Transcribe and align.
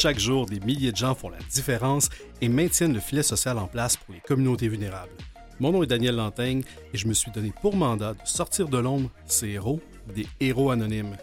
Chaque 0.00 0.18
jour, 0.18 0.46
des 0.46 0.60
milliers 0.60 0.92
de 0.92 0.96
gens 0.96 1.14
font 1.14 1.28
la 1.28 1.36
différence 1.52 2.08
et 2.40 2.48
maintiennent 2.48 2.94
le 2.94 3.00
filet 3.00 3.22
social 3.22 3.58
en 3.58 3.66
place 3.66 3.98
pour 3.98 4.14
les 4.14 4.20
communautés 4.20 4.66
vulnérables. 4.66 5.12
Mon 5.58 5.72
nom 5.72 5.82
est 5.82 5.88
Daniel 5.88 6.16
Lantaigne 6.16 6.62
et 6.94 6.96
je 6.96 7.06
me 7.06 7.12
suis 7.12 7.30
donné 7.30 7.52
pour 7.60 7.76
mandat 7.76 8.14
de 8.14 8.20
sortir 8.24 8.70
de 8.70 8.78
l'ombre 8.78 9.10
ces 9.26 9.48
héros, 9.48 9.78
des 10.14 10.26
héros 10.40 10.70
anonymes. 10.70 11.18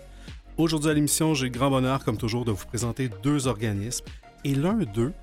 Aujourd'hui 0.59 0.91
à 0.91 0.93
l'émission, 0.93 1.33
j'ai 1.33 1.45
le 1.45 1.51
grand 1.51 1.71
bonheur, 1.71 2.05
comme 2.05 2.17
toujours, 2.17 2.45
de 2.45 2.51
vous 2.51 2.67
présenter 2.67 3.09
deux 3.23 3.47
organismes 3.47 4.05
et 4.43 4.53
l'un 4.53 4.75
d'eux 4.75 5.13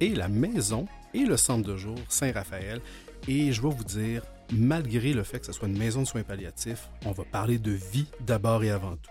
est 0.00 0.16
la 0.16 0.28
maison 0.28 0.86
et 1.12 1.26
le 1.26 1.36
centre 1.36 1.68
de 1.68 1.76
jour 1.76 1.98
Saint-Raphaël. 2.08 2.80
Et 3.28 3.52
je 3.52 3.60
vais 3.60 3.68
vous 3.68 3.84
dire, 3.84 4.22
malgré 4.50 5.12
le 5.12 5.24
fait 5.24 5.40
que 5.40 5.46
ce 5.46 5.52
soit 5.52 5.68
une 5.68 5.76
maison 5.76 6.00
de 6.00 6.06
soins 6.06 6.22
palliatifs, 6.22 6.88
on 7.04 7.12
va 7.12 7.24
parler 7.24 7.58
de 7.58 7.72
vie 7.72 8.06
d'abord 8.20 8.64
et 8.64 8.70
avant 8.70 8.96
tout. 8.96 9.10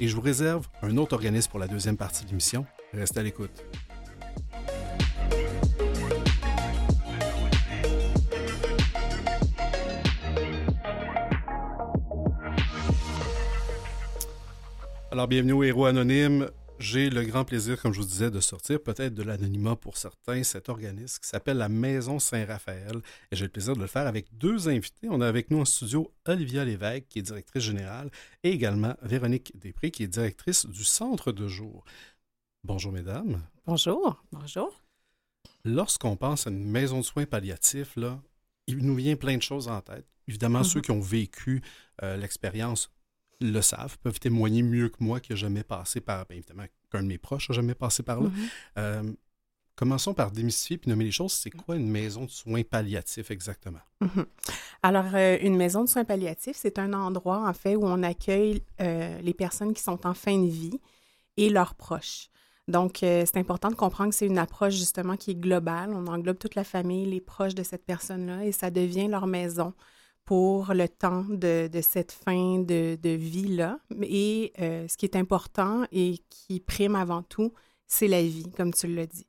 Et 0.00 0.08
je 0.08 0.16
vous 0.16 0.22
réserve 0.22 0.66
un 0.80 0.96
autre 0.96 1.12
organisme 1.12 1.50
pour 1.50 1.58
la 1.58 1.68
deuxième 1.68 1.98
partie 1.98 2.24
de 2.24 2.30
l'émission. 2.30 2.64
Restez 2.92 3.20
à 3.20 3.22
l'écoute. 3.22 3.64
Alors, 15.10 15.28
bienvenue 15.28 15.52
au 15.52 15.62
Héros 15.64 15.86
Anonyme. 15.86 16.48
J'ai 16.78 17.10
le 17.10 17.24
grand 17.24 17.44
plaisir, 17.44 17.80
comme 17.82 17.92
je 17.92 17.98
vous 17.98 18.06
disais, 18.06 18.30
de 18.30 18.38
sortir 18.38 18.80
peut-être 18.80 19.12
de 19.12 19.24
l'anonymat 19.24 19.74
pour 19.74 19.96
certains, 19.96 20.44
cet 20.44 20.68
organisme 20.68 21.18
qui 21.20 21.28
s'appelle 21.28 21.56
la 21.56 21.68
Maison 21.68 22.20
Saint-Raphaël. 22.20 23.02
Et 23.32 23.36
j'ai 23.36 23.44
le 23.44 23.50
plaisir 23.50 23.74
de 23.74 23.80
le 23.80 23.88
faire 23.88 24.06
avec 24.06 24.26
deux 24.38 24.68
invités. 24.68 25.08
On 25.10 25.20
a 25.20 25.26
avec 25.26 25.50
nous 25.50 25.58
en 25.58 25.64
studio 25.64 26.12
Olivia 26.26 26.64
Lévesque, 26.64 27.06
qui 27.08 27.18
est 27.18 27.22
directrice 27.22 27.64
générale, 27.64 28.10
et 28.44 28.50
également 28.50 28.94
Véronique 29.02 29.52
Després, 29.56 29.90
qui 29.90 30.04
est 30.04 30.08
directrice 30.08 30.66
du 30.66 30.84
Centre 30.84 31.32
de 31.32 31.48
jour. 31.48 31.84
Bonjour, 32.64 32.92
mesdames. 32.92 33.42
Bonjour. 33.66 34.22
Bonjour. 34.32 34.72
Lorsqu'on 35.64 36.16
pense 36.16 36.46
à 36.46 36.50
une 36.50 36.64
maison 36.64 36.98
de 36.98 37.04
soins 37.04 37.26
palliatifs, 37.26 37.96
là, 37.96 38.20
il 38.66 38.78
nous 38.78 38.94
vient 38.94 39.16
plein 39.16 39.36
de 39.36 39.42
choses 39.42 39.68
en 39.68 39.80
tête. 39.80 40.06
Évidemment, 40.26 40.62
ceux 40.62 40.80
qui 40.80 40.90
ont 40.90 41.00
vécu 41.00 41.62
euh, 42.02 42.16
l'expérience 42.16 42.90
le 43.40 43.60
savent, 43.60 43.98
peuvent 43.98 44.20
témoigner 44.20 44.62
mieux 44.62 44.88
que 44.88 45.02
moi 45.02 45.20
qui 45.20 45.32
n'a 45.32 45.36
jamais 45.36 45.62
passé 45.62 46.00
par, 46.00 46.26
bien 46.26 46.38
évidemment, 46.38 46.66
qu'un 46.90 47.02
de 47.02 47.08
mes 47.08 47.18
proches 47.18 47.48
n'a 47.48 47.54
jamais 47.54 47.74
passé 47.74 48.02
par 48.02 48.20
là. 48.20 48.30
Euh, 48.76 49.12
commençons 49.76 50.12
par 50.12 50.32
démystifier 50.32 50.76
puis 50.76 50.90
nommer 50.90 51.04
les 51.04 51.12
choses. 51.12 51.32
C'est 51.32 51.50
quoi 51.50 51.76
une 51.76 51.88
maison 51.88 52.24
de 52.24 52.30
soins 52.30 52.62
palliatifs 52.62 53.30
exactement? 53.30 53.80
Mhm. 54.00 54.26
Alors, 54.82 55.14
euh, 55.14 55.38
une 55.40 55.56
maison 55.56 55.84
de 55.84 55.88
soins 55.88 56.04
palliatifs, 56.04 56.56
c'est 56.56 56.78
un 56.78 56.92
endroit, 56.92 57.48
en 57.48 57.52
fait, 57.52 57.76
où 57.76 57.84
on 57.84 58.02
accueille 58.02 58.62
euh, 58.80 59.20
les 59.20 59.34
personnes 59.34 59.72
qui 59.72 59.82
sont 59.82 60.06
en 60.06 60.14
fin 60.14 60.36
de 60.36 60.48
vie 60.48 60.80
et 61.36 61.48
leurs 61.48 61.74
proches. 61.74 62.28
Donc, 62.68 62.98
c'est 63.00 63.36
important 63.38 63.70
de 63.70 63.74
comprendre 63.74 64.10
que 64.10 64.16
c'est 64.16 64.26
une 64.26 64.38
approche 64.38 64.74
justement 64.74 65.16
qui 65.16 65.32
est 65.32 65.34
globale. 65.34 65.90
On 65.94 66.06
englobe 66.06 66.38
toute 66.38 66.54
la 66.54 66.64
famille, 66.64 67.06
les 67.06 67.20
proches 67.20 67.54
de 67.54 67.62
cette 67.62 67.84
personne-là, 67.84 68.44
et 68.44 68.52
ça 68.52 68.70
devient 68.70 69.08
leur 69.08 69.26
maison 69.26 69.72
pour 70.26 70.74
le 70.74 70.86
temps 70.86 71.24
de, 71.30 71.70
cette 71.80 72.12
fin 72.12 72.58
de, 72.58 72.98
vie-là. 73.02 73.78
Et 74.02 74.52
euh, 74.60 74.86
ce 74.86 74.98
qui 74.98 75.06
est 75.06 75.16
important 75.16 75.86
et 75.90 76.18
qui 76.28 76.60
prime 76.60 76.94
avant 76.94 77.22
tout, 77.22 77.54
c'est 77.86 78.08
la 78.08 78.20
vie, 78.20 78.50
comme 78.54 78.74
tu 78.74 78.86
l'as 78.86 79.06
dit. 79.06 79.26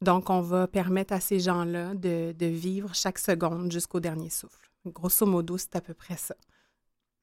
Donc, 0.00 0.30
on 0.30 0.40
va 0.40 0.66
permettre 0.66 1.12
à 1.12 1.20
ces 1.20 1.40
gens-là 1.40 1.94
de, 1.94 2.34
vivre 2.40 2.94
chaque 2.94 3.18
seconde 3.18 3.70
jusqu'au 3.70 4.00
dernier 4.00 4.30
souffle. 4.30 4.70
Grosso 4.86 5.26
modo, 5.26 5.58
c'est 5.58 5.76
à 5.76 5.82
peu 5.82 5.92
près 5.92 6.16
ça. 6.16 6.34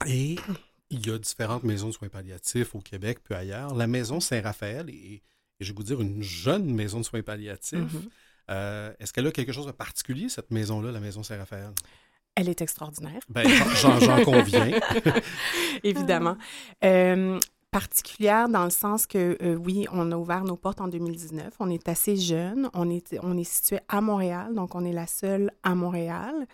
Et 0.05 0.35
il 0.91 1.07
y 1.07 1.09
a 1.09 1.17
différentes 1.17 1.63
maisons 1.63 1.87
de 1.87 1.93
soins 1.93 2.09
palliatifs 2.09 2.75
au 2.75 2.79
Québec 2.79 3.19
puis 3.23 3.33
ailleurs. 3.33 3.73
La 3.73 3.87
maison 3.87 4.19
Saint-Raphaël 4.19 4.87
est, 4.91 5.23
je 5.59 5.71
vais 5.71 5.75
vous 5.75 5.83
dire, 5.83 6.01
une 6.01 6.21
jeune 6.21 6.73
maison 6.73 6.99
de 6.99 7.03
soins 7.03 7.21
palliatifs. 7.21 7.79
Mm-hmm. 7.79 8.09
Euh, 8.51 8.93
est-ce 8.99 9.13
qu'elle 9.13 9.27
a 9.27 9.31
quelque 9.31 9.51
chose 9.51 9.65
de 9.65 9.71
particulier, 9.71 10.29
cette 10.29 10.51
maison-là, 10.51 10.91
la 10.91 10.99
maison 10.99 11.23
Saint-Raphaël? 11.23 11.71
Elle 12.35 12.49
est 12.49 12.61
extraordinaire. 12.61 13.21
Ben, 13.29 13.47
j'en 13.81 14.23
conviens. 14.23 14.71
Évidemment. 15.83 16.37
Euh, 16.83 17.39
particulière 17.71 18.49
dans 18.49 18.65
le 18.65 18.69
sens 18.69 19.07
que, 19.07 19.37
euh, 19.41 19.55
oui, 19.55 19.87
on 19.91 20.11
a 20.11 20.17
ouvert 20.17 20.43
nos 20.43 20.57
portes 20.57 20.81
en 20.81 20.87
2019. 20.87 21.53
On 21.59 21.69
est 21.69 21.87
assez 21.89 22.17
jeune. 22.17 22.69
On 22.73 22.89
est, 22.89 23.17
on 23.23 23.37
est 23.37 23.43
situé 23.43 23.79
à 23.87 24.01
Montréal, 24.01 24.53
donc 24.53 24.75
on 24.75 24.85
est 24.85 24.93
la 24.93 25.07
seule 25.07 25.51
à 25.63 25.75
Montréal. 25.75 26.47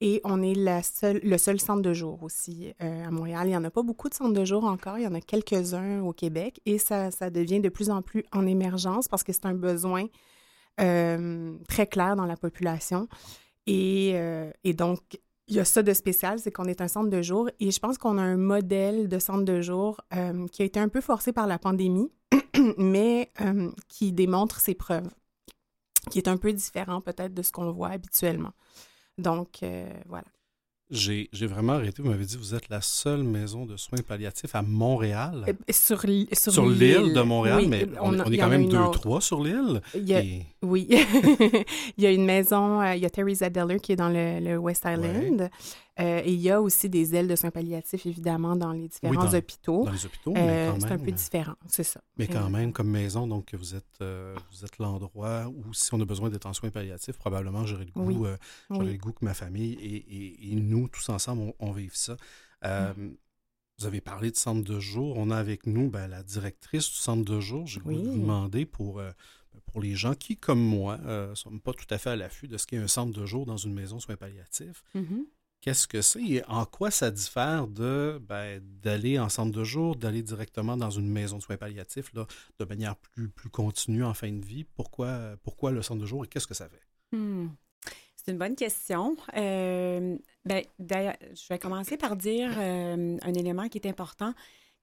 Et 0.00 0.20
on 0.24 0.42
est 0.42 0.54
le 0.54 1.38
seul 1.38 1.60
centre 1.60 1.82
de 1.82 1.94
jour 1.94 2.22
aussi 2.22 2.74
euh, 2.82 3.06
à 3.06 3.10
Montréal. 3.10 3.46
Il 3.46 3.50
n'y 3.50 3.56
en 3.56 3.64
a 3.64 3.70
pas 3.70 3.82
beaucoup 3.82 4.08
de 4.08 4.14
centres 4.14 4.34
de 4.34 4.44
jour 4.44 4.64
encore. 4.64 4.98
Il 4.98 5.04
y 5.04 5.06
en 5.06 5.14
a 5.14 5.20
quelques-uns 5.20 6.02
au 6.02 6.12
Québec. 6.12 6.60
Et 6.66 6.78
ça, 6.78 7.10
devient 7.30 7.60
de 7.60 7.70
plus 7.70 7.90
en 7.90 8.02
plus 8.02 8.24
en 8.32 8.46
émergence 8.46 9.08
parce 9.08 9.22
que 9.22 9.32
c'est 9.32 9.46
un 9.46 9.54
besoin 9.54 10.06
très 10.76 11.86
clair 11.86 12.16
dans 12.16 12.26
la 12.26 12.36
population. 12.36 13.08
Et, 13.66 14.14
et, 14.62 14.74
donc, 14.74 15.18
il 15.48 15.54
y 15.54 15.60
a 15.60 15.64
ça 15.64 15.82
de 15.82 15.92
spécial, 15.92 16.38
c'est 16.38 16.50
qu'on 16.50 16.64
est 16.64 16.80
un 16.80 16.88
centre 16.88 17.08
de 17.10 17.22
jour 17.22 17.48
et 17.60 17.70
je 17.70 17.78
pense 17.78 17.98
qu'on 17.98 18.18
a 18.18 18.22
un 18.22 18.36
modèle 18.36 19.08
de 19.08 19.18
centre 19.18 19.44
de 19.44 19.60
jour 19.60 20.00
euh, 20.14 20.46
qui 20.48 20.62
a 20.62 20.64
été 20.64 20.80
un 20.80 20.88
peu 20.88 21.00
forcé 21.00 21.32
par 21.32 21.46
la 21.46 21.58
pandémie, 21.58 22.10
mais 22.78 23.30
euh, 23.40 23.70
qui 23.88 24.12
démontre 24.12 24.58
ses 24.60 24.74
preuves, 24.74 25.08
qui 26.10 26.18
est 26.18 26.28
un 26.28 26.36
peu 26.36 26.52
différent 26.52 27.00
peut-être 27.00 27.32
de 27.32 27.42
ce 27.42 27.52
qu'on 27.52 27.70
voit 27.70 27.90
habituellement. 27.90 28.52
Donc, 29.18 29.62
euh, 29.62 29.88
voilà. 30.08 30.24
J'ai 30.88 31.28
vraiment 31.42 31.72
arrêté. 31.72 32.00
Vous 32.00 32.08
m'avez 32.10 32.24
dit 32.24 32.36
vous 32.36 32.54
êtes 32.54 32.68
la 32.68 32.80
seule 32.80 33.24
maison 33.24 33.66
de 33.66 33.76
soins 33.76 33.98
palliatifs 34.06 34.54
à 34.54 34.62
Montréal. 34.62 35.44
Euh, 35.48 35.52
sur 35.70 36.06
l'île 36.06 36.28
sur 36.32 36.68
l'île 36.68 37.12
de 37.12 37.22
Montréal, 37.22 37.64
mais 37.66 37.88
on, 38.00 38.14
est 38.30 38.38
quand 38.38 38.48
même 38.48 38.68
deux, 38.68 38.90
trois 38.92 39.20
sur 39.20 39.42
l'île. 39.42 39.80
Oui. 40.62 40.86
il 41.96 42.04
y 42.04 42.06
a 42.06 42.12
une 42.12 42.24
maison, 42.24 42.80
euh, 42.80 42.94
il 42.94 43.02
y 43.02 43.06
a 43.06 43.10
Theresa 43.10 43.50
Deller 43.50 43.80
qui 43.80 43.92
est 43.92 43.96
dans 43.96 44.08
le, 44.08 44.56
West 44.58 44.84
Island. 44.86 45.50
Euh, 45.98 46.20
et 46.24 46.32
il 46.32 46.40
y 46.40 46.50
a 46.50 46.60
aussi 46.60 46.90
des 46.90 47.14
ailes 47.14 47.28
de 47.28 47.36
soins 47.36 47.50
palliatifs, 47.50 48.04
évidemment, 48.04 48.54
dans 48.54 48.72
les 48.72 48.88
différents 48.88 49.32
hôpitaux. 49.32 49.84
Dans 49.84 49.92
les 49.92 50.04
hôpitaux, 50.04 50.32
mais 50.34 50.70
C'est 50.78 50.92
un 50.92 50.98
peu 50.98 51.12
différent, 51.12 51.56
c'est 51.66 51.84
ça. 51.84 52.02
Mais 52.18 52.26
quand 52.26 52.50
même, 52.50 52.72
comme 52.72 52.90
maison, 52.90 53.26
donc 53.26 53.54
vous 53.54 53.74
êtes, 53.74 54.00
vous 54.00 54.64
êtes 54.64 54.78
l'endroit 54.78 55.46
où, 55.48 55.72
si 55.72 55.92
on 55.94 56.00
a 56.00 56.04
besoin 56.04 56.28
d'être 56.28 56.46
en 56.46 56.52
soins 56.52 56.70
palliatifs, 56.70 57.16
probablement 57.16 57.64
j'aurais 57.64 57.86
le 57.86 57.92
goût, 57.92 58.26
le 58.70 58.96
goût 58.96 59.12
que 59.12 59.24
ma 59.24 59.34
famille 59.34 59.72
et, 59.74 60.52
et, 60.52 60.56
nous, 60.56 60.88
tous 60.88 61.08
ensemble, 61.08 61.52
on, 61.58 61.72
vive 61.72 61.94
ça. 61.94 62.16
Vous 62.62 63.86
avez 63.86 64.00
parlé 64.00 64.30
de 64.30 64.36
centre 64.36 64.64
de 64.64 64.80
jour. 64.80 65.16
On 65.16 65.30
a 65.30 65.36
avec 65.36 65.66
nous 65.66 65.90
ben, 65.90 66.08
la 66.08 66.22
directrice 66.22 66.88
du 66.88 66.96
centre 66.96 67.24
de 67.24 67.40
jour. 67.40 67.66
J'ai 67.66 67.80
voulu 67.80 67.96
vous 67.96 68.18
demander 68.18 68.66
pour, 68.66 69.02
pour 69.64 69.80
les 69.80 69.94
gens 69.94 70.14
qui, 70.14 70.36
comme 70.36 70.60
moi, 70.60 70.98
ne 70.98 71.34
sont 71.34 71.58
pas 71.58 71.72
tout 71.72 71.86
à 71.88 71.96
fait 71.96 72.10
à 72.10 72.16
l'affût 72.16 72.48
de 72.48 72.58
ce 72.58 72.66
qu'est 72.66 72.76
un 72.76 72.88
centre 72.88 73.18
de 73.18 73.24
jour 73.24 73.46
dans 73.46 73.56
une 73.56 73.72
maison 73.72 73.98
soins 73.98 74.16
palliatifs. 74.16 74.82
Mm-hmm 74.94 75.24
qu'est-ce 75.66 75.88
que 75.88 76.00
c'est 76.00 76.22
et 76.22 76.44
en 76.46 76.64
quoi 76.64 76.92
ça 76.92 77.10
diffère 77.10 77.66
de 77.66 78.22
ben, 78.22 78.62
d'aller 78.82 79.18
en 79.18 79.28
centre 79.28 79.50
de 79.50 79.64
jour, 79.64 79.96
d'aller 79.96 80.22
directement 80.22 80.76
dans 80.76 80.90
une 80.90 81.10
maison 81.10 81.38
de 81.38 81.42
soins 81.42 81.56
palliatifs 81.56 82.12
là, 82.14 82.24
de 82.60 82.64
manière 82.64 82.94
plus, 82.94 83.28
plus 83.28 83.50
continue 83.50 84.04
en 84.04 84.14
fin 84.14 84.30
de 84.30 84.44
vie? 84.44 84.62
Pourquoi, 84.62 85.36
pourquoi 85.42 85.72
le 85.72 85.82
centre 85.82 86.00
de 86.00 86.06
jour 86.06 86.24
et 86.24 86.28
qu'est-ce 86.28 86.46
que 86.46 86.54
ça 86.54 86.68
fait? 86.68 86.82
Hmm. 87.10 87.48
C'est 88.14 88.30
une 88.30 88.38
bonne 88.38 88.54
question. 88.54 89.16
Euh, 89.36 90.16
ben, 90.44 90.62
je 90.78 91.48
vais 91.48 91.58
commencer 91.58 91.96
par 91.96 92.14
dire 92.14 92.50
euh, 92.56 93.18
un 93.20 93.34
élément 93.34 93.68
qui 93.68 93.78
est 93.78 93.88
important 93.88 94.34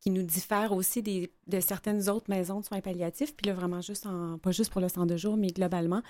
qui 0.01 0.09
nous 0.09 0.23
diffère 0.23 0.73
aussi 0.73 1.01
des, 1.01 1.31
de 1.47 1.61
certaines 1.61 2.09
autres 2.09 2.29
maisons 2.29 2.59
de 2.59 2.65
soins 2.65 2.81
palliatifs. 2.81 3.33
Puis 3.37 3.47
là, 3.47 3.53
vraiment, 3.53 3.79
juste 3.79 4.05
pas 4.41 4.51
juste 4.51 4.69
pour 4.69 4.81
le 4.81 4.89
centre 4.89 5.07
de 5.07 5.15
jour, 5.15 5.37
mais 5.37 5.47
globalement, 5.47 6.01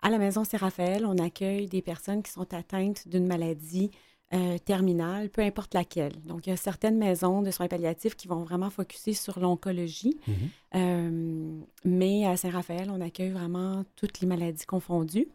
à 0.00 0.08
la 0.08 0.16
maison 0.16 0.42
Saint-Raphaël, 0.42 1.04
on 1.04 1.18
accueille 1.18 1.66
des 1.66 1.82
personnes 1.82 2.22
qui 2.22 2.32
sont 2.32 2.54
atteintes 2.54 3.06
d'une 3.08 3.26
maladie 3.26 3.90
euh, 4.34 4.56
terminale, 4.58 5.28
peu 5.28 5.42
importe 5.42 5.74
laquelle. 5.74 6.14
Donc, 6.24 6.46
il 6.46 6.50
y 6.50 6.52
a 6.54 6.56
certaines 6.56 6.96
maisons 6.96 7.42
de 7.42 7.50
soins 7.50 7.68
palliatifs 7.68 8.16
qui 8.16 8.28
vont 8.28 8.44
vraiment 8.44 8.70
focuser 8.70 9.12
sur 9.12 9.38
l'oncologie. 9.38 10.16
Mhm. 10.26 10.34
Euh, 10.74 11.60
mais 11.84 12.26
à 12.26 12.36
Saint-Raphaël, 12.38 12.90
on 12.90 13.02
accueille 13.02 13.32
vraiment 13.32 13.84
toutes 13.94 14.20
les 14.20 14.26
maladies 14.26 14.64
confondues. 14.64 15.28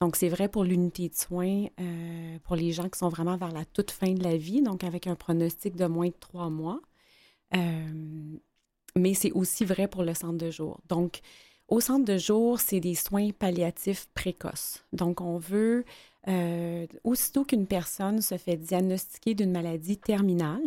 Donc, 0.00 0.16
c'est 0.16 0.28
vrai 0.28 0.48
pour 0.48 0.64
l'unité 0.64 1.08
de 1.08 1.14
soins, 1.14 1.66
euh, 1.80 2.38
pour 2.42 2.56
les 2.56 2.72
gens 2.72 2.88
qui 2.88 2.98
sont 2.98 3.08
vraiment 3.08 3.36
vers 3.36 3.52
la 3.52 3.64
toute 3.64 3.92
fin 3.92 4.14
de 4.14 4.22
la 4.24 4.36
vie, 4.36 4.62
donc 4.62 4.82
avec 4.82 5.06
un 5.06 5.14
pronostic 5.14 5.76
de 5.76 5.86
moins 5.86 6.08
de 6.08 6.14
trois 6.18 6.50
mois. 6.50 6.80
mais 8.96 9.14
c'est 9.14 9.30
aussi 9.30 9.64
vrai 9.64 9.86
pour 9.86 10.02
le 10.02 10.14
centre 10.14 10.38
de 10.38 10.50
jour. 10.50 10.80
Donc, 10.88 11.20
au 11.68 11.80
centre 11.80 12.04
de 12.04 12.18
jour, 12.18 12.58
c'est 12.58 12.80
des 12.80 12.96
soins 12.96 13.30
palliatifs 13.30 14.08
précoces. 14.12 14.84
Donc, 14.92 15.20
on 15.20 15.38
veut 15.38 15.84
euh, 16.28 16.86
aussitôt 17.02 17.44
qu'une 17.44 17.66
personne 17.66 18.20
se 18.20 18.36
fait 18.36 18.56
diagnostiquer 18.56 19.34
d'une 19.34 19.52
maladie 19.52 19.96
terminale, 19.96 20.62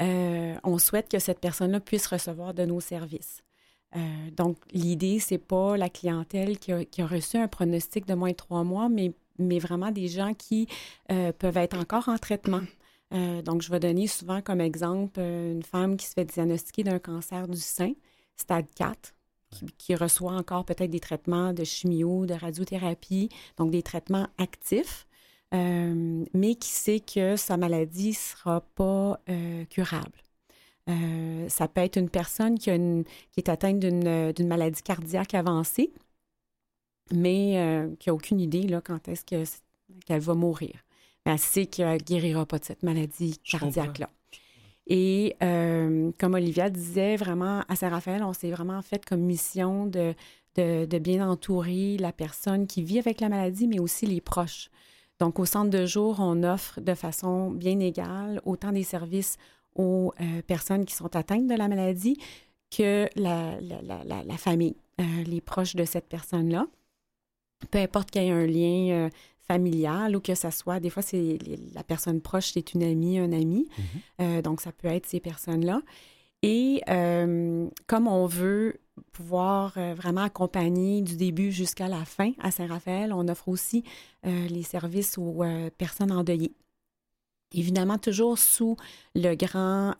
euh, 0.00 0.54
on 0.64 0.78
souhaite 0.78 1.10
que 1.10 1.18
cette 1.18 1.40
personne-là 1.40 1.78
puisse 1.78 2.06
recevoir 2.06 2.54
de 2.54 2.64
nos 2.64 2.80
services. 2.80 3.42
Euh, 3.96 4.30
donc, 4.34 4.56
l'idée, 4.72 5.18
c'est 5.18 5.36
pas 5.36 5.76
la 5.76 5.90
clientèle 5.90 6.58
qui 6.58 6.72
a, 6.72 7.06
reçu 7.06 7.36
un 7.36 7.48
pronostic 7.48 8.06
de 8.06 8.14
moins 8.14 8.30
de 8.30 8.36
trois 8.36 8.64
mois, 8.64 8.88
mais, 8.88 9.12
mais 9.38 9.58
vraiment 9.58 9.90
des 9.90 10.08
gens 10.08 10.32
qui 10.32 10.68
peuvent 11.38 11.58
être 11.58 11.76
encore 11.76 12.08
en 12.08 12.16
traitement. 12.16 12.62
donc, 13.10 13.60
je 13.60 13.70
vais 13.70 13.80
donner 13.80 14.06
souvent 14.06 14.40
comme 14.40 14.62
exemple 14.62 15.20
une 15.20 15.62
femme 15.62 15.98
qui 15.98 16.06
se 16.06 16.14
fait 16.14 16.24
diagnostiquer 16.24 16.84
d'un 16.84 16.98
cancer 16.98 17.46
du 17.46 17.60
sein, 17.60 17.92
stade 18.36 18.66
4. 18.74 19.12
Qui, 19.50 19.94
reçoit 19.94 20.32
encore 20.32 20.64
peut-être 20.64 20.90
des 20.90 21.00
traitements 21.00 21.52
de 21.52 21.64
chimio, 21.64 22.26
de 22.26 22.34
radiothérapie, 22.34 23.28
donc 23.56 23.70
des 23.70 23.82
traitements 23.82 24.28
actifs, 24.38 25.06
euh, 25.52 26.24
mais 26.32 26.54
qui 26.54 26.68
sait 26.68 27.00
que 27.00 27.36
sa 27.36 27.56
maladie 27.56 28.10
ne 28.10 28.14
sera 28.14 28.60
pas 28.60 29.20
euh, 29.28 29.64
curable. 29.66 30.22
Euh, 30.88 31.48
ça 31.48 31.68
peut 31.68 31.80
être 31.80 31.96
une 31.96 32.08
personne 32.08 32.58
qui, 32.58 32.70
qui 33.32 33.40
est 33.40 33.48
atteinte 33.48 33.80
d'une 33.80 34.48
maladie 34.48 34.82
cardiaque 34.82 35.34
avancée, 35.34 35.92
mais 37.12 37.88
qui 37.98 38.08
n'a 38.08 38.14
aucune 38.14 38.40
idée 38.40 38.62
là, 38.62 38.80
quand 38.80 39.08
est-ce 39.08 39.24
qu'elle 39.24 40.20
va 40.20 40.34
mourir. 40.34 40.84
elle 41.24 41.38
sait 41.38 41.66
qu'elle 41.66 41.92
ne 41.92 41.98
guérira 41.98 42.46
pas 42.46 42.58
de 42.58 42.64
cette 42.64 42.84
maladie 42.84 43.38
cardiaque-là. 43.38 44.10
Et 44.86 45.36
euh, 45.42 46.10
comme 46.18 46.34
Olivia 46.34 46.70
disait, 46.70 47.16
vraiment, 47.16 47.62
à 47.68 47.76
Saint-Raphaël, 47.76 48.22
on 48.22 48.32
s'est 48.32 48.50
vraiment 48.50 48.82
fait 48.82 49.04
comme 49.04 49.20
mission 49.20 49.86
de, 49.86 50.14
bien 50.98 51.28
entourer 51.28 51.96
la 51.98 52.12
personne 52.12 52.66
qui 52.66 52.82
vit 52.82 52.98
avec 52.98 53.20
la 53.20 53.28
maladie, 53.28 53.66
mais 53.68 53.78
aussi 53.78 54.06
les 54.06 54.20
proches. 54.20 54.70
Donc, 55.18 55.38
au 55.38 55.44
centre 55.44 55.70
de 55.70 55.86
jour, 55.86 56.16
on 56.18 56.42
offre 56.42 56.80
de 56.80 56.94
façon 56.94 57.50
bien 57.50 57.78
égale 57.78 58.40
autant 58.44 58.72
des 58.72 58.82
services 58.82 59.36
aux 59.74 60.12
euh, 60.20 60.42
personnes 60.42 60.84
qui 60.84 60.94
sont 60.94 61.14
atteintes 61.14 61.46
de 61.46 61.54
la 61.54 61.68
maladie 61.68 62.16
que 62.76 63.08
la, 63.16 64.36
famille, 64.38 64.76
euh, 65.00 65.04
les 65.24 65.40
proches 65.40 65.76
de 65.76 65.84
cette 65.84 66.08
personne-là. 66.08 66.66
Peu 67.70 67.78
importe 67.78 68.10
qu'il 68.10 68.22
y 68.22 68.26
ait 68.26 68.30
un 68.30 68.46
lien 68.46 69.10
familiale 69.50 70.14
ou 70.14 70.20
que 70.20 70.36
ça 70.36 70.52
soit, 70.52 70.78
des 70.78 70.90
fois, 70.90 71.02
c'est 71.02 71.38
la 71.74 71.82
personne 71.82 72.20
proche, 72.20 72.52
c'est 72.52 72.72
une 72.72 72.84
amie, 72.84 73.18
un 73.18 73.32
ami. 73.32 73.68
Mhm. 73.76 73.84
Euh, 74.20 74.42
donc, 74.42 74.60
ça 74.60 74.70
peut 74.70 74.86
être 74.86 75.06
ces 75.06 75.18
personnes-là. 75.18 75.82
Et 76.42 76.82
euh, 76.88 77.66
comme 77.88 78.06
on 78.06 78.26
veut 78.26 78.80
pouvoir 79.12 79.72
euh, 79.76 79.92
vraiment 79.94 80.22
accompagner 80.22 81.02
du 81.02 81.16
début 81.16 81.50
jusqu'à 81.50 81.88
la 81.88 82.04
fin 82.04 82.30
à 82.38 82.52
Saint-Raphaël, 82.52 83.12
on 83.12 83.26
offre 83.26 83.48
aussi 83.48 83.82
les 84.22 84.62
services 84.62 85.18
aux 85.18 85.42
personnes 85.76 86.12
endeuillées. 86.12 86.54
Évidemment, 87.52 87.98
toujours 87.98 88.38
sous 88.38 88.76
le 89.16 89.34
grand 89.34 89.94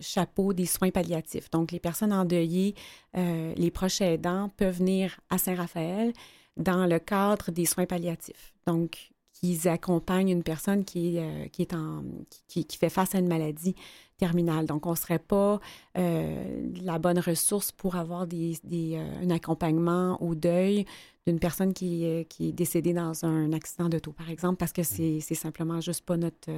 chapeau 0.00 0.52
des 0.52 0.66
soins 0.66 0.90
palliatifs. 0.90 1.48
Donc, 1.50 1.72
les 1.72 1.80
personnes 1.80 2.12
endeuillées, 2.12 2.74
les 3.14 3.70
proches 3.72 4.02
aidants 4.02 4.50
peuvent 4.56 4.78
venir 4.78 5.18
à 5.30 5.38
Saint-Raphaël 5.38 6.12
dans 6.56 6.86
le 6.86 6.98
cadre 6.98 7.50
des 7.52 7.64
soins 7.64 7.86
palliatifs. 7.86 8.53
Donc, 8.66 9.12
qu'ils 9.34 9.68
accompagnent 9.68 10.30
une 10.30 10.42
personne 10.42 10.84
qui, 10.84 11.18
euh, 11.18 11.46
qui, 11.48 11.62
est 11.62 11.74
en, 11.74 12.02
qui, 12.48 12.64
qui, 12.64 12.78
fait 12.78 12.88
face 12.88 13.14
à 13.14 13.18
une 13.18 13.28
maladie 13.28 13.74
terminale. 14.16 14.64
Donc, 14.64 14.86
on 14.86 14.92
ne 14.92 14.96
serait 14.96 15.18
pas 15.18 15.60
euh, 15.98 16.70
la 16.82 16.98
bonne 16.98 17.18
ressource 17.18 17.72
pour 17.72 17.96
avoir 17.96 18.26
des, 18.26 18.56
des, 18.64 18.94
euh, 18.96 19.24
un 19.24 19.30
accompagnement 19.30 20.22
au 20.22 20.34
deuil 20.34 20.86
d'une 21.26 21.38
personne 21.38 21.74
qui, 21.74 22.26
qui, 22.28 22.48
est 22.48 22.52
décédée 22.52 22.92
dans 22.92 23.24
un 23.24 23.52
accident 23.52 23.88
d'auto, 23.88 24.12
par 24.12 24.30
exemple, 24.30 24.56
parce 24.56 24.72
que 24.72 24.82
c'est 24.82 25.20
simplement 25.20 25.80
juste 25.80 26.04
pas 26.04 26.18
notre, 26.18 26.50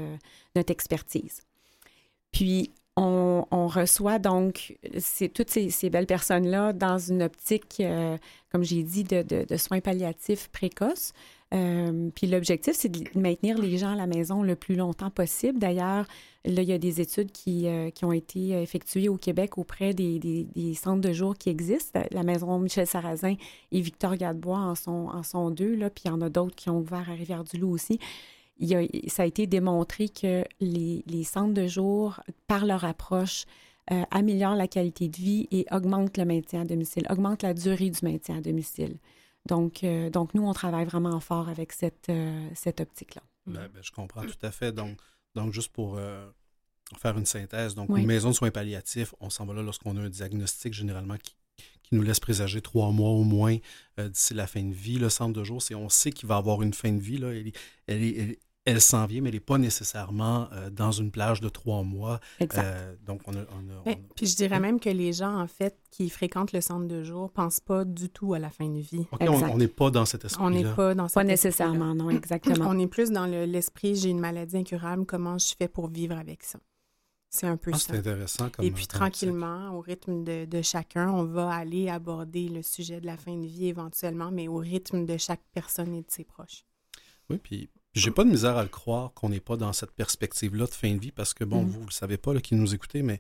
notre 0.57 0.73
expertise. 0.73 1.41
Puis, 2.33 2.73
on, 2.97 3.47
on, 3.51 3.69
reçoit 3.69 4.19
donc 4.19 4.77
toutes 5.35 5.51
ces, 5.51 5.71
ces 5.71 5.89
belles 5.89 6.07
personnes-là 6.07 6.73
dans 6.73 6.99
une 6.99 7.23
optique, 7.23 7.81
comme 8.51 8.65
j'ai 8.65 8.83
dit, 8.83 9.05
de, 9.05 9.23
de, 9.23 9.45
de, 9.49 9.57
soins 9.57 9.81
palliatifs 9.81 10.49
précoces. 10.49 11.13
Euh, 11.57 12.11
puis 12.15 12.27
l'objectif, 12.27 12.75
c'est 12.77 12.89
de 12.89 13.19
maintenir 13.19 13.59
les 13.59 13.79
gens 13.79 13.93
à 13.93 13.97
la 13.97 14.07
maison 14.07 14.43
le 14.43 14.57
plus 14.57 14.75
longtemps 14.75 15.11
possible. 15.11 15.59
D'ailleurs, 15.59 16.07
là, 16.45 16.63
il 16.63 16.69
y 16.69 16.73
a 16.73 16.79
des 16.79 17.01
études 17.01 17.33
qui, 17.33 17.67
euh, 17.67 17.91
qui 17.91 18.05
ont 18.05 18.13
été 18.13 18.51
effectuées 18.63 19.09
au 19.09 19.17
Québec 19.17 19.57
auprès 19.57 19.95
des, 19.95 20.19
des, 20.19 20.75
centres 20.75 21.01
de 21.01 21.13
jour 21.13 21.37
qui 21.37 21.49
existent. 21.49 22.03
La 22.11 22.23
maison 22.23 22.59
Michel 22.59 22.87
Sarrazin 22.87 23.37
et 23.73 23.81
Victor 23.81 24.17
Gadebois 24.17 24.59
en 24.59 24.75
sont, 24.75 25.09
en 25.13 25.23
sont 25.23 25.51
deux, 25.51 25.75
là, 25.75 25.89
puis 25.89 26.03
il 26.07 26.09
y 26.09 26.11
en 26.11 26.21
a 26.21 26.29
d'autres 26.29 26.55
qui 26.55 26.69
ont 26.69 26.79
ouvert 26.79 27.09
à 27.09 27.15
Rivière-du-Loup 27.15 27.71
aussi. 27.71 27.99
Il 28.59 28.75
a, 28.75 28.83
ça 29.09 29.23
a 29.23 29.27
été 29.27 29.47
démontré 29.47 30.09
que 30.09 30.45
les, 30.61 31.05
les, 31.07 31.25
centres 31.25 31.55
de 31.55 31.67
jour, 31.67 32.21
par 32.47 32.65
leur 32.65 32.85
approche, 32.85 33.45
euh, 33.93 34.03
améliorent 34.11 34.57
la 34.57 34.67
qualité 34.67 35.09
de 35.09 35.17
vie 35.17 35.47
et 35.53 35.65
augmentent 35.71 36.17
le 36.17 36.25
maintien 36.25 36.63
à 36.63 36.65
domicile, 36.65 37.07
augmentent 37.09 37.43
la 37.43 37.55
durée 37.55 37.91
du 37.91 38.01
maintien 38.03 38.39
à 38.39 38.41
domicile. 38.41 38.97
Donc, 39.47 39.85
euh, 39.85 40.11
donc 40.11 40.35
nous, 40.35 40.47
on 40.47 40.53
travaille 40.53 40.85
vraiment 40.85 41.19
fort 41.21 41.49
avec 41.49 41.73
cette, 41.73 42.09
euh, 42.09 42.49
cette 42.55 42.81
optique-là. 42.81 43.23
Ben, 43.47 43.69
ben, 43.73 43.83
je 43.83 43.93
comprends 43.93 44.23
tout 44.23 44.39
à 44.43 44.51
fait. 44.51 44.73
Donc, 44.73 44.99
donc 45.35 45.53
juste 45.53 45.73
pour 45.73 45.97
euh, 45.99 46.29
faire 46.97 47.17
une 47.17 47.27
synthèse, 47.27 47.75
donc 47.75 47.89
une 47.91 48.07
maison 48.07 48.31
de 48.31 48.35
soins 48.35 48.51
palliatifs, 48.51 49.15
on 49.21 49.31
s'en 49.31 49.47
va 49.47 49.55
là 49.55 49.63
lorsqu'on 49.63 49.97
a 49.97 50.01
un 50.01 50.09
diagnostic 50.09 50.73
généralement 50.73 51.17
qui, 51.17 51.37
qui 51.83 51.95
nous 51.95 52.03
laisse 52.03 52.21
présager 52.21 52.61
trois 52.61 52.91
mois 52.91 53.11
au 53.11 53.23
moins 53.23 53.57
d'ici 53.99 54.35
la 54.35 54.47
fin 54.47 54.63
de 54.63 54.75
vie. 54.75 54.99
Le 54.99 55.09
centre 55.09 55.39
de 55.39 55.45
jour, 55.45 55.63
c'est 55.63 55.75
on 55.75 55.89
sait 55.89 56.11
qu'il 56.11 56.29
va 56.29 56.37
avoir 56.37 56.63
une 56.63 56.75
fin 56.75 56.93
de 56.93 57.01
vie. 57.01 57.19
Là. 57.19 57.33
Elle, 57.33 57.53
elle, 57.87 58.03
elle, 58.03 58.37
elle 58.67 58.81
s'en 58.81 59.07
vient, 59.07 59.23
mais 59.23 59.29
elle 59.29 59.37
n'est 59.37 59.41
pas 59.41 59.59
nécessairement 59.59 60.49
euh, 60.53 60.71
dans 60.71 60.91
une 60.91 61.13
plage 61.13 61.41
de 61.41 61.49
trois 61.49 61.85
mois. 61.85 62.21
Exact. 62.41 62.65
Euh, 62.65 62.95
donc, 63.07 63.23
on 63.27 63.33
a, 63.33 63.95
Puis 64.17 64.27
je 64.27 64.37
dirais 64.37 64.59
même 64.59 64.81
que 64.81 64.91
les 64.91 65.13
gens, 65.13 65.41
en 65.41 65.47
fait, 65.47 65.79
qui 65.93 66.11
fréquentent 66.11 66.53
le 66.53 66.61
centre 66.61 66.87
de 66.89 67.05
jour, 67.05 67.25
ne 67.25 67.29
pensent 67.29 67.61
pas 67.61 67.85
du 67.85 68.11
tout 68.11 68.35
à 68.35 68.41
la 68.41 68.51
fin 68.51 68.69
de 68.69 68.81
vie. 68.81 69.07
on 69.21 69.57
n'est 69.57 69.69
pas 69.69 69.91
dans 69.91 70.05
cet 70.05 70.25
esprit-là. 70.25 70.47
On 70.47 70.51
n'est 70.51 70.75
pas 70.75 70.95
dans 70.95 71.09
Pas 71.09 71.25
nécessairement, 71.25 71.95
non, 71.95 72.11
exactement. 72.11 72.67
on 72.69 72.79
est 72.79 72.89
plus 72.89 73.11
dans 73.11 73.27
l'esprit, 73.27 73.95
j'ai 73.95 74.11
une 74.11 74.21
maladie 74.21 74.57
incurable, 74.59 75.07
comment 75.07 75.39
je 75.39 75.55
fais 75.57 75.69
pour 75.69 75.89
vivre 75.89 76.17
avec 76.17 76.43
ça? 76.43 76.59
C'est 77.31 77.47
un 77.47 77.57
peu 77.57 77.71
ah, 77.73 77.79
ça. 77.79 77.93
C'est 77.93 77.99
intéressant. 77.99 78.51
Comme, 78.51 78.65
Et 78.65 78.71
puis, 78.71 78.87
tranquillement, 78.87 79.77
au 79.77 79.81
rythme 79.81 80.25
de, 80.25 80.45
de, 80.45 80.63
chacun, 80.63 81.11
on 81.11 81.25
va 81.25 81.51
aller 81.51 81.89
aborder 81.89 82.49
le 82.49 82.63
sujet 82.63 83.01
de 83.01 83.07
la 83.07 83.17
fin 83.17 83.37
de 83.37 83.47
vie 83.47 83.69
éventuellement, 83.69 84.31
mais 84.33 84.49
au 84.49 84.57
rythme 84.57 85.05
de 85.05 85.17
chaque 85.19 85.43
personne 85.53 85.95
et 85.95 86.01
de 86.01 86.11
ses 86.11 86.25
proches. 86.25 86.65
Oui, 87.29 87.39
puis 87.39 87.69
j'ai 87.97 88.11
pas 88.11 88.25
de 88.25 88.31
misère 88.31 88.57
à 88.57 88.63
le 88.63 88.69
croire 88.69 89.13
qu'on 89.15 89.31
n'est 89.31 89.41
pas 89.41 89.57
dans 89.57 89.73
cette 89.73 89.93
perspective-là 89.93 90.67
de 90.67 90.71
fin 90.71 90.95
de 90.95 91.01
vie 91.01 91.13
parce 91.13 91.35
que, 91.35 91.45
bon, 91.45 91.65
mm-hmm. 91.65 91.69
vous, 91.69 91.81
ne 91.81 91.87
le 91.87 91.93
savez 91.93 92.17
pas, 92.19 92.35
là, 92.35 92.41
qui 92.41 92.55
nous 92.55 92.75
écoutez, 92.75 93.03
mais, 93.03 93.19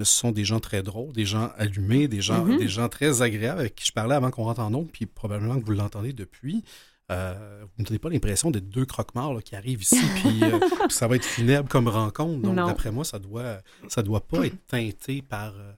ce 0.00 0.04
sont 0.04 0.30
des 0.30 0.44
gens 0.44 0.60
très 0.60 0.84
drôles, 0.84 1.12
des 1.12 1.24
gens 1.24 1.50
allumés, 1.56 2.06
des 2.06 2.20
gens, 2.20 2.46
mm-hmm. 2.46 2.58
des 2.58 2.68
gens 2.68 2.88
très 2.88 3.20
agréables 3.20 3.58
avec 3.58 3.74
qui 3.74 3.84
je 3.84 3.92
parlais 3.92 4.14
avant 4.14 4.30
qu'on 4.30 4.44
rentre 4.44 4.60
en 4.60 4.72
ondes, 4.72 4.92
puis 4.92 5.06
probablement 5.06 5.58
que 5.58 5.64
vous 5.64 5.72
l'entendez 5.72 6.12
depuis. 6.12 6.62
Euh, 7.10 7.64
vous 7.64 7.82
ne 7.82 7.84
donnez 7.84 7.98
pas 7.98 8.10
l'impression 8.10 8.50
d'être 8.52 8.68
deux 8.68 8.84
croque-morts 8.84 9.42
qui 9.42 9.56
arrivent 9.56 9.82
ici, 9.82 9.98
puis 10.16 10.44
euh, 10.44 10.60
ça 10.88 11.08
va 11.08 11.16
être 11.16 11.24
funèbre 11.24 11.68
comme 11.68 11.88
rencontre. 11.88 12.40
Donc, 12.42 12.54
d'après 12.54 12.92
moi, 12.92 13.04
ça 13.04 13.18
doit, 13.18 13.58
ça 13.88 14.02
doit 14.02 14.20
pas 14.20 14.46
être 14.46 14.66
teinté 14.66 15.22
par, 15.22 15.54
euh, 15.58 15.72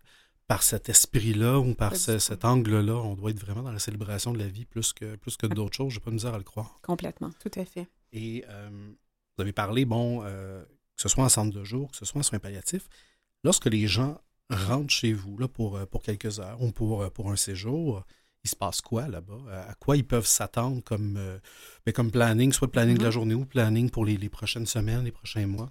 par 0.49 0.62
cet 0.62 0.88
esprit-là 0.88 1.59
ou 1.59 1.75
par 1.75 1.95
cet 1.97 2.45
angle-là. 2.45 2.97
On 2.97 3.14
doit 3.14 3.30
être 3.30 3.40
vraiment 3.40 3.62
dans 3.62 3.73
la 3.73 3.78
célébration 3.78 4.33
de 4.33 4.38
la 4.38 4.49
vie 4.49 4.64
plus 4.64 4.92
que, 4.92 5.16
plus 5.16 5.37
que 5.37 5.47
d'autres 5.47 5.76
choses. 5.76 5.92
J'ai 5.92 6.00
pas 6.00 6.11
de 6.11 6.16
misère 6.16 6.35
à 6.35 6.38
le 6.38 6.45
croire. 6.45 6.78
Complètement, 6.83 7.30
tout 7.40 7.59
à 7.59 7.64
fait. 7.64 7.87
Et 8.12 8.45
euh, 8.49 8.69
vous 9.37 9.43
avez 9.43 9.52
parlé, 9.52 9.85
bon, 9.85 10.23
euh, 10.25 10.62
que 10.62 11.02
ce 11.02 11.09
soit 11.09 11.25
en 11.25 11.29
centre 11.29 11.57
de 11.57 11.64
jour, 11.64 11.90
que 11.90 11.97
ce 11.97 12.05
soit 12.05 12.21
en 12.21 12.23
soins 12.23 12.38
palliatifs, 12.38 12.88
lorsque 13.45 13.67
les 13.67 13.87
gens 13.87 14.21
rentrent 14.50 14.93
chez 14.93 15.12
vous 15.12 15.38
là, 15.38 15.49
pour, 15.49 15.76
euh, 15.76 15.87
pour 15.87 16.02
quelques 16.02 16.40
heures 16.40 16.61
ou 16.61 16.73
pour, 16.73 17.11
pour 17.12 17.31
un 17.31 17.37
séjour, 17.37 18.05
il 18.43 18.50
se 18.50 18.57
passe 18.57 18.81
quoi 18.81 19.07
là-bas? 19.07 19.67
À 19.69 19.75
quoi 19.75 19.97
ils 19.97 20.07
peuvent 20.07 20.26
s'attendre 20.26 20.83
comme, 20.83 21.19
ben, 21.85 21.93
comme 21.93 22.11
planning, 22.11 22.52
soit 22.52 22.71
planning 22.71 22.97
de 22.97 23.02
la 23.02 23.11
mm-hmm. 23.11 23.12
journée 23.12 23.35
ou 23.35 23.45
planning 23.45 23.90
pour 23.90 24.05
les, 24.05 24.17
les 24.17 24.31
prochaines 24.31 24.67
semaines, 24.67 25.05
les 25.05 25.12
prochains 25.12 25.47
mois? 25.47 25.71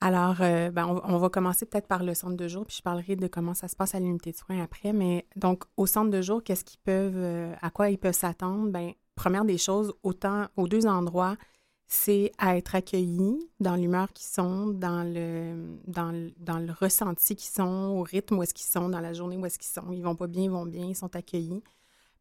Alors, 0.00 0.36
ben, 0.36 0.86
on, 0.86 1.18
va 1.18 1.28
commencer 1.28 1.66
peut-être 1.66 1.88
par 1.88 2.04
le 2.04 2.14
centre 2.14 2.36
de 2.36 2.48
jour, 2.48 2.64
puis 2.64 2.76
je 2.76 2.82
parlerai 2.82 3.16
de 3.16 3.26
comment 3.26 3.54
ça 3.54 3.66
se 3.68 3.74
passe 3.74 3.94
à 3.96 4.00
l'unité 4.00 4.30
de 4.30 4.36
soins 4.36 4.62
après. 4.62 4.92
Mais 4.92 5.26
donc, 5.34 5.64
au 5.76 5.84
centre 5.84 6.10
de 6.10 6.22
jour, 6.22 6.44
qu'est-ce 6.44 6.64
qu'ils 6.64 6.78
peuvent, 6.78 7.54
à 7.60 7.70
quoi 7.70 7.90
ils 7.90 7.98
peuvent 7.98 8.14
s'attendre? 8.14 8.70
Ben, 8.70 8.92
première 9.20 9.44
des 9.44 9.58
choses, 9.58 9.92
autant 10.02 10.46
aux 10.56 10.66
deux 10.66 10.86
endroits, 10.86 11.36
c'est 11.86 12.32
à 12.38 12.56
être 12.56 12.74
accueillis 12.74 13.50
dans 13.58 13.76
l'humeur 13.76 14.10
qu'ils 14.14 14.28
sont, 14.28 14.68
dans 14.68 15.02
le, 15.02 15.76
dans, 15.86 16.10
le, 16.10 16.32
dans 16.38 16.58
le 16.58 16.72
ressenti 16.72 17.36
qu'ils 17.36 17.50
sont, 17.50 17.96
au 17.98 18.02
rythme 18.02 18.38
où 18.38 18.42
est-ce 18.42 18.54
qu'ils 18.54 18.70
sont, 18.70 18.88
dans 18.88 19.00
la 19.00 19.12
journée 19.12 19.36
où 19.36 19.44
est-ce 19.44 19.58
qu'ils 19.58 19.68
sont. 19.68 19.92
Ils 19.92 20.02
vont 20.02 20.16
pas 20.16 20.26
bien, 20.26 20.44
ils 20.44 20.50
vont 20.50 20.64
bien, 20.64 20.86
ils 20.86 20.96
sont 20.96 21.14
accueillis 21.14 21.62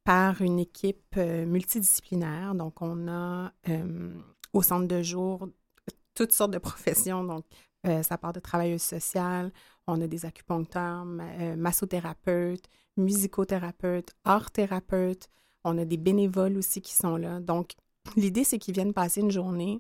par 0.04 0.42
une 0.42 0.60
équipe 0.60 1.16
euh, 1.16 1.46
multidisciplinaire. 1.46 2.54
Donc, 2.54 2.82
on 2.82 3.08
a 3.08 3.54
euh, 3.70 4.14
au 4.52 4.62
centre 4.62 4.88
de 4.88 5.02
jour 5.02 5.48
toutes 6.16 6.34
sortes 6.34 6.52
de 6.52 6.58
professions. 6.70 7.24
Donc, 7.24 7.46
euh, 7.88 8.04
ça 8.04 8.18
part 8.18 8.34
de 8.34 8.42
travailleuse 8.42 8.82
sociale, 8.82 9.54
on 9.88 10.02
a 10.02 10.08
des 10.08 10.26
acupuncteurs, 10.26 11.06
massothérapeutes, 11.06 12.66
musicothérapeutes, 12.98 14.12
art-thérapeutes, 14.26 15.30
on 15.64 15.78
a 15.78 15.86
des 15.86 15.98
bénévoles 15.98 16.58
aussi 16.58 16.82
qui 16.82 16.94
sont 16.94 17.18
là. 17.18 17.40
Donc, 17.40 17.74
l'idée, 18.16 18.44
c'est 18.44 18.60
qu'ils 18.60 18.74
viennent 18.74 18.94
passer 18.94 19.22
une 19.22 19.32
journée. 19.32 19.80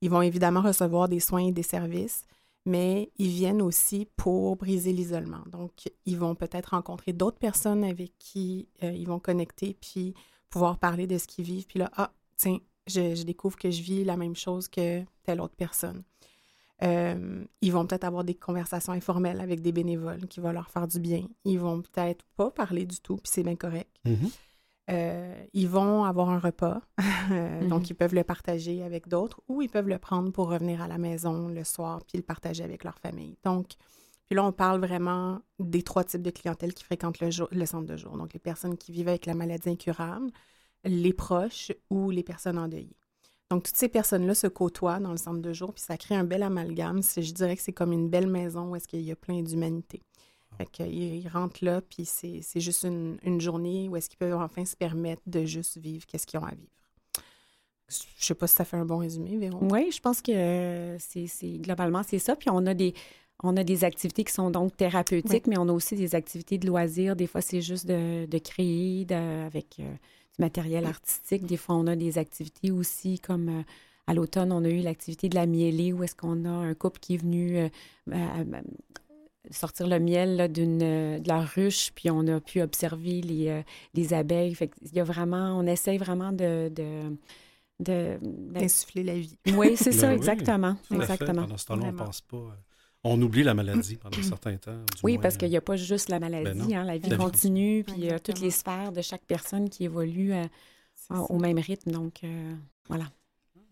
Ils 0.00 0.10
vont 0.10 0.22
évidemment 0.22 0.60
recevoir 0.60 1.08
des 1.08 1.20
soins 1.20 1.46
et 1.46 1.52
des 1.52 1.62
services, 1.62 2.24
mais 2.66 3.10
ils 3.18 3.28
viennent 3.28 3.62
aussi 3.62 4.06
pour 4.16 4.56
briser 4.56 4.92
l'isolement. 4.92 5.42
Donc, 5.50 5.90
ils 6.06 6.18
vont 6.18 6.34
peut-être 6.34 6.70
rencontrer 6.70 7.12
d'autres 7.12 7.38
personnes 7.38 7.84
avec 7.84 8.12
qui 8.18 8.68
euh, 8.82 8.92
ils 8.92 9.06
vont 9.06 9.18
connecter, 9.18 9.76
puis 9.80 10.14
pouvoir 10.50 10.78
parler 10.78 11.06
de 11.06 11.18
ce 11.18 11.26
qu'ils 11.26 11.44
vivent. 11.44 11.66
Puis 11.66 11.78
là, 11.78 11.90
ah, 11.96 12.12
tiens, 12.36 12.58
je, 12.86 13.22
découvre 13.22 13.56
que 13.56 13.70
je 13.70 13.82
vis 13.82 14.04
la 14.04 14.16
même 14.16 14.36
chose 14.36 14.68
que 14.68 15.02
telle 15.22 15.40
autre 15.40 15.56
personne. 15.56 16.02
Euh, 16.82 17.44
ils 17.60 17.72
vont 17.72 17.86
peut-être 17.86 18.04
avoir 18.04 18.24
des 18.24 18.34
conversations 18.34 18.92
informelles 18.92 19.40
avec 19.40 19.62
des 19.62 19.72
bénévoles 19.72 20.26
qui 20.26 20.40
vont 20.40 20.52
leur 20.52 20.70
faire 20.70 20.86
du 20.86 20.98
bien. 21.00 21.26
Ils 21.44 21.58
vont 21.58 21.82
peut-être 21.82 22.24
pas 22.36 22.50
parler 22.50 22.84
du 22.84 22.98
tout, 23.00 23.16
puis 23.16 23.30
c'est 23.32 23.42
bien 23.42 23.56
correct. 23.56 23.90
Mm-hmm. 24.04 24.30
Euh, 24.90 25.34
ils 25.54 25.68
vont 25.68 26.04
avoir 26.04 26.28
un 26.28 26.38
repas, 26.38 26.82
donc 26.98 27.84
mm-hmm. 27.84 27.86
ils 27.90 27.94
peuvent 27.94 28.14
le 28.14 28.22
partager 28.22 28.82
avec 28.82 29.08
d'autres 29.08 29.40
ou 29.48 29.62
ils 29.62 29.70
peuvent 29.70 29.88
le 29.88 29.98
prendre 29.98 30.30
pour 30.30 30.50
revenir 30.50 30.82
à 30.82 30.88
la 30.88 30.98
maison 30.98 31.48
le 31.48 31.64
soir 31.64 32.02
puis 32.06 32.18
le 32.18 32.22
partager 32.22 32.62
avec 32.62 32.84
leur 32.84 32.98
famille. 32.98 33.38
Donc, 33.44 33.76
puis 34.26 34.34
là, 34.34 34.44
on 34.44 34.52
parle 34.52 34.80
vraiment 34.80 35.40
des 35.58 35.82
trois 35.82 36.04
types 36.04 36.22
de 36.22 36.30
clientèle 36.30 36.74
qui 36.74 36.84
fréquentent 36.84 37.20
le, 37.20 37.28
le 37.50 37.66
centre 37.66 37.86
de 37.86 37.96
jour. 37.96 38.16
Donc, 38.16 38.32
les 38.32 38.40
personnes 38.40 38.76
qui 38.76 38.92
vivent 38.92 39.08
avec 39.08 39.26
la 39.26 39.34
maladie 39.34 39.70
incurable, 39.70 40.30
les 40.84 41.12
proches 41.12 41.72
ou 41.90 42.10
les 42.10 42.22
personnes 42.22 42.58
endeuillées. 42.58 42.96
Donc, 43.50 43.64
toutes 43.64 43.76
ces 43.76 43.88
personnes-là 43.88 44.34
se 44.34 44.46
côtoient 44.46 44.98
dans 44.98 45.10
le 45.10 45.18
centre 45.18 45.40
de 45.40 45.52
jour, 45.52 45.74
puis 45.74 45.82
ça 45.82 45.96
crée 45.96 46.14
un 46.14 46.24
bel 46.24 46.42
amalgame. 46.42 47.02
Je 47.02 47.32
dirais 47.32 47.56
que 47.56 47.62
c'est 47.62 47.72
comme 47.72 47.92
une 47.92 48.08
belle 48.08 48.26
maison 48.26 48.70
où 48.70 48.76
est-ce 48.76 48.88
qu'il 48.88 49.02
y 49.02 49.12
a 49.12 49.16
plein 49.16 49.42
d'humanité. 49.42 50.02
Fait 50.56 50.66
qu'ils 50.66 51.28
rentrent 51.28 51.64
là, 51.64 51.80
puis 51.80 52.04
c'est 52.04 52.60
juste 52.60 52.84
une, 52.84 53.40
journée 53.40 53.88
où 53.88 53.96
est-ce 53.96 54.08
qu'ils 54.08 54.18
peuvent 54.18 54.34
enfin 54.34 54.64
se 54.64 54.76
permettre 54.76 55.22
de 55.26 55.44
juste 55.44 55.78
vivre 55.78 56.06
qu'est-ce 56.06 56.26
qu'ils 56.26 56.38
ont 56.38 56.44
à 56.44 56.54
vivre. 56.54 56.70
Je 57.88 58.24
sais 58.24 58.34
pas 58.34 58.46
si 58.46 58.54
ça 58.54 58.64
fait 58.64 58.76
un 58.76 58.84
bon 58.84 58.98
résumé, 58.98 59.36
Véro. 59.36 59.58
Oui, 59.62 59.90
je 59.92 60.00
pense 60.00 60.22
que 60.22 60.96
c'est 60.98 61.58
globalement, 61.58 62.02
c'est 62.02 62.18
ça. 62.18 62.36
Puis 62.36 62.50
on 62.50 62.66
a 62.66 62.74
des... 62.74 62.94
On 63.42 63.56
a 63.56 63.64
des 63.64 63.82
activités 63.82 64.22
qui 64.22 64.32
sont 64.32 64.48
donc 64.48 64.76
thérapeutiques, 64.76 65.48
mais 65.48 65.58
on 65.58 65.68
a 65.68 65.72
aussi 65.72 65.96
des 65.96 66.14
activités 66.14 66.56
de 66.56 66.68
loisirs. 66.68 67.16
Des 67.16 67.26
fois, 67.26 67.40
c'est 67.40 67.60
juste 67.60 67.84
de, 67.84 68.38
créer 68.38 69.04
avec 69.12 69.80
euh, 69.80 69.92
matériel 70.38 70.86
artistique. 70.86 71.44
Des 71.44 71.56
fois, 71.56 71.74
on 71.74 71.88
a 71.88 71.96
des 71.96 72.16
activités 72.16 72.70
aussi 72.70 73.18
comme 73.18 73.48
euh, 73.48 73.62
à 74.06 74.14
l'automne, 74.14 74.52
on 74.52 74.64
a 74.64 74.68
eu 74.68 74.80
l'activité 74.80 75.28
de 75.28 75.34
la 75.34 75.46
mielée 75.46 75.92
où 75.92 76.02
est-ce 76.04 76.14
qu'on 76.14 76.44
a 76.44 76.50
un 76.50 76.74
couple 76.74 77.00
qui 77.00 77.14
est 77.14 77.18
venu 77.18 77.58
euh, 77.58 77.68
sortir 79.50 79.86
le 79.86 79.98
miel 79.98 80.50
d'une 80.52 80.78
de 80.78 81.28
la 81.28 81.40
ruche, 81.40 81.92
puis 81.94 82.10
on 82.10 82.26
a 82.28 82.40
pu 82.40 82.62
observer 82.62 83.20
les, 83.20 83.62
les 83.94 84.14
abeilles. 84.14 84.54
Fait 84.54 84.70
il 84.82 84.94
y 84.94 85.00
a 85.00 85.04
vraiment, 85.04 85.58
on 85.58 85.66
essaye 85.66 85.98
vraiment 85.98 86.32
de, 86.32 86.70
d'insuffler 87.78 89.02
la 89.02 89.14
vie. 89.14 89.36
Oui, 89.54 89.76
c'est 89.76 89.92
ça, 89.92 90.14
exactement. 90.14 90.76
exactement. 90.90 91.42
Pendant 91.42 91.56
ce 91.56 91.66
temps-là, 91.66 91.84
on 91.86 91.92
ne 91.92 91.98
pense 91.98 92.20
pas 92.22 92.56
on 93.04 93.20
oublie 93.20 93.42
la 93.42 93.54
maladie 93.54 93.96
pendant 93.96 94.18
un 94.18 94.22
certain 94.22 94.56
temps. 94.56 94.78
Oui, 95.02 95.18
parce 95.18 95.36
qu'il 95.36 95.50
n'y 95.50 95.56
a 95.56 95.60
pas 95.60 95.76
juste 95.76 96.08
la 96.08 96.18
maladie. 96.18 96.68
Ben 96.68 96.78
hein, 96.78 96.84
la 96.84 96.96
vie 96.96 97.14
continue, 97.16 97.84
puis 97.84 97.96
il 97.98 98.04
y 98.06 98.10
a 98.10 98.18
toutes 98.18 98.40
les 98.40 98.50
sphères 98.50 98.92
de 98.92 99.02
chaque 99.02 99.24
personne 99.26 99.68
qui 99.68 99.84
évolue 99.84 100.32
euh, 100.32 100.46
au 101.10 101.38
même 101.38 101.58
rythme. 101.58 101.90
Donc, 101.92 102.24
euh, 102.24 102.54
voilà. 102.88 103.04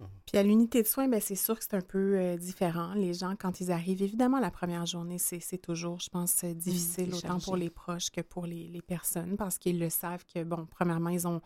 Ah. 0.03 0.11
Puis 0.27 0.39
à 0.39 0.43
l'unité 0.43 0.83
de 0.83 0.87
soins, 0.87 1.09
ben, 1.09 1.21
c'est 1.21 1.37
sûr 1.37 1.59
que 1.59 1.65
c'est 1.65 1.77
un 1.77 1.81
peu 1.81 2.17
euh, 2.19 2.37
différent. 2.37 2.95
Les 2.95 3.15
gens, 3.15 3.35
quand 3.39 3.61
ils 3.61 3.71
arrivent, 3.71 4.03
évidemment, 4.03 4.41
la 4.41 4.51
première 4.51 4.87
journée, 4.87 5.19
c'est 5.19 5.59
toujours, 5.59 6.01
je 6.01 6.11
pense, 6.11 6.43
mmh, 6.43 6.55
difficile, 6.55 7.15
autant 7.15 7.39
pour 7.39 7.57
les 7.57 7.71
proches 7.71 8.11
que 8.11 8.21
pour 8.21 8.47
les, 8.47 8.69
les 8.69 8.83
personnes, 8.83 9.37
parce 9.37 9.59
qu'ils 9.59 9.79
le 9.79 9.91
savent 9.91 10.25
que, 10.33 10.43
bon, 10.45 10.67
premièrement, 10.71 11.11
ils 11.11 11.27
ont 11.27 11.41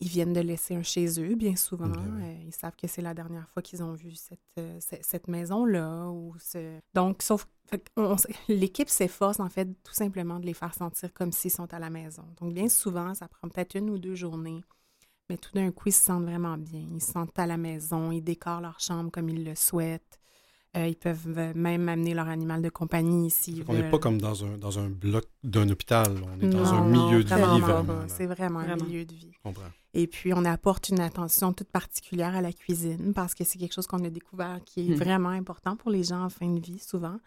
ils 0.00 0.08
viennent 0.08 0.32
de 0.32 0.40
laisser 0.40 0.74
un 0.74 0.82
chez 0.82 1.20
eux, 1.20 1.34
bien 1.34 1.56
souvent. 1.56 1.88
Ben 1.88 2.20
euh, 2.22 2.42
ils 2.46 2.54
savent 2.54 2.76
que 2.76 2.86
c'est 2.86 3.02
la 3.02 3.14
dernière 3.14 3.48
fois 3.48 3.62
qu'ils 3.62 3.82
ont 3.82 3.94
vu 3.94 4.14
cette, 4.14 4.40
euh, 4.58 4.78
cette, 4.80 5.26
maison-là. 5.26 6.08
Ou 6.08 6.34
ce... 6.38 6.78
Donc, 6.92 7.22
sauf 7.22 7.48
l'équipe 8.48 8.90
s'efforce, 8.90 9.40
en 9.40 9.48
fait, 9.48 9.66
tout 9.82 9.94
simplement 9.94 10.38
de 10.38 10.46
les 10.46 10.54
faire 10.54 10.74
sentir 10.74 11.12
comme 11.14 11.32
s'ils 11.32 11.50
sont 11.50 11.72
à 11.72 11.78
la 11.78 11.88
maison. 11.88 12.24
Donc, 12.40 12.52
bien 12.52 12.68
souvent, 12.68 13.14
ça 13.14 13.26
prend 13.26 13.48
peut-être 13.48 13.74
une 13.74 13.88
ou 13.88 13.98
deux 13.98 14.14
journées, 14.14 14.62
mais 15.28 15.36
tout 15.36 15.50
d'un 15.54 15.70
coup, 15.70 15.88
ils 15.88 15.92
se 15.92 16.04
sentent 16.04 16.24
vraiment 16.24 16.56
bien. 16.56 16.84
Ils 16.94 17.00
se 17.00 17.12
sentent 17.12 17.38
à 17.38 17.46
la 17.46 17.56
maison, 17.56 18.12
ils 18.12 18.22
décorent 18.22 18.60
leur 18.60 18.80
chambre 18.80 19.10
comme 19.10 19.28
ils 19.28 19.44
le 19.44 19.54
souhaitent. 19.54 20.20
Euh, 20.76 20.88
ils 20.88 20.96
peuvent 20.96 21.54
même 21.54 21.88
amener 21.88 22.12
leur 22.12 22.28
animal 22.28 22.60
de 22.60 22.68
compagnie 22.68 23.28
ici. 23.28 23.64
On 23.66 23.72
n'est 23.72 23.88
pas 23.88 23.98
comme 23.98 24.20
dans 24.20 24.44
un, 24.44 24.58
dans 24.58 24.78
un 24.78 24.90
bloc 24.90 25.24
d'un 25.42 25.68
hôpital. 25.70 26.14
On 26.22 26.44
est 26.44 26.50
dans 26.50 26.74
un 26.74 26.84
milieu 26.84 27.24
de 27.24 27.34
vie. 27.34 28.08
C'est 28.08 28.26
vraiment, 28.26 28.58
un 28.58 28.76
milieu 28.76 29.06
de 29.06 29.14
vie. 29.14 29.32
Et 29.94 30.06
puis, 30.06 30.34
on 30.34 30.44
apporte 30.44 30.90
une 30.90 31.00
attention 31.00 31.54
toute 31.54 31.70
particulière 31.70 32.36
à 32.36 32.42
la 32.42 32.52
cuisine 32.52 33.14
parce 33.14 33.34
que 33.34 33.44
c'est 33.44 33.58
quelque 33.58 33.72
chose 33.72 33.86
qu'on 33.86 34.04
a 34.04 34.10
découvert 34.10 34.60
qui 34.66 34.80
est 34.80 34.94
hmm. 34.94 34.98
vraiment 34.98 35.30
important 35.30 35.76
pour 35.76 35.90
les 35.90 36.04
gens 36.04 36.22
en 36.22 36.28
fin 36.28 36.48
de 36.48 36.60
vie, 36.60 36.78
souvent, 36.78 37.18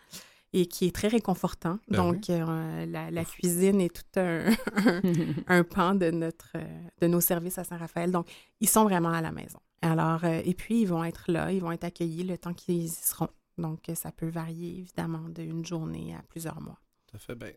et 0.54 0.66
qui 0.66 0.86
est 0.86 0.96
très 0.96 1.08
réconfortant. 1.08 1.80
Ben 1.88 1.98
Donc, 1.98 2.30
euh, 2.30 2.86
la, 2.86 3.26
cuisine 3.26 3.82
est 3.82 3.94
tout 3.94 4.20
un, 4.20 4.46
un, 5.48 5.64
pan 5.64 5.96
de, 5.96 6.10
notre, 6.12 6.54
de 7.02 7.08
nos 7.08 7.22
services 7.22 7.58
à 7.58 7.64
Saint-Raphaël. 7.64 8.12
Donc, 8.12 8.28
ils 8.60 8.70
sont 8.70 8.84
vraiment 8.84 9.12
à 9.12 9.22
la 9.22 9.32
maison. 9.32 9.60
Alors, 9.82 10.26
euh, 10.26 10.42
et 10.44 10.54
puis, 10.54 10.82
ils 10.82 10.88
vont 10.88 11.04
être 11.04 11.32
là, 11.32 11.52
ils 11.52 11.62
vont 11.62 11.72
être 11.72 11.84
accueillis 11.84 12.24
le 12.24 12.38
temps 12.38 12.54
qu'ils 12.54 12.84
y 12.84 12.90
seront. 12.90 13.30
Donc, 13.58 13.80
ça 13.94 14.12
peut 14.12 14.30
varier 14.30 14.80
évidemment 14.80 15.30
d'une 15.30 15.66
journée 15.66 16.16
à 16.16 16.22
plusieurs 16.24 16.62
mois. 16.62 16.80
Tout 17.08 17.18
à 17.18 17.20
fait. 17.20 17.36
Bien, 17.36 17.52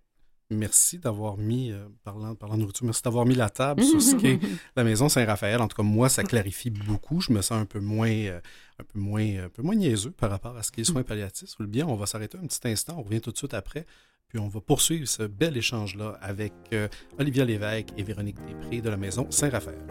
merci 0.52 0.98
d'avoir 0.98 1.36
mis, 1.36 1.72
euh, 1.72 1.86
parlant, 2.04 2.34
parlant 2.34 2.56
de 2.56 2.60
nourriture, 2.60 2.84
merci 2.84 3.02
d'avoir 3.02 3.26
mis 3.26 3.34
la 3.34 3.50
table 3.50 3.82
sur 3.82 4.00
ce 4.00 4.16
qu'est 4.16 4.38
la 4.76 4.84
maison 4.84 5.08
Saint-Raphaël. 5.08 5.60
En 5.60 5.68
tout 5.68 5.76
cas, 5.76 5.82
moi, 5.82 6.08
ça 6.08 6.22
clarifie 6.22 6.70
beaucoup. 6.70 7.20
Je 7.20 7.32
me 7.32 7.42
sens 7.42 7.60
un 7.60 7.66
peu 7.66 7.80
moins, 7.80 8.10
euh, 8.10 8.40
un 8.78 8.84
peu 8.84 8.98
moins, 8.98 9.44
un 9.44 9.48
peu 9.48 9.62
moins 9.62 9.74
niaiseux 9.74 10.10
par 10.10 10.30
rapport 10.30 10.56
à 10.56 10.62
ce 10.62 10.70
qu'est 10.70 10.82
les 10.82 10.84
soins 10.84 11.02
palliatifs. 11.02 11.54
Le 11.58 11.66
bien, 11.66 11.86
on 11.86 11.96
va 11.96 12.06
s'arrêter 12.06 12.38
un 12.38 12.46
petit 12.46 12.68
instant. 12.68 12.96
On 12.98 13.02
revient 13.02 13.20
tout 13.20 13.32
de 13.32 13.38
suite 13.38 13.54
après. 13.54 13.86
Puis 14.28 14.38
on 14.38 14.48
va 14.48 14.60
poursuivre 14.60 15.06
ce 15.06 15.24
bel 15.24 15.56
échange-là 15.56 16.18
avec 16.22 16.54
euh, 16.72 16.88
Olivia 17.18 17.44
Lévesque 17.44 17.88
et 17.98 18.02
Véronique 18.02 18.38
Després 18.46 18.80
de 18.80 18.88
la 18.88 18.96
maison 18.96 19.26
Saint-Raphaël. 19.30 19.84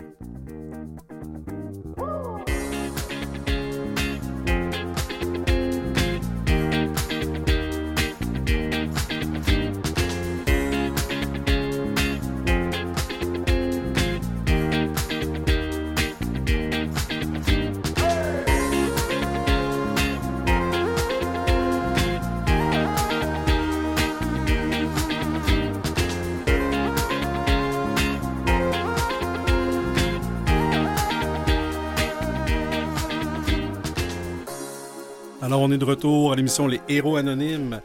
Alors, 35.51 35.63
on 35.63 35.71
est 35.73 35.77
de 35.77 35.83
retour 35.83 36.31
à 36.31 36.37
l'émission 36.37 36.65
Les 36.65 36.79
Héros 36.87 37.17
Anonymes. 37.17 37.81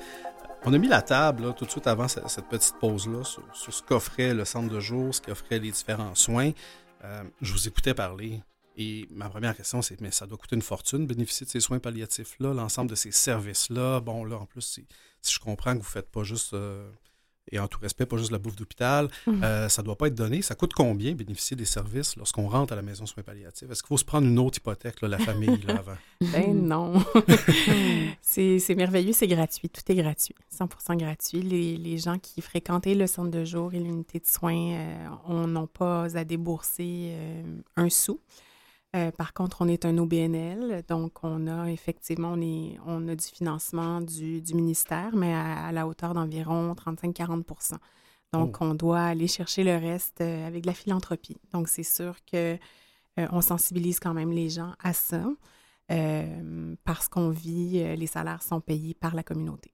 On 0.65 0.73
a 0.73 0.79
mis 0.79 0.87
la 0.87 1.03
table 1.03 1.53
tout 1.55 1.65
de 1.65 1.71
suite 1.73 1.89
avant 1.89 2.07
cette, 2.07 2.47
petite 2.49 2.77
pause-là 2.79 3.25
sur, 3.25 3.43
ce 3.53 3.83
qu'offrait 3.83 4.35
le 4.35 4.45
centre 4.45 4.73
de 4.73 4.79
jour, 4.79 5.13
ce 5.13 5.21
qu'offrait 5.21 5.59
les 5.59 5.73
différents 5.73 6.15
soins. 6.15 6.53
Euh, 7.03 7.25
je 7.43 7.53
vous 7.53 7.67
écoutais 7.67 7.93
parler 7.93 8.41
et 8.77 9.09
ma 9.11 9.29
première 9.29 9.57
question, 9.57 9.83
c'est 9.83 10.01
mais 10.01 10.13
ça 10.13 10.29
doit 10.29 10.39
coûter 10.39 10.55
une 10.55 10.63
fortune 10.63 11.09
bénéficier 11.09 11.45
de 11.45 11.51
ces 11.51 11.59
soins 11.59 11.81
palliatifs-là, 11.81 12.55
l'ensemble 12.55 12.89
de 12.89 12.95
ces 12.95 13.11
services-là. 13.11 13.99
Bon, 13.99 14.25
là, 14.25 14.37
en 14.37 14.47
plus, 14.47 14.61
si, 14.61 14.87
je 15.29 15.41
comprends 15.41 15.73
que 15.73 15.79
vous 15.79 15.89
ne 15.89 15.91
faites 15.91 16.13
pas 16.13 16.23
juste 16.23 16.55
euh, 16.55 16.89
et 17.53 17.59
en 17.59 17.69
tout 17.69 17.79
respect, 17.81 18.07
pas 18.07 18.17
juste 18.17 18.33
la 18.33 18.39
bouffe 18.39 18.57
d'hôpital, 18.57 19.09
mhm. 19.27 19.43
euh, 19.45 19.69
ça 19.69 19.83
ne 19.83 19.87
doit 19.87 19.97
pas 19.97 20.09
être 20.09 20.15
donné. 20.15 20.43
Ça 20.43 20.55
coûte 20.55 20.73
combien 20.75 21.13
bénéficier 21.13 21.57
des 21.57 21.65
services 21.65 22.17
lorsqu'on 22.17 22.49
rentre 22.49 22.73
à 22.73 22.77
la 22.77 22.83
maison 22.83 23.07
soins 23.07 23.23
palliatifs? 23.23 23.71
Est-ce 23.71 23.83
qu'il 23.83 23.89
faut 23.89 23.97
se 23.97 24.05
prendre 24.05 24.27
une 24.27 24.39
autre 24.39 24.59
hypothèque, 24.59 25.01
la 25.03 25.19
famille, 25.19 25.61
là, 25.63 25.77
avant? 25.79 25.97
ben 26.21 26.55
non. 26.67 27.05
c'est 28.23 28.75
merveilleux, 28.75 29.13
c'est 29.13 29.29
gratuit. 29.29 29.69
Tout 29.69 29.83
est 29.91 29.95
gratuit, 29.95 30.35
100% 30.57 30.97
gratuit. 30.97 31.41
Les, 31.41 31.97
gens 31.97 32.19
qui 32.19 32.43
fréquentaient 32.43 32.95
le 32.95 33.07
centre 33.07 33.31
de 33.31 33.45
jour 33.45 33.73
et 33.73 33.79
l'unité 33.79 34.19
de 34.19 34.27
soins 34.27 34.75
euh, 35.29 35.47
n'ont 35.47 35.67
pas 35.67 36.15
à 36.17 36.25
débourser 36.25 37.13
euh, 37.13 37.43
un 37.77 37.89
sou. 37.89 38.21
Euh, 38.95 39.11
par 39.11 39.35
contre, 39.35 39.59
on 39.61 39.69
est 39.69 39.85
un 39.85 39.99
OBNL, 39.99 40.83
donc 40.89 41.25
on 41.25 41.49
a 41.49 41.71
effectivement 41.71 42.33
on, 42.33 42.41
est, 42.41 42.79
on 42.87 43.09
a 43.09 43.17
du 43.17 43.27
financement 43.27 44.01
du, 44.01 44.43
ministère, 44.55 45.15
mais 45.15 45.35
à, 45.35 45.73
la 45.73 45.87
hauteur 45.87 46.15
d'environ 46.15 46.73
35-40% 46.73 47.73
Donc, 48.33 48.57
oh. 48.61 48.65
on 48.65 48.75
doit 48.75 49.01
aller 49.03 49.27
chercher 49.29 49.65
le 49.65 49.77
reste 49.77 50.21
euh, 50.21 50.47
avec 50.47 50.63
de 50.63 50.69
la 50.69 50.75
philanthropie. 50.75 51.37
Donc, 51.53 51.69
c'est 51.69 51.83
sûr 51.83 52.15
que 52.31 52.55
euh, 53.19 53.27
on 53.33 53.41
sensibilise 53.41 53.99
quand 53.99 54.15
même 54.15 54.31
les 54.31 54.51
gens 54.51 54.73
à 54.83 54.93
ça 54.93 55.25
parce 56.85 57.07
qu'on 57.09 57.31
vit, 57.31 57.97
les 57.97 58.07
salaires 58.09 58.43
sont 58.43 58.61
payés 58.61 58.95
par 58.95 59.15
la 59.15 59.23
communauté. 59.23 59.73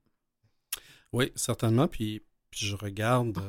Oui, 1.11 1.31
certainement. 1.35 1.87
Puis, 1.87 2.21
puis 2.51 2.67
je 2.67 2.75
regarde 2.75 3.39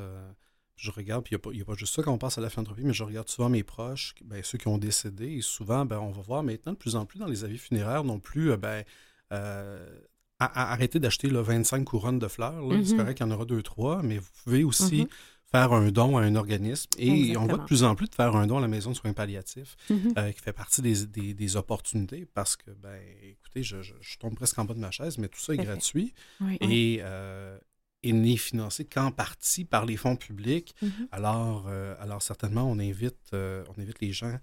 je 0.76 0.90
regarde, 0.90 1.24
puis 1.24 1.36
il 1.36 1.56
n'y 1.56 1.62
a, 1.62 1.64
pas 1.64 1.74
juste 1.74 1.94
ça 1.94 2.02
quand 2.02 2.12
on 2.12 2.18
passe 2.18 2.38
à 2.38 2.40
la 2.40 2.50
philanthropie, 2.50 2.82
mais 2.84 2.92
je 2.92 3.04
regarde 3.04 3.28
souvent 3.28 3.48
mes 3.48 3.62
proches, 3.62 4.14
ben, 4.24 4.42
ceux 4.42 4.58
qui 4.58 4.68
ont 4.68 4.78
décédé, 4.78 5.32
et 5.32 5.40
souvent, 5.40 5.84
ben, 5.84 5.98
on 5.98 6.10
va 6.10 6.22
voir 6.22 6.42
maintenant 6.42 6.72
de 6.72 6.78
plus 6.78 6.96
en 6.96 7.06
plus 7.06 7.18
dans 7.18 7.26
les 7.26 7.44
avis 7.44 7.58
funéraires 7.58 8.04
non 8.04 8.18
plus, 8.18 8.50
euh, 8.50 8.56
ben, 8.56 8.82
euh, 9.32 10.00
à, 10.38 10.72
arrêter 10.72 10.98
d'acheter 10.98 11.28
25 11.28 11.84
couronnes 11.84 12.18
de 12.18 12.28
fleurs. 12.28 12.54
C'est 12.70 12.76
mm-hmm. 12.76 12.96
correct 12.96 13.18
qu'il 13.18 13.26
y 13.26 13.30
en 13.30 13.32
aura 13.32 13.44
deux, 13.44 13.62
trois, 13.62 14.02
mais 14.02 14.18
vous 14.18 14.30
pouvez 14.42 14.64
aussi 14.64 15.02
mm-hmm. 15.02 15.08
faire 15.50 15.72
un 15.72 15.90
don 15.92 16.16
à 16.16 16.22
un 16.22 16.34
organisme. 16.34 16.90
Et 16.98 17.36
on 17.36 17.46
voit 17.46 17.58
de 17.58 17.64
plus 17.64 17.84
en 17.84 17.94
plus 17.94 18.08
de 18.08 18.14
faire 18.14 18.34
un 18.34 18.46
don 18.46 18.58
à 18.58 18.60
la 18.60 18.68
maison 18.68 18.90
de 18.90 18.96
soins 18.96 19.12
palliatifs, 19.12 19.76
mm-hmm. 19.90 20.18
euh, 20.18 20.32
qui 20.32 20.40
fait 20.40 20.52
partie 20.52 20.82
des, 20.82 21.56
opportunités 21.56 22.26
parce 22.26 22.56
que, 22.56 22.72
ben, 22.72 22.98
écoutez, 23.22 23.62
je, 23.62 23.76
tombe 24.18 24.34
presque 24.34 24.58
en 24.58 24.64
bas 24.64 24.74
de 24.74 24.80
ma 24.80 24.90
chaise, 24.90 25.18
mais 25.18 25.28
tout 25.28 25.40
ça 25.40 25.54
est 25.54 25.58
gratuit 25.58 26.14
et, 26.60 26.98
euh, 27.02 27.56
n'est 28.12 28.36
financé 28.36 28.84
qu'en 28.84 29.10
partie 29.10 29.64
par 29.64 29.86
les 29.86 29.96
fonds 29.96 30.16
publics. 30.16 30.74
Mm-hmm. 30.82 31.08
alors, 31.12 31.66
euh, 31.68 31.94
alors, 32.00 32.22
certainement, 32.22 32.70
on 32.70 32.78
invite, 32.78 33.32
on 33.32 33.80
invite 33.80 34.00
les 34.00 34.12
gens 34.12 34.38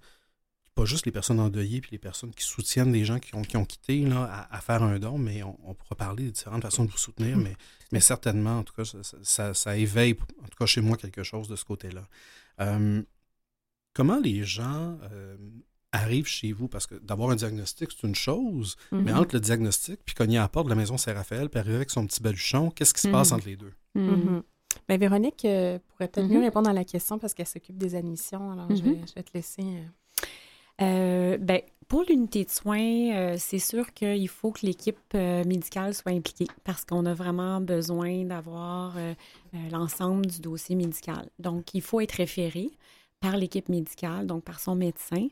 pas 0.74 0.84
juste 0.84 1.04
les 1.06 1.12
personnes 1.12 1.40
endeuillées 1.40 1.80
puis 1.80 1.90
les 1.92 1.98
personnes 1.98 2.32
qui 2.32 2.44
soutiennent 2.44 2.92
les 2.92 3.04
gens 3.04 3.18
qui 3.18 3.34
ont, 3.34 3.42
qui 3.42 3.56
ont 3.56 3.64
quitté 3.64 4.00
là, 4.00 4.48
à, 4.50 4.60
faire 4.60 4.82
un 4.82 4.98
don, 4.98 5.18
mais 5.18 5.42
on, 5.42 5.74
pourra 5.74 5.96
parler 5.96 6.24
de 6.24 6.30
différentes 6.30 6.62
façons 6.62 6.84
de 6.84 6.90
vous 6.90 6.98
soutenir, 6.98 7.36
mm. 7.36 7.42
mais, 7.42 7.56
mais 7.92 8.00
certainement, 8.00 8.58
en 8.58 8.64
tout 8.64 8.74
cas, 8.74 8.84
ça, 9.22 9.54
ça, 9.54 9.76
éveille, 9.76 10.16
en 10.42 10.48
tout 10.48 10.56
cas 10.58 10.66
chez 10.66 10.80
moi, 10.80 10.96
quelque 10.96 11.22
chose 11.22 11.48
de 11.48 11.56
ce 11.56 11.64
côté-là. 11.64 12.08
Euh, 12.60 13.02
comment 13.92 14.18
les 14.18 14.44
gens 14.44 14.98
euh, 15.94 15.98
arrivent 15.98 16.26
chez 16.26 16.52
vous? 16.52 16.68
Parce 16.68 16.86
que 16.86 16.94
d'avoir 16.96 17.30
un 17.30 17.36
diagnostic, 17.36 17.90
c'est 17.92 18.06
une 18.06 18.14
chose, 18.14 18.76
mais 18.90 19.12
mm-hmm. 19.12 19.16
entre 19.16 19.34
le 19.34 19.40
diagnostic 19.40 20.00
puis 20.04 20.14
cogner 20.14 20.38
à 20.38 20.42
la 20.42 20.48
porte 20.48 20.66
de 20.66 20.70
la 20.70 20.76
maison 20.76 20.96
Saint-Raphaël 20.96 21.48
puis 21.48 21.60
arriver 21.60 21.76
avec 21.76 21.90
son 21.90 22.06
petit 22.06 22.22
baluchon, 22.22 22.70
qu'est-ce 22.70 22.94
qui 22.94 23.00
se 23.00 23.08
passe 23.08 23.30
mm-hmm. 23.30 23.34
entre 23.34 23.46
les 23.46 23.56
deux? 23.56 23.72
Mm-hmm. 23.96 24.42
Bien, 24.88 24.96
Véronique 24.96 25.44
euh, 25.44 25.78
pourrait 25.88 26.08
peut-être 26.08 26.28
mieux 26.28 26.40
répondre 26.40 26.68
à 26.68 26.72
la 26.72 26.84
question 26.84 27.18
parce 27.18 27.34
qu'elle 27.34 27.46
s'occupe 27.46 27.76
des 27.76 27.94
admissions. 27.94 28.52
Alors, 28.52 28.68
je, 28.70 28.82
vais, 28.82 28.98
je, 29.06 29.14
vais, 29.14 29.22
te 29.22 29.30
laisser. 29.34 29.64
Euh, 30.80 31.36
ben, 31.38 31.60
pour 31.88 32.04
l'unité 32.08 32.44
de 32.44 32.50
soins, 32.50 33.14
euh, 33.14 33.36
c'est 33.38 33.58
sûr 33.58 33.92
qu'il 33.92 34.28
faut 34.28 34.50
que 34.50 34.64
l'équipe 34.64 34.96
euh, 35.14 35.44
médicale 35.44 35.94
soit 35.94 36.12
impliquée 36.12 36.46
parce 36.64 36.84
qu'on 36.84 37.04
a 37.04 37.14
vraiment 37.14 37.60
besoin 37.60 38.24
d'avoir 38.24 38.96
l'ensemble 39.70 40.26
du 40.26 40.40
dossier 40.40 40.74
médical. 40.74 41.28
Donc, 41.38 41.74
il 41.74 41.82
faut 41.82 42.00
être 42.00 42.12
référé 42.12 42.70
par 43.20 43.36
l'équipe 43.36 43.68
médicale, 43.68 44.26
donc 44.26 44.42
par 44.42 44.58
son 44.58 44.74
médecin. 44.74 45.28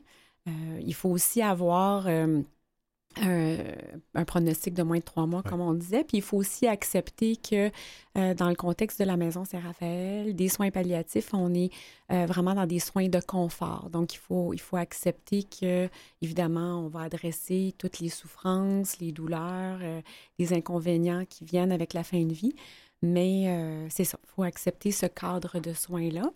Il 0.47 0.93
faut 0.93 1.09
aussi 1.09 1.41
avoir 1.41 2.07
un, 3.19 4.25
pronostic 4.25 4.73
de 4.73 4.83
moins 4.83 4.99
de 4.99 5.03
trois 5.03 5.25
mois, 5.25 5.43
comme 5.43 5.61
on 5.61 5.73
disait. 5.73 6.03
Puis 6.03 6.17
il 6.17 6.21
faut 6.21 6.37
aussi 6.37 6.67
accepter 6.67 7.35
que 7.35 7.71
euh, 8.17 8.33
dans 8.33 8.49
le 8.49 8.55
contexte 8.55 8.99
de 8.99 9.05
la 9.05 9.17
maison 9.17 9.45
Saint-Raphaël, 9.45 10.35
des 10.35 10.49
soins 10.49 10.71
palliatifs, 10.71 11.33
on 11.33 11.53
est 11.53 11.71
euh, 12.11 12.25
vraiment 12.25 12.53
dans 12.53 12.65
des 12.65 12.79
soins 12.79 13.07
de 13.07 13.19
confort. 13.19 13.89
Donc 13.89 14.13
il 14.13 14.17
faut, 14.17 14.53
il 14.53 14.61
faut 14.61 14.77
accepter 14.77 15.43
que, 15.43 15.89
évidemment, 16.21 16.85
on 16.85 16.87
va 16.87 17.01
adresser 17.01 17.73
toutes 17.77 17.99
les 17.99 18.09
souffrances, 18.09 18.99
les 18.99 19.11
douleurs, 19.11 19.79
euh, 19.81 20.01
les 20.39 20.53
inconvénients 20.53 21.25
qui 21.25 21.45
viennent 21.45 21.71
avec 21.71 21.93
la 21.93 22.03
fin 22.03 22.23
de 22.23 22.33
vie. 22.33 22.55
Mais 23.03 23.87
c'est 23.89 24.03
ça, 24.03 24.19
il 24.23 24.29
faut 24.29 24.43
accepter 24.43 24.91
ce 24.91 25.07
cadre 25.07 25.59
de 25.59 25.73
soins-là. 25.73 26.31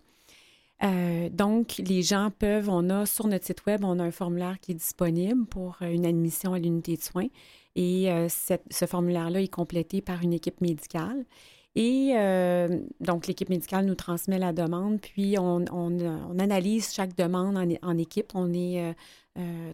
Euh, 0.86 1.30
donc, 1.30 1.75
les 1.77 2.04
gens 2.04 2.32
peuvent, 2.38 2.70
on 2.70 2.89
a 2.89 3.06
sur 3.06 3.27
notre 3.27 3.46
site 3.46 3.65
web, 3.65 3.84
on 3.84 4.00
a 4.00 4.04
un 4.04 4.12
formulaire 4.12 4.60
qui 4.60 4.72
est 4.72 4.75
disponible 4.75 5.46
pour 5.46 5.77
euh, 5.82 5.92
une 5.92 6.06
admission 6.06 6.54
à 6.54 6.60
l'unité 6.60 6.96
de 6.96 7.01
soins. 7.01 7.27
Et 7.75 8.12
euh, 8.12 8.27
ce 8.30 8.86
formulaire-là 8.86 9.42
est 9.42 9.48
complété 9.48 10.01
par 10.01 10.22
une 10.22 10.34
équipe 10.34 10.62
médicale. 10.62 11.25
Et 11.77 12.13
donc, 13.01 13.27
l'équipe 13.27 13.50
médicale 13.50 13.86
nous 13.86 13.96
transmet 13.96 14.39
la 14.39 14.54
demande, 14.54 15.01
puis 15.01 15.36
on, 15.38 15.65
analyse 16.39 16.94
chaque 16.94 17.18
demande 17.18 17.58
en, 17.82 17.98
équipe. 17.98 18.32
On 18.34 18.54
est 18.54 18.96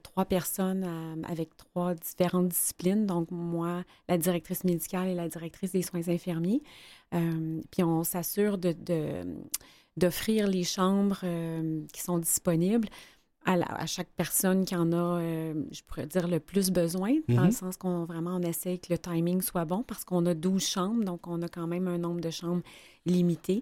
trois 0.02 0.26
personnes 0.26 1.24
avec 1.30 1.56
trois 1.58 1.94
différentes 1.94 2.48
disciplines. 2.48 3.06
Donc, 3.06 3.30
moi, 3.30 3.84
la 4.10 4.18
directrice 4.18 4.64
médicale 4.64 5.10
et 5.10 5.14
la 5.14 5.30
directrice 5.30 5.74
des 5.74 5.84
soins 5.84 6.10
infirmiers. 6.10 6.64
puis 7.12 7.84
on 7.84 8.04
s'assure 8.04 8.58
de 8.58 8.74
d'offrir 9.98 10.48
les 10.48 10.64
chambres 10.64 11.20
euh, 11.24 11.82
qui 11.94 12.02
sont 12.02 12.18
disponibles 12.18 12.88
à, 13.46 13.86
chaque 13.88 14.10
personne 14.16 14.66
qui 14.66 14.76
en 14.76 14.92
a, 14.92 15.20
euh, 15.20 15.54
je 15.72 15.82
pourrais 15.84 16.06
dire, 16.06 16.28
le 16.28 16.40
plus 16.40 16.70
besoin, 16.70 17.16
dans 17.28 17.42
le 17.42 17.48
mhm. 17.48 17.52
sens 17.52 17.78
qu'on 17.78 18.06
vraiment 18.06 18.36
on 18.36 18.42
essaie 18.42 18.78
que 18.78 18.92
le 18.92 19.00
timing 19.00 19.42
soit 19.42 19.66
bon 19.66 19.84
parce 19.84 20.06
qu'on 20.06 20.26
a 20.28 20.34
12 20.34 20.64
chambres, 20.64 21.04
donc 21.04 21.28
on 21.28 21.42
a 21.42 21.48
quand 21.48 21.66
même 21.66 21.88
un 21.88 21.98
nombre 21.98 22.22
de 22.22 22.30
chambres 22.30 22.62
limité. 23.06 23.62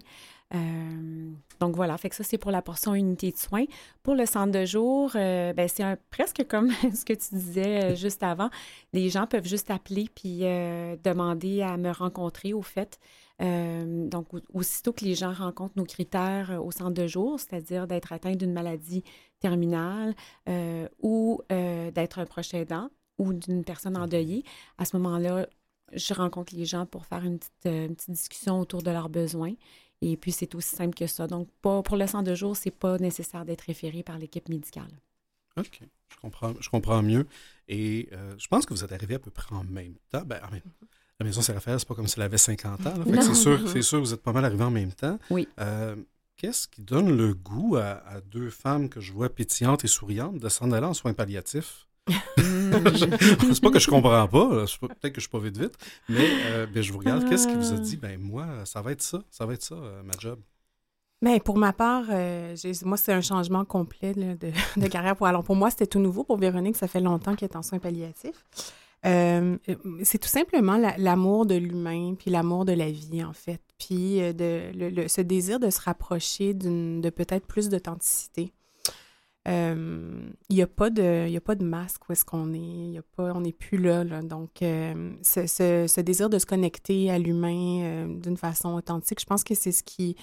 Euh, 0.54 1.30
donc 1.60 1.76
voilà, 1.76 1.96
fait 1.98 2.08
que 2.08 2.16
ça, 2.16 2.24
c'est 2.24 2.38
pour 2.38 2.50
la 2.50 2.62
portion 2.62 2.94
unité 2.94 3.30
de 3.30 3.36
soins. 3.36 3.66
Pour 4.02 4.14
le 4.14 4.26
centre 4.26 4.52
de 4.52 4.64
jour, 4.64 5.10
ben, 5.14 5.68
c'est 5.68 5.84
presque 6.10 6.46
comme 6.48 6.70
ce 6.94 7.04
que 7.04 7.12
tu 7.12 7.34
disais 7.34 7.96
juste 7.96 8.22
avant. 8.22 8.50
Les 8.92 9.10
gens 9.10 9.26
peuvent 9.26 9.46
juste 9.46 9.70
appeler 9.70 10.08
puis 10.14 10.40
demander 10.40 11.62
à 11.62 11.76
me 11.76 11.90
rencontrer, 11.90 12.52
au 12.52 12.62
fait. 12.62 12.98
Euh, 13.40 14.08
donc, 14.08 14.28
aussitôt 14.52 14.92
que 14.92 15.04
les 15.04 15.14
gens 15.14 15.32
rencontrent 15.32 15.76
nos 15.76 15.84
critères 15.84 16.50
euh, 16.50 16.58
au 16.58 16.70
centre 16.70 16.92
de 16.92 17.06
jour, 17.06 17.40
c'est-à-dire 17.40 17.86
d'être 17.86 18.12
atteint 18.12 18.34
d'une 18.34 18.52
maladie 18.52 19.02
terminale 19.40 20.14
euh, 20.48 20.86
ou 21.00 21.40
d'être 21.48 22.18
un 22.18 22.26
proche 22.26 22.52
aidant 22.52 22.90
ou 23.18 23.32
d'une 23.32 23.64
personne 23.64 23.96
endeuillée, 23.96 24.44
à 24.78 24.84
ce 24.84 24.96
moment-là, 24.98 25.46
je 25.92 26.14
rencontre 26.14 26.54
les 26.54 26.66
gens 26.66 26.86
pour 26.86 27.06
faire 27.06 27.24
une 27.24 27.38
petite, 27.38 28.10
discussion 28.10 28.60
autour 28.60 28.82
de 28.82 28.90
leurs 28.90 29.08
besoins. 29.08 29.54
Et 30.02 30.16
puis, 30.16 30.32
c'est 30.32 30.54
aussi 30.54 30.74
simple 30.74 30.94
que 30.94 31.06
ça. 31.06 31.26
Donc, 31.26 31.48
pas, 31.60 31.82
pour 31.82 31.96
le 31.96 32.06
centre 32.06 32.24
de 32.24 32.34
jour, 32.34 32.56
c'est 32.56 32.70
pas 32.70 32.98
nécessaire 32.98 33.44
d'être 33.44 33.62
référé 33.62 34.02
par 34.02 34.18
l'équipe 34.18 34.48
médicale. 34.48 34.90
OK. 35.56 35.80
Je 36.08 36.16
comprends, 36.16 36.54
je 36.58 36.68
comprends 36.70 37.02
mieux. 37.02 37.26
Et 37.68 38.08
je 38.38 38.48
pense 38.48 38.66
que 38.66 38.74
vous 38.74 38.82
êtes 38.82 38.92
arrivé 38.92 39.14
à 39.14 39.18
peu 39.18 39.30
près 39.30 39.54
en 39.54 39.64
même 39.64 39.94
temps. 40.10 40.22
Ben, 40.24 40.40
en 40.46 40.50
même, 40.50 40.62
la 41.20 41.26
maison 41.26 41.42
Saint-Raphaël, 41.42 41.78
c'est 41.78 41.86
pas 41.86 41.94
comme 41.94 42.08
si 42.08 42.18
elle 42.18 42.24
avait 42.24 42.38
50 42.38 42.86
ans. 42.86 42.94
C'est 43.20 43.34
sûr, 43.34 43.68
c'est 43.68 43.82
sûr, 43.82 44.00
vous 44.00 44.14
êtes 44.14 44.22
pas 44.22 44.32
mal 44.32 44.44
arrivés 44.44 44.64
en 44.64 44.70
même 44.70 44.92
temps. 44.92 45.18
Oui. 45.28 45.46
Euh, 45.60 45.94
qu'est-ce 46.36 46.66
qui 46.66 46.80
donne 46.80 47.14
le 47.14 47.34
goût 47.34 47.76
à, 47.76 48.22
deux 48.24 48.48
femmes 48.48 48.88
que 48.88 49.00
je 49.00 49.12
vois 49.12 49.28
pétillantes 49.28 49.84
et 49.84 49.88
souriantes 49.88 50.38
de 50.38 50.48
s'en 50.48 50.72
aller 50.72 50.86
en 50.86 50.94
soins 50.94 51.12
palliatifs? 51.12 51.86
c'est 53.52 53.60
pas 53.60 53.70
que 53.70 53.78
je 53.78 53.88
comprends 53.88 54.28
pas, 54.28 54.48
peut-être 54.48 55.12
que 55.12 55.20
je 55.20 55.20
suis 55.20 55.28
pas 55.28 55.38
vite 55.38 55.58
vite, 55.58 55.74
mais 56.08 56.28
euh, 56.46 56.66
ben, 56.66 56.82
je 56.82 56.92
vous 56.92 56.98
regarde. 56.98 57.28
Qu'est-ce 57.28 57.46
qui 57.46 57.54
vous 57.54 57.72
a 57.72 57.78
dit, 57.78 57.96
ben 57.96 58.18
moi, 58.20 58.46
ça 58.64 58.82
va 58.82 58.92
être 58.92 59.02
ça, 59.02 59.22
ça 59.30 59.46
va 59.46 59.54
être 59.54 59.62
ça, 59.62 59.74
euh, 59.74 60.02
ma 60.02 60.12
job? 60.18 60.38
Bien, 61.22 61.38
pour 61.38 61.58
ma 61.58 61.74
part, 61.74 62.04
moi, 62.84 62.96
c'est 62.96 63.12
un 63.12 63.20
changement 63.20 63.66
complet 63.66 64.14
de, 64.14 64.86
carrière. 64.86 65.16
Pour, 65.16 65.26
alors, 65.26 65.44
pour 65.44 65.54
moi, 65.54 65.70
c'était 65.70 65.86
tout 65.86 65.98
nouveau. 65.98 66.24
Pour 66.24 66.38
Véronique, 66.38 66.76
ça 66.76 66.88
fait 66.88 67.00
longtemps 67.00 67.36
qu'elle 67.36 67.50
est 67.50 67.56
en 67.56 67.62
soins 67.62 67.78
palliatifs. 67.78 68.42
Euh, 69.06 69.56
c'est 70.02 70.18
tout 70.18 70.28
simplement 70.28 70.76
l'amour 70.98 71.46
de 71.46 71.54
l'humain, 71.54 72.14
puis 72.18 72.30
l'amour 72.30 72.64
de 72.64 72.72
la 72.72 72.90
vie, 72.90 73.24
en 73.24 73.32
fait. 73.32 73.60
Puis 73.78 74.20
euh, 74.20 74.32
de, 74.32 75.08
ce 75.08 75.20
désir 75.20 75.58
de 75.58 75.70
se 75.70 75.80
rapprocher 75.80 76.54
de 76.54 77.10
peut-être 77.10 77.46
plus 77.46 77.68
d'authenticité. 77.68 78.52
Euh, 79.48 80.28
il 80.50 80.56
n'y 80.56 80.62
a, 80.62 80.66
pas 80.66 80.90
de, 80.90 81.34
a 81.34 81.40
pas 81.40 81.54
de 81.54 81.64
masque 81.64 82.08
où 82.08 82.12
est-ce 82.12 82.24
qu'on 82.24 82.52
est. 82.52 82.92
Y 82.92 82.98
a 82.98 83.02
pas, 83.16 83.32
on 83.34 83.40
n'est 83.40 83.52
plus 83.52 83.78
là, 83.78 84.04
Donc, 84.22 84.50
ce, 84.60 85.46
ce, 85.46 86.00
désir 86.00 86.28
de 86.28 86.38
se 86.38 86.46
connecter 86.46 87.10
à 87.10 87.18
l'humain 87.18 88.06
d'une 88.06 88.36
façon 88.36 88.74
authentique, 88.74 89.20
je 89.20 89.26
pense 89.26 89.42
que 89.42 89.54
c'est 89.54 89.72
ce 89.72 89.82
qui, 89.82 90.16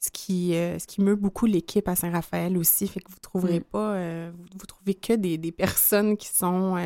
ce 0.00 0.10
qui, 0.10 0.52
ce 0.52 0.86
qui 0.86 1.02
meut 1.02 1.16
beaucoup 1.16 1.46
l'équipe 1.46 1.86
à 1.86 1.96
Saint-Raphaël 1.96 2.56
aussi. 2.56 2.88
Fait 2.88 3.00
que 3.00 3.10
vous 3.10 3.16
ne 3.16 3.20
trouverez 3.20 3.60
mm. 3.60 3.64
pas, 3.64 4.30
vous, 4.30 4.46
vous, 4.58 4.66
trouvez 4.66 4.94
que 4.94 5.12
des, 5.12 5.36
des 5.36 5.52
personnes 5.52 6.16
qui 6.16 6.28
sont 6.28 6.76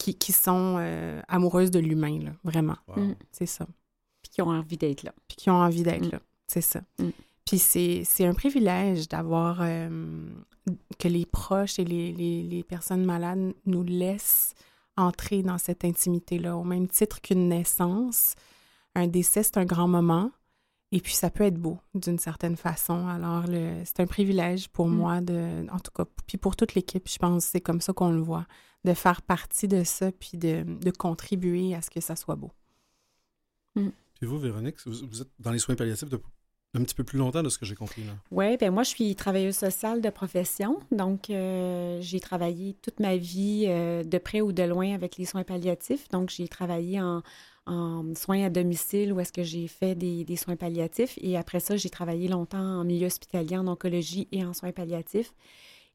qui, 0.00 0.32
sont 0.32 0.76
euh, 0.78 1.20
amoureuses 1.28 1.70
de 1.70 1.78
l'humain, 1.78 2.18
là, 2.20 2.32
vraiment. 2.44 2.76
Mm. 2.96 3.12
C'est 3.30 3.46
ça. 3.46 3.66
Puis 4.22 4.30
qui 4.32 4.42
ont 4.42 4.48
envie 4.48 4.76
d'être 4.76 5.02
là. 5.02 5.12
Puis 5.28 5.36
qui 5.36 5.50
ont 5.50 5.60
envie 5.60 5.82
d'être 5.82 6.06
mm. 6.06 6.12
là. 6.12 6.20
C'est 6.46 6.62
ça. 6.62 6.80
Mm. 7.52 7.56
Puis 7.56 8.04
c'est 8.04 8.26
un 8.26 8.34
privilège 8.34 9.08
d'avoir 9.08 9.58
euh, 9.60 10.28
que 10.98 11.08
les 11.08 11.26
proches 11.26 11.78
et 11.78 11.84
les, 11.84 12.12
les, 12.12 12.42
les, 12.42 12.62
personnes 12.62 13.04
malades 13.04 13.52
nous 13.66 13.82
laissent 13.82 14.54
entrer 14.96 15.42
dans 15.42 15.58
cette 15.58 15.84
intimité-là, 15.84 16.56
au 16.56 16.64
même 16.64 16.88
titre 16.88 17.20
qu'une 17.20 17.48
naissance. 17.48 18.34
Un 18.94 19.06
décès, 19.06 19.42
c'est 19.42 19.58
un 19.58 19.64
grand 19.64 19.88
moment. 19.88 20.30
Et 20.92 21.00
puis, 21.00 21.14
ça 21.14 21.30
peut 21.30 21.44
être 21.44 21.58
beau 21.58 21.78
d'une 21.94 22.18
certaine 22.18 22.56
façon. 22.56 23.06
Alors, 23.06 23.44
c'est 23.84 24.00
un 24.00 24.06
privilège 24.06 24.68
pour 24.68 24.88
moi, 24.88 25.20
de, 25.20 25.66
en 25.70 25.78
tout 25.78 25.92
cas, 25.94 26.04
puis 26.26 26.36
pour 26.36 26.56
toute 26.56 26.74
l'équipe, 26.74 27.08
je 27.08 27.16
pense 27.16 27.44
c'est 27.44 27.60
comme 27.60 27.80
ça 27.80 27.92
qu'on 27.92 28.10
le 28.10 28.20
voit 28.20 28.46
de 28.84 28.94
faire 28.94 29.22
partie 29.22 29.68
de 29.68 29.84
ça, 29.84 30.10
puis 30.10 30.36
de, 30.36 30.90
contribuer 30.98 31.74
à 31.74 31.82
ce 31.82 31.90
que 31.90 32.00
ça 32.00 32.16
soit 32.16 32.34
beau. 32.34 32.50
Mm. 33.76 33.90
Puis 34.14 34.26
vous, 34.26 34.38
Véronique, 34.38 34.76
vous, 34.84 35.22
êtes 35.22 35.30
dans 35.38 35.52
les 35.52 35.58
soins 35.58 35.76
palliatifs 35.76 36.08
depuis 36.08 36.30
un 36.74 36.82
petit 36.84 36.94
peu 36.94 37.02
plus 37.02 37.18
longtemps 37.18 37.42
de 37.42 37.48
ce 37.48 37.58
que 37.58 37.66
j'ai 37.66 37.74
compris. 37.74 38.02
Oui, 38.30 38.56
bien 38.56 38.70
moi, 38.70 38.84
je 38.84 38.90
suis 38.90 39.14
travailleuse 39.16 39.56
sociale 39.56 40.00
de 40.00 40.10
profession. 40.10 40.78
Donc, 40.92 41.28
euh, 41.30 41.98
j'ai 42.00 42.20
travaillé 42.20 42.76
toute 42.80 43.00
ma 43.00 43.16
vie 43.16 43.64
euh, 43.66 44.04
de 44.04 44.18
près 44.18 44.40
ou 44.40 44.52
de 44.52 44.62
loin 44.62 44.94
avec 44.94 45.16
les 45.16 45.24
soins 45.24 45.42
palliatifs. 45.42 46.08
Donc, 46.10 46.30
j'ai 46.30 46.46
travaillé 46.46 47.00
en, 47.00 47.22
soins 48.14 48.44
à 48.44 48.50
domicile 48.50 49.12
où 49.12 49.20
est-ce 49.20 49.32
que 49.32 49.42
j'ai 49.42 49.68
fait 49.68 49.94
des, 49.94 50.24
des, 50.24 50.36
soins 50.36 50.56
palliatifs. 50.56 51.18
Et 51.20 51.36
après 51.36 51.60
ça, 51.60 51.76
j'ai 51.76 51.90
travaillé 51.90 52.28
longtemps 52.28 52.80
en 52.80 52.84
milieu 52.84 53.06
hospitalier, 53.06 53.56
en 53.56 53.66
oncologie 53.66 54.28
et 54.32 54.44
en 54.44 54.54
soins 54.54 54.72
palliatifs. 54.72 55.32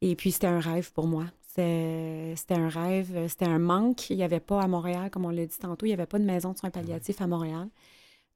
Et 0.02 0.16
puis, 0.16 0.32
c'était 0.32 0.48
un 0.48 0.60
rêve 0.60 0.92
pour 0.92 1.08
moi. 1.08 1.26
C'était 1.42 2.36
un 2.54 2.68
rêve, 2.68 3.28
c'était 3.30 3.46
un 3.46 3.60
manque. 3.60 4.10
Il 4.10 4.18
n'y 4.18 4.24
avait 4.24 4.42
pas 4.42 4.62
à 4.62 4.68
Montréal, 4.68 5.10
comme 5.10 5.24
on 5.24 5.30
l'a 5.30 5.46
dit 5.46 5.58
tantôt, 5.58 5.86
il 5.86 5.90
n'y 5.90 5.94
avait 5.94 6.06
pas 6.06 6.20
de 6.20 6.26
maison 6.26 6.52
de 6.52 6.58
soins 6.58 6.70
palliatifs 6.70 7.22
à 7.22 7.28
Montréal. 7.28 7.70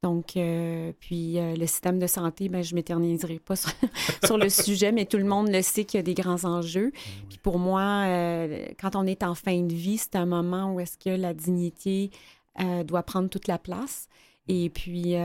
Donc, 0.02 0.38
euh, 0.38 0.94
puis 1.02 1.38
euh, 1.38 1.56
le 1.56 1.68
système 1.68 2.00
de 2.00 2.08
santé, 2.08 2.48
ben, 2.48 2.64
je 2.64 2.74
ne 2.74 2.76
m'éterniserai 2.78 3.40
pas 3.40 3.56
sur, 4.24 4.38
le 4.38 4.50
sujet, 4.50 4.94
mais 4.94 5.06
tout 5.06 5.18
le 5.18 5.26
monde 5.26 5.50
le 5.50 5.62
sait 5.62 5.84
qu'il 5.84 5.98
y 5.98 6.00
a 6.00 6.04
des 6.04 6.14
grands 6.14 6.46
enjeux. 6.46 6.92
Ben 6.92 7.28
puis 7.28 7.38
pour 7.40 7.60
moi, 7.60 7.82
euh, 7.82 8.66
quand 8.80 8.96
on 8.96 9.06
est 9.06 9.24
en 9.24 9.36
fin 9.36 9.62
de 9.62 9.74
vie, 9.74 9.98
c'est 9.98 10.16
un 10.16 10.26
moment 10.26 10.74
où 10.74 10.80
est-ce 10.80 10.98
que 10.98 11.10
la 11.10 11.34
dignité 11.34 12.12
doit 12.86 13.04
prendre 13.04 13.30
toute 13.30 13.48
la 13.48 13.58
place. 13.58 14.10
Et 14.50 14.70
puis, 14.70 15.16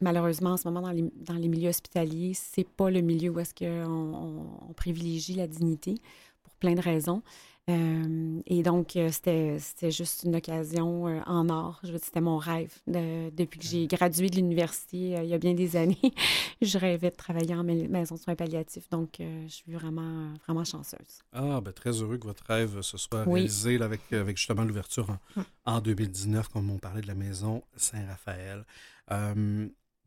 malheureusement, 0.00 0.50
en 0.50 0.56
ce 0.56 0.66
moment, 0.66 0.80
dans 0.80 0.90
les, 0.90 1.04
dans 1.20 1.34
les 1.34 1.46
milieux 1.46 1.68
hospitaliers, 1.68 2.32
c'est 2.34 2.66
pas 2.66 2.90
le 2.90 3.02
milieu 3.02 3.30
où 3.30 3.38
est-ce 3.38 3.54
qu'on 3.54 4.48
on 4.68 4.72
privilégie 4.72 5.34
la 5.34 5.46
dignité 5.46 5.94
pour 6.42 6.52
plein 6.54 6.74
de 6.74 6.80
raisons. 6.80 7.22
Euh, 7.68 8.40
et 8.46 8.62
donc, 8.62 8.96
euh, 8.96 9.10
c'était 9.10 9.90
juste 9.90 10.22
une 10.24 10.36
occasion 10.36 11.06
euh, 11.06 11.20
en 11.26 11.48
or. 11.50 11.78
Je 11.82 11.88
veux 11.88 11.98
dire, 11.98 12.04
c'était 12.04 12.20
mon 12.20 12.38
rêve. 12.38 12.72
depuis 12.86 13.58
que 13.58 13.66
j'ai 13.66 13.86
gradué 13.86 14.28
de 14.28 14.36
l'université 14.36 14.96
il 15.22 15.28
y 15.28 15.34
a 15.34 15.38
bien 15.38 15.54
des 15.54 15.76
années, 15.76 15.96
je 16.62 16.78
rêvais 16.78 17.10
de 17.10 17.16
travailler 17.16 17.54
en 17.54 17.64
maison 17.64 18.14
de 18.14 18.20
soins 18.20 18.34
palliatifs. 18.34 18.88
Donc, 18.90 19.16
je 19.18 19.48
suis 19.48 19.72
vraiment, 19.72 20.32
vraiment 20.46 20.64
chanceuse. 20.64 21.22
Ah, 21.32 21.60
ben, 21.60 21.72
très 21.72 21.92
heureux 21.92 22.18
que 22.18 22.26
votre 22.26 22.44
rêve 22.44 22.80
se 22.80 22.98
soit 22.98 23.24
réalisé 23.24 23.80
avec, 23.80 24.12
avec 24.12 24.36
justement 24.36 24.64
l'ouverture 24.64 25.18
en, 25.64 25.80
2019, 25.80 26.46
hum. 26.46 26.52
comme 26.52 26.70
on 26.70 26.78
parlait 26.78 27.02
de 27.02 27.08
la 27.08 27.14
maison 27.14 27.62
Saint-Raphaël. 27.76 28.64
tu 29.08 29.14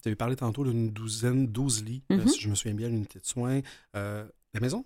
avais 0.05 0.15
parlé 0.15 0.35
tantôt 0.35 0.63
d'une 0.63 0.89
douzaine, 0.89 1.47
douze 1.47 1.83
lits, 1.83 2.03
mm-hmm. 2.09 2.27
si 2.27 2.41
je 2.41 2.49
me 2.49 2.55
souviens 2.55 2.75
bien, 2.75 2.89
l'unité 2.89 3.19
de 3.19 3.25
soins. 3.25 3.61
la 3.93 4.59
maison? 4.59 4.83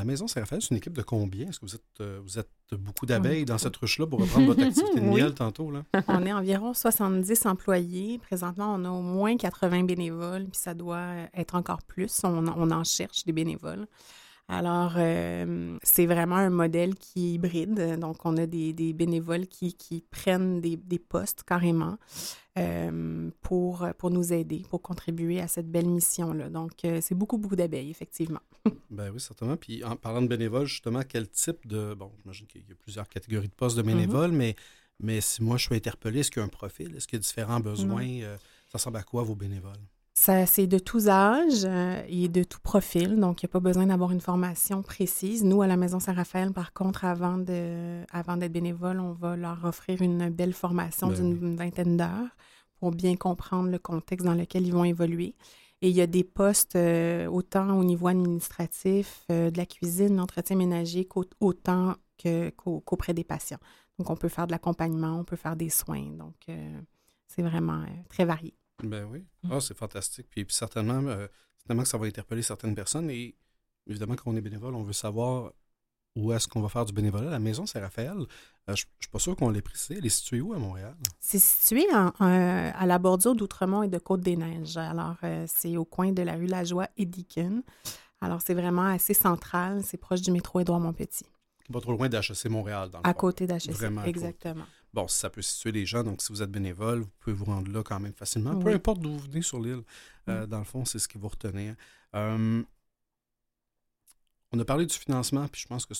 La 0.00 0.06
Maison 0.06 0.26
Saint-Raphaël, 0.26 0.62
c'est 0.62 0.70
une 0.70 0.78
équipe 0.78 0.96
de 0.96 1.02
combien? 1.02 1.48
Est-ce 1.48 1.60
que 1.60 1.66
vous 1.66 1.74
êtes, 1.74 2.00
euh, 2.00 2.20
vous 2.22 2.38
êtes 2.38 2.48
beaucoup 2.72 3.04
d'abeilles 3.04 3.44
dans 3.44 3.58
cette 3.58 3.76
ruche-là 3.76 4.06
pour 4.06 4.20
reprendre 4.20 4.46
votre 4.46 4.62
activité 4.62 4.98
de 4.98 5.04
miel 5.04 5.34
tantôt? 5.34 5.70
Là? 5.70 5.82
On 6.08 6.24
est 6.24 6.32
environ 6.32 6.72
70 6.72 7.44
employés. 7.44 8.18
Présentement, 8.18 8.74
on 8.74 8.84
a 8.86 8.90
au 8.90 9.02
moins 9.02 9.36
80 9.36 9.84
bénévoles, 9.84 10.44
puis 10.44 10.58
ça 10.58 10.72
doit 10.72 11.28
être 11.34 11.54
encore 11.54 11.82
plus. 11.82 12.22
On, 12.24 12.46
en 12.46 12.84
cherche 12.84 13.24
des 13.24 13.32
bénévoles. 13.32 13.86
Alors, 14.48 14.94
euh, 14.96 15.76
c'est 15.82 16.06
vraiment 16.06 16.36
un 16.36 16.50
modèle 16.50 16.94
qui 16.94 17.26
est 17.26 17.32
hybride. 17.34 17.98
Donc, 18.00 18.24
on 18.24 18.36
a 18.38 18.46
des, 18.46 18.72
bénévoles 18.94 19.46
qui, 19.46 20.02
prennent 20.10 20.62
des, 20.62 20.76
des 20.76 20.98
postes 20.98 21.42
carrément. 21.44 21.98
Euh, 22.58 23.30
pour, 23.42 23.86
pour 23.96 24.10
nous 24.10 24.32
aider, 24.32 24.64
pour 24.68 24.82
contribuer 24.82 25.40
à 25.40 25.46
cette 25.46 25.70
belle 25.70 25.88
mission-là. 25.88 26.48
Donc, 26.48 26.84
euh, 26.84 26.98
c'est 27.00 27.14
beaucoup, 27.14 27.38
beaucoup 27.38 27.54
d'abeilles, 27.54 27.90
effectivement. 27.90 28.40
ben 28.90 29.12
oui, 29.12 29.20
certainement. 29.20 29.56
Puis 29.56 29.84
en 29.84 29.94
parlant 29.94 30.20
de 30.20 30.26
bénévoles, 30.26 30.66
justement, 30.66 31.02
quel 31.08 31.28
type 31.28 31.64
de... 31.68 31.94
Bon, 31.94 32.10
j'imagine 32.20 32.48
qu'il 32.48 32.62
y 32.62 32.72
a 32.72 32.74
plusieurs 32.74 33.08
catégories 33.08 33.46
de 33.46 33.54
postes 33.54 33.76
de 33.76 33.82
bénévoles, 33.82 34.32
mm-hmm. 34.32 34.36
mais, 34.36 34.56
mais 34.98 35.20
si 35.20 35.44
moi 35.44 35.58
je 35.58 35.66
suis 35.66 35.76
interpellé, 35.76 36.20
est-ce 36.20 36.30
qu'il 36.32 36.40
y 36.40 36.42
a 36.42 36.46
un 36.46 36.48
profil? 36.48 36.96
Est-ce 36.96 37.06
qu'il 37.06 37.18
y 37.18 37.20
a 37.20 37.22
différents 37.22 37.60
besoins? 37.60 38.08
Euh, 38.22 38.36
ça 38.66 38.78
ressemble 38.78 38.96
à 38.96 39.04
quoi 39.04 39.22
vos 39.22 39.36
bénévoles? 39.36 39.86
C'est 40.22 40.66
de 40.66 40.78
tous 40.78 41.08
âges 41.08 41.64
euh, 41.64 42.02
et 42.06 42.28
de 42.28 42.42
tout 42.42 42.60
profil, 42.60 43.18
donc 43.18 43.42
il 43.42 43.46
n'y 43.46 43.50
a 43.50 43.52
pas 43.52 43.60
besoin 43.60 43.86
d'avoir 43.86 44.12
une 44.12 44.20
formation 44.20 44.82
précise. 44.82 45.44
Nous, 45.44 45.62
à 45.62 45.66
la 45.66 45.78
Maison 45.78 45.98
Saint-Raphaël, 45.98 46.52
par 46.52 46.74
contre, 46.74 47.06
avant 47.06 47.38
d'être 47.38 48.06
avant 48.12 48.36
bénévole, 48.36 49.00
on 49.00 49.12
va 49.12 49.34
leur 49.36 49.64
offrir 49.64 50.02
une 50.02 50.28
belle 50.28 50.52
formation 50.52 51.08
ben 51.08 51.14
d'une 51.14 51.56
vingtaine 51.56 51.96
d'heures 51.96 52.36
pour 52.78 52.90
bien 52.90 53.16
comprendre 53.16 53.70
le 53.70 53.78
contexte 53.78 54.26
dans 54.26 54.34
lequel 54.34 54.66
ils 54.66 54.74
vont 54.74 54.84
évoluer. 54.84 55.34
Et 55.80 55.88
il 55.88 55.96
y 55.96 56.02
a 56.02 56.06
des 56.06 56.24
postes 56.24 56.76
euh, 56.76 57.26
autant 57.26 57.78
au 57.78 57.84
niveau 57.84 58.08
administratif, 58.08 59.24
euh, 59.32 59.50
de 59.50 59.56
la 59.56 59.64
cuisine, 59.64 60.16
l'entretien 60.16 60.54
ménager, 60.54 61.08
autant 61.40 61.94
qu'auprès 62.56 63.14
des 63.14 63.24
patients. 63.24 63.60
Donc, 63.98 64.10
on 64.10 64.16
peut 64.16 64.28
faire 64.28 64.46
de 64.46 64.52
l'accompagnement, 64.52 65.18
on 65.18 65.24
peut 65.24 65.36
faire 65.36 65.56
des 65.56 65.70
soins. 65.70 66.10
Donc, 66.18 66.34
c'est 67.26 67.42
vraiment 67.42 67.82
très 68.10 68.26
varié. 68.26 68.59
Ben 68.88 69.04
oui. 69.04 69.24
Mm. 69.42 69.52
Ah, 69.52 69.60
c'est 69.60 69.76
fantastique. 69.76 70.26
Puis, 70.30 70.46
certainement, 70.48 71.02
euh, 71.06 71.26
certainement 71.58 71.82
que 71.82 71.88
ça 71.88 71.98
va 71.98 72.06
interpeller 72.06 72.42
certaines 72.42 72.74
personnes. 72.74 73.10
Et 73.10 73.36
évidemment, 73.86 74.16
quand 74.16 74.30
on 74.30 74.36
est 74.36 74.40
bénévole, 74.40 74.74
on 74.74 74.82
veut 74.82 74.92
savoir 74.92 75.52
où 76.16 76.32
est-ce 76.32 76.48
qu'on 76.48 76.60
va 76.60 76.68
faire 76.68 76.84
du 76.84 76.92
bénévolat. 76.92 77.30
La 77.30 77.38
maison 77.38 77.66
Saint-Raphaël, 77.66 78.16
euh, 78.18 78.26
je 78.68 78.72
ne 78.72 78.76
suis 78.76 79.10
pas 79.10 79.18
sûr 79.18 79.36
qu'on 79.36 79.50
l'ait 79.50 79.62
précisé. 79.62 79.96
Elle 79.98 80.06
est 80.06 80.08
située 80.08 80.40
où 80.40 80.52
à 80.52 80.58
Montréal? 80.58 80.94
C'est 81.20 81.38
situé 81.38 81.86
à 81.92 82.86
la 82.86 82.98
bordure 82.98 83.34
d'Outremont 83.34 83.82
et 83.82 83.88
de 83.88 83.98
Côte-des-Neiges. 83.98 84.76
Alors, 84.76 85.16
euh, 85.22 85.44
c'est 85.48 85.76
au 85.76 85.84
coin 85.84 86.12
de 86.12 86.22
la 86.22 86.34
rue 86.34 86.46
Lajoie 86.46 86.88
et 86.96 87.06
Deakin. 87.06 87.62
Alors, 88.20 88.42
c'est 88.42 88.54
vraiment 88.54 88.86
assez 88.86 89.14
central. 89.14 89.82
C'est 89.84 89.98
proche 89.98 90.20
du 90.20 90.30
métro 90.30 90.60
Édouard-Montpetit. 90.60 91.26
Pas 91.72 91.80
trop 91.80 91.92
loin 91.92 92.08
d'HEC 92.08 92.46
Montréal, 92.46 92.90
dans 92.90 92.98
le 92.98 93.06
À 93.06 93.14
côté 93.14 93.46
d'HEC, 93.46 93.70
exactement. 94.04 94.64
Bon, 94.92 95.06
ça 95.08 95.30
peut 95.30 95.42
situer 95.42 95.72
les 95.72 95.86
gens, 95.86 96.02
donc 96.02 96.20
si 96.22 96.32
vous 96.32 96.42
êtes 96.42 96.50
bénévole, 96.50 97.00
vous 97.00 97.10
pouvez 97.20 97.34
vous 97.34 97.44
rendre 97.44 97.70
là 97.70 97.82
quand 97.82 98.00
même 98.00 98.12
facilement. 98.12 98.58
Peu 98.58 98.72
importe 98.72 99.00
d'où 99.00 99.12
vous 99.12 99.20
venez 99.20 99.42
sur 99.42 99.60
l'île, 99.60 99.82
euh, 100.28 100.46
dans 100.46 100.58
le 100.58 100.64
fond, 100.64 100.84
c'est 100.84 100.98
ce 100.98 101.06
qui 101.06 101.18
vous 101.18 101.28
retenir. 101.28 101.74
on 102.12 102.64
a 104.58 104.64
parlé 104.64 104.86
du 104.86 104.94
financement, 104.94 105.46
puis 105.48 105.60
je 105.62 105.68
pense 105.68 105.86
que 105.86 105.94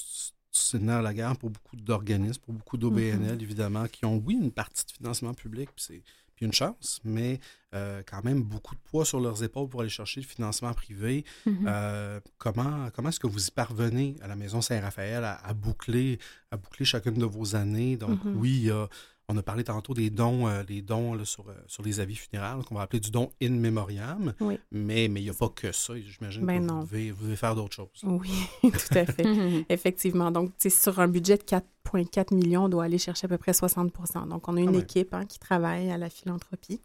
c'est 0.52 0.78
une 0.78 0.86
la 0.86 1.14
guerre 1.14 1.36
pour 1.36 1.50
beaucoup 1.50 1.76
d'organismes, 1.76 2.40
pour 2.40 2.54
beaucoup 2.54 2.76
d'OBNL, 2.76 3.36
mm-hmm. 3.36 3.42
évidemment, 3.42 3.86
qui 3.86 4.04
ont, 4.04 4.16
oui, 4.16 4.34
une 4.34 4.50
partie 4.50 4.84
de 4.84 4.90
financement 4.90 5.34
public, 5.34 5.70
puis 5.74 5.84
c'est 5.86 6.02
une 6.40 6.52
chance, 6.52 7.00
mais 7.04 7.40
euh, 7.74 8.02
quand 8.08 8.24
même 8.24 8.42
beaucoup 8.42 8.74
de 8.74 8.80
poids 8.80 9.04
sur 9.04 9.20
leurs 9.20 9.42
épaules 9.42 9.68
pour 9.68 9.80
aller 9.80 9.90
chercher 9.90 10.20
le 10.20 10.26
financement 10.26 10.72
privé. 10.72 11.24
Mm-hmm. 11.46 11.64
Euh, 11.66 12.20
comment 12.38 12.88
comment 12.94 13.10
est-ce 13.10 13.20
que 13.20 13.26
vous 13.26 13.46
y 13.46 13.50
parvenez 13.50 14.16
à 14.22 14.28
la 14.28 14.36
Maison 14.36 14.60
Saint-Raphaël 14.60 15.24
à, 15.24 15.54
boucler, 15.54 16.18
à 16.50 16.56
boucler 16.56 16.84
chacune 16.84 17.14
de 17.14 17.26
vos 17.26 17.54
années? 17.56 17.96
Donc, 17.96 18.24
mm-hmm. 18.24 18.34
oui, 18.34 18.70
on 19.30 19.36
a 19.36 19.42
parlé 19.42 19.64
tantôt 19.64 19.94
des 19.94 20.10
dons, 20.10 20.48
euh, 20.48 20.62
dons 20.82 21.24
sur, 21.24 21.44
sur 21.66 21.82
les 21.82 22.00
avis 22.00 22.16
funéraires, 22.16 22.58
qu'on 22.68 22.74
va 22.74 22.82
appeler 22.82 23.00
du 23.00 23.10
don 23.10 23.30
in 23.42 23.50
memoriam. 23.50 24.32
Mais 24.72 25.04
il 25.06 25.12
n'y 25.12 25.30
a 25.30 25.34
pas 25.34 25.48
que 25.48 25.72
ça. 25.72 25.94
J'imagine 25.96 26.44
ben 26.44 26.66
que 26.66 26.72
vous 26.72 26.80
devez, 26.82 27.10
vous 27.10 27.24
devez, 27.24 27.36
faire 27.36 27.54
d'autres 27.54 27.76
choses. 27.76 27.88
Oui, 28.02 28.30
tout 28.62 28.98
à 28.98 29.06
fait. 29.06 29.24
Effectivement. 29.68 30.30
Donc, 30.30 30.52
sur 30.68 30.98
un 31.00 31.08
budget 31.08 31.36
de 31.36 31.42
4 31.42 31.64
4 32.10 32.32
millions, 32.32 32.64
on 32.64 32.68
doit 32.68 32.84
aller 32.84 32.98
chercher 32.98 33.24
à 33.24 33.28
peu 33.28 33.38
près 33.38 33.52
60% 33.52 34.28
Donc, 34.28 34.48
on 34.48 34.56
a 34.56 34.60
une 34.60 34.74
équipe 34.74 35.14
hein, 35.14 35.26
qui 35.26 35.38
travaille 35.38 35.90
à 35.90 35.98
la 35.98 36.10
philanthropie. 36.10 36.80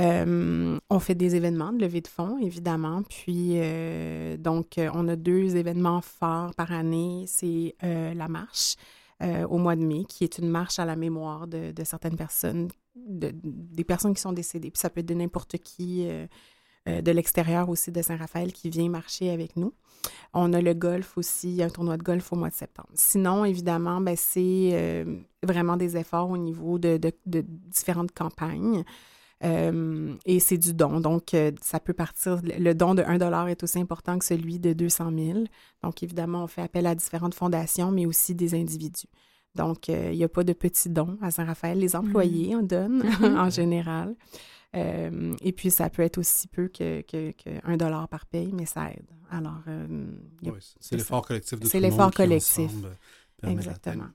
Euh, 0.00 0.78
on 0.90 0.98
fait 0.98 1.14
des 1.14 1.36
événements 1.36 1.72
de 1.72 1.80
levée 1.80 2.02
de 2.02 2.08
fonds, 2.08 2.38
évidemment. 2.38 3.02
Puis, 3.02 3.52
euh, 3.54 4.36
donc, 4.36 4.78
on 4.78 5.08
a 5.08 5.16
deux 5.16 5.56
événements 5.56 6.02
forts 6.02 6.54
par 6.54 6.72
année. 6.72 7.24
C'est 7.26 7.74
euh, 7.82 8.12
la 8.14 8.28
marche 8.28 8.76
au 9.22 9.58
mois 9.58 9.76
de 9.76 9.84
mai, 9.84 10.04
qui 10.04 10.24
est 10.24 10.38
une 10.38 10.48
marche 10.48 10.78
à 10.78 10.84
la 10.84 10.96
mémoire 10.96 11.46
de, 11.46 11.72
certaines 11.84 12.16
personnes, 12.16 12.68
des 12.94 13.84
personnes 13.84 14.14
qui 14.14 14.20
sont 14.20 14.32
décédées. 14.32 14.70
Puis, 14.70 14.80
ça 14.80 14.90
peut 14.90 15.00
être 15.00 15.06
de 15.06 15.14
n'importe 15.14 15.56
qui 15.58 16.06
de 16.86 17.10
l'extérieur 17.10 17.68
aussi 17.68 17.90
de 17.90 18.02
Saint-Raphaël 18.02 18.52
qui 18.52 18.70
vient 18.70 18.88
marcher 18.88 19.30
avec 19.30 19.56
nous. 19.56 19.72
On 20.34 20.52
a 20.52 20.60
le 20.60 20.74
golf 20.74 21.16
aussi, 21.18 21.62
un 21.62 21.70
tournoi 21.70 21.96
de 21.96 22.02
golf 22.02 22.32
au 22.32 22.36
mois 22.36 22.50
de 22.50 22.54
septembre. 22.54 22.88
Sinon, 22.94 23.44
évidemment, 23.44 24.00
ben, 24.00 24.16
c'est 24.16 24.70
euh, 24.72 25.18
vraiment 25.42 25.76
des 25.76 25.96
efforts 25.96 26.30
au 26.30 26.36
niveau 26.36 26.78
de, 26.78 26.98
différentes 27.26 28.12
campagnes. 28.12 28.84
Euh, 29.44 30.14
et 30.24 30.40
c'est 30.40 30.58
du 30.58 30.72
don. 30.72 31.00
Donc, 31.00 31.34
euh, 31.34 31.52
ça 31.60 31.78
peut 31.78 31.92
partir, 31.92 32.40
le 32.42 32.72
don 32.72 32.94
de 32.94 33.02
1 33.02 33.46
est 33.48 33.62
aussi 33.62 33.78
important 33.78 34.18
que 34.18 34.24
celui 34.24 34.58
de 34.58 34.72
200 34.72 35.10
000. 35.14 35.44
Donc, 35.82 36.02
évidemment, 36.02 36.44
on 36.44 36.46
fait 36.46 36.62
appel 36.62 36.86
à 36.86 36.94
différentes 36.94 37.34
fondations, 37.34 37.90
mais 37.90 38.06
aussi 38.06 38.34
des 38.34 38.54
individus. 38.54 39.08
Donc, 39.54 39.88
il 39.88 40.12
n'y 40.12 40.24
a 40.24 40.28
pas 40.28 40.44
de 40.44 40.52
petits 40.52 40.90
dons 40.90 41.18
à 41.22 41.30
Saint-Raphaël. 41.30 41.78
Les 41.78 41.96
employés 41.96 42.54
mm-hmm. 42.54 42.58
en 42.58 42.62
donnent 42.62 43.02
en 43.38 43.50
général. 43.50 44.14
Euh, 44.74 45.34
et 45.40 45.52
puis, 45.52 45.70
ça 45.70 45.88
peut 45.90 46.02
être 46.02 46.18
aussi 46.18 46.48
peu 46.48 46.68
que, 46.68 47.02
que, 47.02 47.76
dollar 47.76 48.08
par 48.08 48.26
paye, 48.26 48.52
mais 48.52 48.66
ça 48.66 48.90
aide. 48.90 49.06
Alors, 49.30 49.62
euh, 49.68 50.06
c'est 50.80 50.96
l'effort 50.96 51.26
collectif 51.26 51.58
de 51.58 51.66
C'est 51.66 51.80
l'effort 51.80 52.10
collectif. 52.10 52.70
Exactement. 53.42 54.08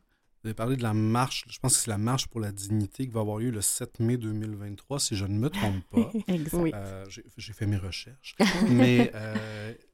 Vous 0.43 0.47
avez 0.47 0.55
parlé 0.55 0.75
de 0.75 0.81
la 0.81 0.93
marche, 0.93 1.45
je 1.49 1.59
pense 1.59 1.75
que 1.75 1.83
c'est 1.83 1.91
la 1.91 1.99
marche 1.99 2.27
pour 2.27 2.39
la 2.39 2.51
dignité 2.51 3.05
qui 3.05 3.11
va 3.11 3.21
avoir 3.21 3.37
lieu 3.37 3.51
le 3.51 3.61
7 3.61 3.99
mai 3.99 4.17
2023, 4.17 4.99
si 4.99 5.15
je 5.15 5.25
ne 5.25 5.37
me 5.37 5.49
trompe 5.49 5.83
pas. 5.91 6.11
exact. 6.27 6.73
Euh, 6.73 7.05
j'ai 7.37 7.53
fait 7.53 7.67
mes 7.67 7.77
recherches. 7.77 8.35
mais 8.69 9.11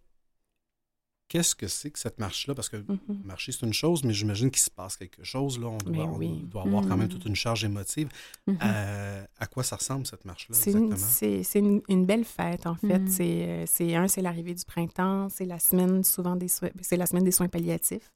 qu'est-ce 1.28 1.56
que 1.56 1.68
c'est 1.68 1.92
que 1.92 2.00
cette 2.00 2.20
marche-là? 2.20 2.56
Parce 2.56 2.70
que 2.70 2.78
mm-hmm. 2.78 3.24
marcher, 3.24 3.52
c'est 3.52 3.66
une 3.66 3.74
chose, 3.74 4.04
mais 4.04 4.14
j'imagine 4.14 4.50
qu'il 4.50 4.62
se 4.62 4.70
passe 4.70 4.96
quelque 4.96 5.24
chose. 5.24 5.60
Là. 5.60 5.68
On 5.68 5.78
doit, 5.78 6.04
avoir 6.04 6.88
quand 6.88 6.98
même 6.98 7.08
mm-hmm. 7.08 7.10
toute 7.10 7.26
une 7.26 7.36
charge 7.36 7.64
émotive. 7.64 8.10
Mm-hmm. 8.48 8.58
Euh, 8.64 9.26
à 9.40 9.48
quoi 9.48 9.64
ça 9.64 9.76
ressemble, 9.76 10.06
cette 10.06 10.26
marche-là, 10.26 10.56
C'est 10.56 11.60
une, 11.60 12.06
belle 12.06 12.26
fête, 12.26 12.66
en 12.66 12.76
fait. 12.76 13.02
Euh, 13.20 13.64
c'est 13.68 13.96
un, 13.96 14.08
c'est 14.08 14.22
l'arrivée 14.22 14.54
du 14.54 14.66
printemps, 14.66 15.30
c'est 15.30 15.46
la 15.46 15.60
semaine 15.60 16.04
souvent 16.04 16.36
des 16.36 16.48
soins, 16.48 16.70
c'est 16.82 16.98
la 16.98 17.06
semaine 17.06 17.24
des 17.24 17.32
soins 17.32 17.48
palliatifs. 17.48 18.12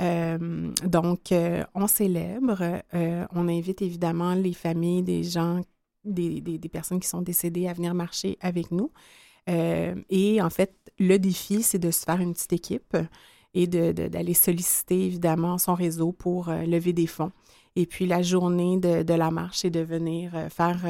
Euh, 0.00 0.72
donc, 0.84 1.32
on 1.74 1.86
célèbre, 1.86 2.82
on 2.92 3.48
invite 3.48 3.82
évidemment 3.82 4.34
les 4.34 4.52
familles 4.52 5.02
des 5.02 5.24
gens, 5.24 5.60
des, 6.04 6.40
des, 6.40 6.68
personnes 6.68 7.00
qui 7.00 7.08
sont 7.08 7.22
décédées 7.22 7.68
à 7.68 7.72
venir 7.72 7.94
marcher 7.94 8.38
avec 8.40 8.70
nous. 8.70 8.90
Euh, 9.48 9.94
et 10.08 10.40
en 10.40 10.50
fait, 10.50 10.74
le 10.98 11.18
défi, 11.18 11.62
c'est 11.62 11.78
de 11.78 11.90
se 11.90 12.04
faire 12.04 12.20
une 12.20 12.32
petite 12.34 12.52
équipe 12.52 12.96
et 13.52 13.66
d'aller 13.66 14.34
solliciter 14.34 15.06
évidemment 15.06 15.58
son 15.58 15.74
réseau 15.74 16.12
pour 16.12 16.48
euh, 16.48 16.62
lever 16.62 16.92
des 16.92 17.06
fonds. 17.06 17.32
Et 17.76 17.86
puis 17.86 18.06
la 18.06 18.22
journée 18.22 18.78
de, 18.78 19.14
la 19.14 19.30
marche, 19.30 19.58
c'est 19.58 19.70
de 19.70 19.80
venir 19.80 20.32
faire 20.50 20.80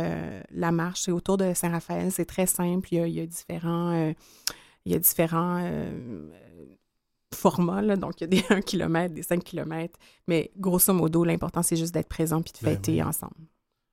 la 0.50 0.72
marche. 0.72 1.02
C'est 1.02 1.12
autour 1.12 1.36
de 1.36 1.52
Saint-Raphaël. 1.52 2.10
C'est 2.10 2.24
très 2.24 2.46
simple. 2.46 2.88
Il 2.92 3.08
y 3.10 3.20
a, 3.20 3.26
différents, 3.26 4.14
il 4.86 4.92
y 4.92 4.94
a 4.94 4.98
différents 4.98 5.62
formats. 7.34 7.96
Donc, 7.96 8.20
il 8.20 8.22
y 8.22 8.24
a 8.24 8.26
des 8.26 8.44
1 8.50 8.60
km, 8.62 9.14
des 9.14 9.22
5 9.22 9.42
km. 9.42 9.98
Mais 10.26 10.50
grosso 10.56 10.92
modo, 10.92 11.24
l'important, 11.24 11.62
c'est 11.62 11.76
juste 11.76 11.94
d'être 11.94 12.08
présent 12.08 12.42
puis 12.42 12.52
de 12.52 12.64
ben 12.64 12.76
fêter 12.76 13.02
ensemble. 13.02 13.34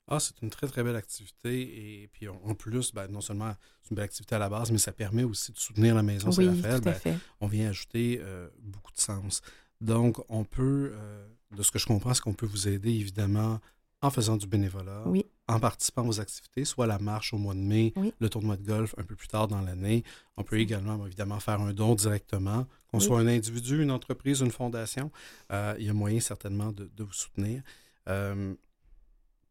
Ah, 0.09 0.19
c'est 0.19 0.41
une 0.41 0.49
très, 0.49 0.67
très 0.67 0.83
belle 0.83 0.95
activité. 0.95 2.01
Et 2.01 2.07
puis, 2.07 2.27
en 2.29 2.55
plus, 2.55 2.93
ben, 2.93 3.07
non 3.07 3.21
seulement 3.21 3.53
c'est 3.83 3.91
une 3.91 3.95
belle 3.95 4.05
activité 4.05 4.35
à 4.35 4.39
la 4.39 4.49
base, 4.49 4.71
mais 4.71 4.77
ça 4.77 4.93
permet 4.93 5.23
aussi 5.23 5.51
de 5.51 5.57
soutenir 5.57 5.95
la 5.95 6.03
Maison 6.03 6.29
oui, 6.29 6.45
Saint-Raphaël. 6.45 6.81
Ben, 6.81 7.19
on 7.41 7.47
vient 7.47 7.69
ajouter 7.69 8.19
euh, 8.21 8.47
beaucoup 8.59 8.93
de 8.93 8.99
sens. 8.99 9.41
Donc, 9.81 10.17
on 10.29 10.45
peut, 10.45 10.93
euh, 10.93 11.27
de 11.55 11.61
ce 11.61 11.71
que 11.71 11.79
je 11.79 11.85
comprends, 11.85 12.13
c'est 12.13 12.21
qu'on 12.21 12.33
peut 12.33 12.45
vous 12.45 12.69
aider, 12.69 12.91
évidemment, 12.91 13.59
en 14.01 14.09
faisant 14.09 14.37
du 14.37 14.47
bénévolat, 14.47 15.03
en 15.47 15.59
participant 15.59 16.07
aux 16.07 16.19
activités, 16.19 16.65
soit 16.65 16.87
la 16.87 16.99
marche 16.99 17.33
au 17.33 17.37
mois 17.37 17.55
de 17.55 17.59
mai, 17.59 17.93
le 18.19 18.29
tournoi 18.29 18.57
de 18.57 18.65
golf 18.65 18.93
un 18.97 19.03
peu 19.03 19.15
plus 19.15 19.27
tard 19.27 19.47
dans 19.47 19.61
l'année. 19.61 20.03
On 20.37 20.43
peut 20.43 20.59
également, 20.59 21.03
évidemment, 21.05 21.39
faire 21.39 21.59
un 21.61 21.73
don 21.73 21.95
directement, 21.95 22.67
qu'on 22.91 22.99
soit 22.99 23.19
un 23.19 23.27
individu, 23.27 23.83
une 23.83 23.91
entreprise, 23.91 24.41
une 24.41 24.51
fondation. 24.51 25.11
Euh, 25.51 25.75
il 25.79 25.85
y 25.85 25.89
a 25.89 25.93
moyen 25.93 26.19
certainement 26.19 26.71
de, 26.71 26.89
vous 26.97 27.13
soutenir 27.13 27.61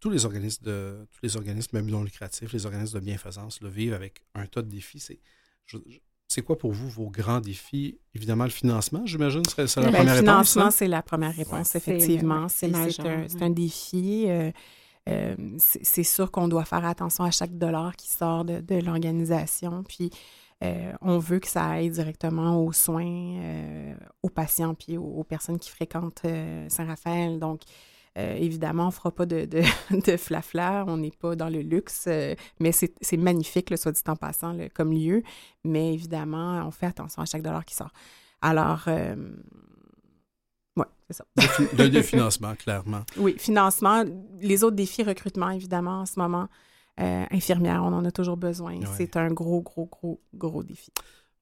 tous 0.01 0.11
les 0.11 0.25
organismes 0.25 0.65
de 0.65 1.07
tous 1.11 1.21
les 1.23 1.37
organismes 1.37 1.77
même 1.79 1.91
non 1.91 2.05
lucratifs, 2.05 2.53
les 2.53 2.67
organismes 2.67 3.01
de 3.01 3.05
bienfaisance 3.05 3.61
le 3.61 3.69
vivent 3.69 3.95
avec 3.95 4.23
un 4.35 4.47
tas 4.47 4.63
de 4.63 4.69
défis. 4.69 5.01
C'est, 5.01 5.21
c'est 6.29 6.43
quoi 6.43 6.59
pour 6.59 6.73
vous 6.73 6.89
vos 6.89 7.09
grands 7.09 7.41
défis? 7.41 7.99
Évidemment, 8.15 8.45
le 8.45 8.51
financement, 8.51 9.07
j'imagine, 9.07 9.45
serait, 9.45 9.65
la 9.65 9.93
première 9.93 9.93
réponse. 9.93 10.09
Le 10.09 10.21
financement, 10.21 10.71
c'est 10.71 10.89
la 10.89 11.03
première 11.03 11.35
réponse, 11.35 11.75
effectivement. 11.77 12.49
C'est, 12.49 12.75
un, 12.75 13.51
défi. 13.51 14.25
Euh, 14.29 14.51
euh, 15.09 15.37
c'est, 15.59 16.03
sûr 16.03 16.33
qu'on 16.33 16.49
doit 16.49 16.65
faire 16.65 16.85
attention 16.85 17.25
à 17.25 17.31
chaque 17.31 17.57
dollar 17.57 17.95
qui 17.95 18.09
sort 18.09 18.45
de, 18.45 18.85
l'organisation. 18.85 19.85
Puis, 19.85 20.11
euh, 20.65 20.93
on 21.03 21.19
veut 21.19 21.39
que 21.39 21.49
ça 21.49 21.67
aille 21.67 21.91
directement 21.91 22.63
aux 22.65 22.73
soins, 22.73 23.95
aux 24.23 24.31
patients, 24.31 24.75
puis 24.75 24.97
aux, 24.97 25.05
aux 25.05 25.25
personnes 25.25 25.59
qui 25.59 25.71
fréquentent 25.71 26.23
Saint-Raphaël. 26.69 27.39
Donc, 27.39 27.63
euh, 28.17 28.35
évidemment, 28.37 28.85
on 28.85 28.87
ne 28.87 28.93
fera 28.93 29.11
pas 29.11 29.27
de, 29.27 29.45
de, 29.91 30.17
flafla, 30.17 30.85
on 30.87 30.97
n'est 30.97 31.11
pas 31.11 31.37
dans 31.37 31.51
le 31.51 31.61
luxe, 31.61 32.07
euh, 32.09 32.35
mais 32.61 32.73
c'est 32.73 33.17
magnifique, 33.17 33.71
le 33.71 33.77
soit 33.77 33.93
dit 33.93 34.03
en 34.07 34.17
passant, 34.17 34.57
comme 34.75 34.93
lieu. 34.93 35.23
Mais 35.65 35.93
évidemment, 35.93 36.63
on 36.67 36.71
fait 36.71 36.87
attention 36.87 37.23
à 37.23 37.27
chaque 37.27 37.43
dollar 37.43 37.65
qui 37.65 37.75
sort. 37.75 37.91
Alors, 38.41 38.85
euh, 38.87 39.17
oui, 40.77 40.85
c'est 41.11 41.17
ça. 41.17 42.03
Financement, 42.03 42.55
clairement. 42.55 43.03
Oui, 43.19 43.37
financement. 43.39 44.05
Les 44.41 44.65
autres 44.65 44.77
défis, 44.77 45.03
recrutement, 45.03 45.51
évidemment, 45.51 46.01
en 46.01 46.07
ce 46.07 46.19
moment. 46.19 46.49
Infirmière, 46.99 47.83
on 47.85 47.93
en 47.93 48.05
a 48.05 48.11
toujours 48.11 48.37
besoin. 48.37 48.79
C'est 48.97 49.17
un 49.17 49.29
gros, 49.29 49.63
gros, 49.63 49.87
gros, 49.87 50.21
gros 50.35 50.63
défi. 50.63 50.91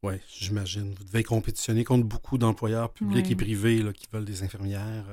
Oui, 0.03 0.15
j'imagine. 0.29 0.95
Vous 0.99 1.05
devez 1.05 1.23
compétitionner 1.23 1.85
contre 1.85 2.05
beaucoup 2.05 2.37
d'employeurs 2.37 2.91
publics 2.91 3.31
et 3.31 3.37
privés 3.37 3.83
qui 3.95 4.07
veulent 4.13 4.25
des 4.25 4.43
infirmières. 4.43 5.05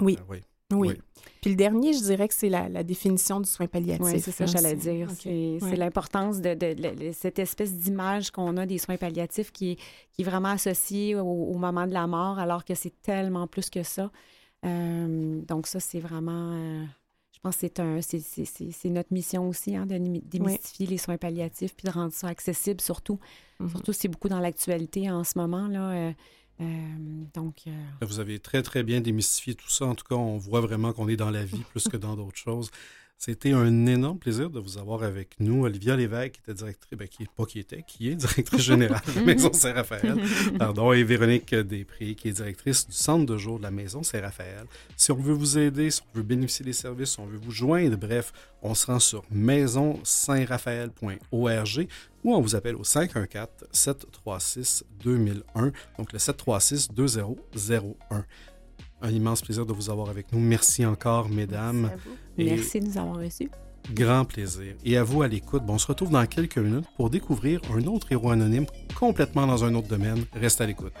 oui. 0.00 0.18
oui. 0.28 0.42
Oui. 0.74 1.00
Puis 1.40 1.50
le 1.50 1.56
dernier, 1.56 1.94
je 1.94 2.00
dirais 2.00 2.28
que 2.28 2.34
c'est 2.34 2.50
la, 2.50 2.82
définition 2.82 3.40
du 3.40 3.48
soin 3.48 3.66
palliatif. 3.66 4.04
Oui, 4.04 4.20
c'est 4.20 4.30
ça 4.30 4.44
que 4.44 4.50
j'allais 4.50 4.74
dire. 4.74 5.08
C'est 5.18 5.76
l'importance 5.76 6.40
de, 6.40 7.12
cette 7.12 7.38
espèce 7.38 7.74
d'image 7.74 8.30
qu'on 8.30 8.56
a 8.56 8.66
des 8.66 8.78
soins 8.78 8.96
palliatifs 8.96 9.50
qui 9.50 9.72
est, 9.72 9.76
qui 10.12 10.22
est 10.22 10.24
vraiment 10.24 10.50
associée 10.50 11.14
au, 11.14 11.54
moment 11.54 11.86
de 11.86 11.94
la 11.94 12.06
mort, 12.06 12.38
alors 12.38 12.64
que 12.64 12.74
c'est 12.74 13.00
tellement 13.02 13.46
plus 13.46 13.70
que 13.70 13.82
ça. 13.82 14.10
Euh, 14.64 15.40
donc 15.42 15.66
ça, 15.66 15.80
c'est 15.80 16.00
vraiment... 16.00 16.86
Je 17.38 17.42
pense 17.42 17.56
que 17.56 18.00
c'est 18.00 18.88
notre 18.90 19.12
mission 19.12 19.48
aussi, 19.48 19.76
hein, 19.76 19.86
de 19.86 19.96
démystifier 20.24 20.86
les 20.86 20.98
soins 20.98 21.18
palliatifs 21.18 21.74
puis 21.76 21.86
de 21.86 21.92
rendre 21.92 22.12
ça 22.12 22.26
accessible, 22.26 22.80
surtout. 22.80 23.20
Mm-hmm. 23.60 23.70
Surtout, 23.70 23.92
c'est 23.92 24.08
beaucoup 24.08 24.28
dans 24.28 24.40
l'actualité 24.40 25.08
en 25.10 25.22
ce 25.22 25.38
moment. 25.38 25.68
là. 25.68 25.90
Euh, 25.90 26.12
euh, 26.60 26.64
donc, 27.34 27.62
euh, 27.66 27.70
Vous 28.02 28.18
avez 28.18 28.40
très, 28.40 28.62
très 28.62 28.82
bien 28.82 29.00
démystifié 29.00 29.54
tout 29.54 29.70
ça. 29.70 29.86
En 29.86 29.94
tout 29.94 30.04
cas, 30.04 30.16
on 30.16 30.36
voit 30.36 30.60
vraiment 30.60 30.92
qu'on 30.92 31.08
est 31.08 31.16
dans 31.16 31.30
la 31.30 31.44
vie 31.44 31.62
plus 31.70 31.86
que 31.86 31.96
dans 31.96 32.16
d'autres 32.16 32.36
choses. 32.36 32.70
C'était 33.20 33.50
un 33.50 33.86
énorme 33.86 34.16
plaisir 34.16 34.48
de 34.48 34.60
vous 34.60 34.78
avoir 34.78 35.02
avec 35.02 35.30
nous. 35.40 35.64
Olivia 35.64 35.96
Lévesque, 35.96 36.34
qui 36.34 36.40
était 36.40 36.54
directrice, 36.54 36.96
ben, 36.96 37.08
qui, 37.08 37.26
pas 37.26 37.46
qui 37.46 37.58
était, 37.58 37.82
qui 37.82 38.10
est 38.10 38.14
directrice 38.14 38.62
générale 38.62 39.02
de 39.08 39.14
la 39.18 39.22
Maison 39.26 39.52
Saint-Raphaël, 39.52 40.22
pardon, 40.56 40.92
et 40.92 41.02
Véronique 41.02 41.52
Després, 41.52 42.14
qui 42.14 42.28
est 42.28 42.32
directrice 42.32 42.86
du 42.86 42.92
centre 42.92 43.26
de 43.26 43.36
jour 43.36 43.58
de 43.58 43.64
la 43.64 43.72
Maison 43.72 44.04
Saint-Raphaël. 44.04 44.66
Si 44.96 45.10
on 45.10 45.16
veut 45.16 45.32
vous 45.32 45.58
aider, 45.58 45.90
si 45.90 46.00
on 46.02 46.18
veut 46.18 46.22
bénéficier 46.22 46.64
des 46.64 46.72
services, 46.72 47.14
si 47.14 47.18
on 47.18 47.26
veut 47.26 47.38
vous 47.38 47.50
joindre, 47.50 47.96
bref, 47.96 48.32
on 48.62 48.76
se 48.76 48.86
rend 48.86 49.00
sur 49.00 49.24
maisonsaintraphaël.org 49.32 51.88
ou 52.22 52.36
on 52.36 52.40
vous 52.40 52.54
appelle 52.54 52.76
au 52.76 52.84
514-736-2001, 52.84 55.72
donc 55.98 56.12
le 56.12 56.20
736-2001 56.20 57.34
un 59.00 59.10
immense 59.10 59.42
plaisir 59.42 59.66
de 59.66 59.72
vous 59.72 59.90
avoir 59.90 60.10
avec 60.10 60.32
nous. 60.32 60.40
Merci 60.40 60.84
encore, 60.84 61.28
mesdames. 61.28 61.90
Merci, 62.36 62.80
de 62.80 62.86
nous 62.86 62.98
avoir 62.98 63.16
reçus. 63.16 63.50
Grand 63.92 64.24
plaisir. 64.24 64.74
Et 64.84 64.96
à 64.96 65.04
vous 65.04 65.22
à 65.22 65.28
l'écoute. 65.28 65.64
Bon, 65.64 65.74
on 65.74 65.78
se 65.78 65.86
retrouve 65.86 66.10
dans 66.10 66.26
quelques 66.26 66.58
minutes 66.58 66.86
pour 66.96 67.10
découvrir 67.10 67.60
un 67.72 67.86
autre 67.86 68.12
héros 68.12 68.30
anonyme 68.30 68.66
complètement 68.94 69.46
dans 69.46 69.64
un 69.64 69.74
autre 69.74 69.88
domaine. 69.88 70.24
Reste 70.34 70.60
à 70.60 70.66
l'écoute. 70.66 70.92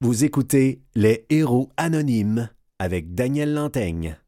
Vous 0.00 0.22
écoutez 0.22 0.82
Les 0.94 1.24
héros 1.30 1.70
anonymes 1.76 2.50
avec 2.78 3.14
Daniel 3.14 3.54
Lantaigne. 3.54 4.18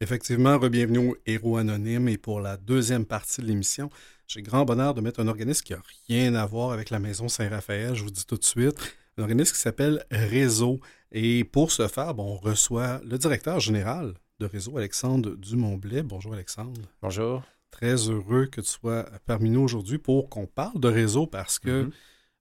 Effectivement, 0.00 0.58
bienvenue 0.58 1.10
aux 1.10 1.16
héros 1.26 1.56
anonymes 1.56 2.08
et 2.08 2.18
pour 2.18 2.40
la 2.40 2.56
deuxième 2.56 3.04
partie 3.04 3.40
de 3.40 3.46
l'émission, 3.46 3.90
j'ai 4.28 4.42
grand 4.42 4.66
bonheur 4.66 4.92
de 4.92 5.00
mettre 5.00 5.20
un 5.20 5.26
organisme 5.26 5.64
qui 5.64 5.72
n'a 5.72 5.82
rien 6.06 6.34
à 6.34 6.44
voir 6.44 6.72
avec 6.72 6.90
la 6.90 6.98
Maison 6.98 7.28
Saint-Raphaël, 7.28 7.94
je 7.94 8.04
vous 8.04 8.10
dis 8.10 8.26
tout 8.26 8.36
de 8.36 8.44
suite. 8.44 8.76
Un 9.16 9.22
organisme 9.22 9.54
qui 9.54 9.60
s'appelle 9.60 10.04
Réseau. 10.10 10.80
Et 11.10 11.44
pour 11.44 11.72
ce 11.72 11.88
faire, 11.88 12.14
bon, 12.14 12.34
on 12.34 12.36
reçoit 12.36 13.00
le 13.04 13.16
directeur 13.16 13.58
général 13.58 14.14
de 14.38 14.44
Réseau, 14.44 14.76
Alexandre 14.76 15.34
Dumont-Blais. 15.34 16.02
Bonjour 16.02 16.34
Alexandre. 16.34 16.80
Bonjour. 17.00 17.42
Très 17.70 18.10
heureux 18.10 18.46
que 18.46 18.60
tu 18.60 18.68
sois 18.68 19.06
parmi 19.24 19.48
nous 19.48 19.62
aujourd'hui 19.62 19.96
pour 19.96 20.28
qu'on 20.28 20.46
parle 20.46 20.78
de 20.78 20.88
Réseau 20.88 21.26
parce 21.26 21.58
que 21.58 21.84
mm-hmm. 21.84 21.92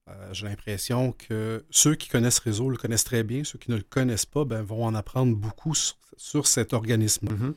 euh, 0.10 0.34
j'ai 0.34 0.48
l'impression 0.48 1.14
que 1.14 1.66
ceux 1.70 1.96
qui 1.96 2.10
connaissent 2.10 2.40
Réseau 2.40 2.70
le 2.70 2.76
connaissent 2.76 3.06
très 3.06 3.24
bien. 3.24 3.46
Ceux 3.46 3.60
qui 3.60 3.72
ne 3.72 3.78
le 3.78 3.84
connaissent 3.84 4.26
pas 4.26 4.44
ben, 4.44 4.62
vont 4.62 4.84
en 4.84 4.94
apprendre 4.94 5.38
beaucoup 5.38 5.74
sur, 5.74 6.48
cet 6.48 6.74
organisme. 6.74 7.28
Mm-hmm. 7.28 7.54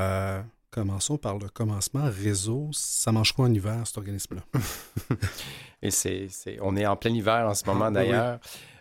Euh, 0.00 0.42
Commençons 0.74 1.18
par 1.18 1.38
le 1.38 1.48
commencement. 1.48 2.02
Réseau, 2.10 2.68
ça 2.72 3.12
mange 3.12 3.32
quoi 3.32 3.44
en 3.44 3.54
hiver, 3.54 3.86
cet 3.86 3.96
organisme-là? 3.96 4.42
Et 5.82 5.92
c'est, 5.92 6.28
on 6.62 6.74
est 6.74 6.84
en 6.84 6.96
plein 6.96 7.12
hiver 7.12 7.46
en 7.46 7.54
ce 7.54 7.64
moment, 7.64 7.92
d'ailleurs. 7.92 8.40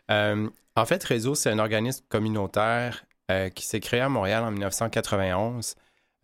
Euh, 0.09 0.49
en 0.75 0.85
fait, 0.87 1.03
Réseau, 1.03 1.35
c'est 1.35 1.51
un 1.51 1.59
organisme 1.59 2.03
communautaire 2.09 3.05
euh, 3.29 3.49
qui 3.49 3.67
s'est 3.67 3.79
créé 3.79 3.99
à 3.99 4.09
Montréal 4.09 4.43
en 4.43 4.49
1991 4.49 5.75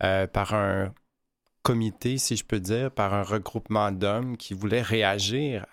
euh, 0.02 0.26
par 0.26 0.54
un 0.54 0.92
comité, 1.62 2.18
si 2.18 2.36
je 2.36 2.44
peux 2.44 2.58
dire, 2.58 2.90
par 2.90 3.14
un 3.14 3.22
regroupement 3.22 3.92
d'hommes 3.92 4.36
qui 4.36 4.54
voulaient 4.54 4.82
réagir 4.82 5.66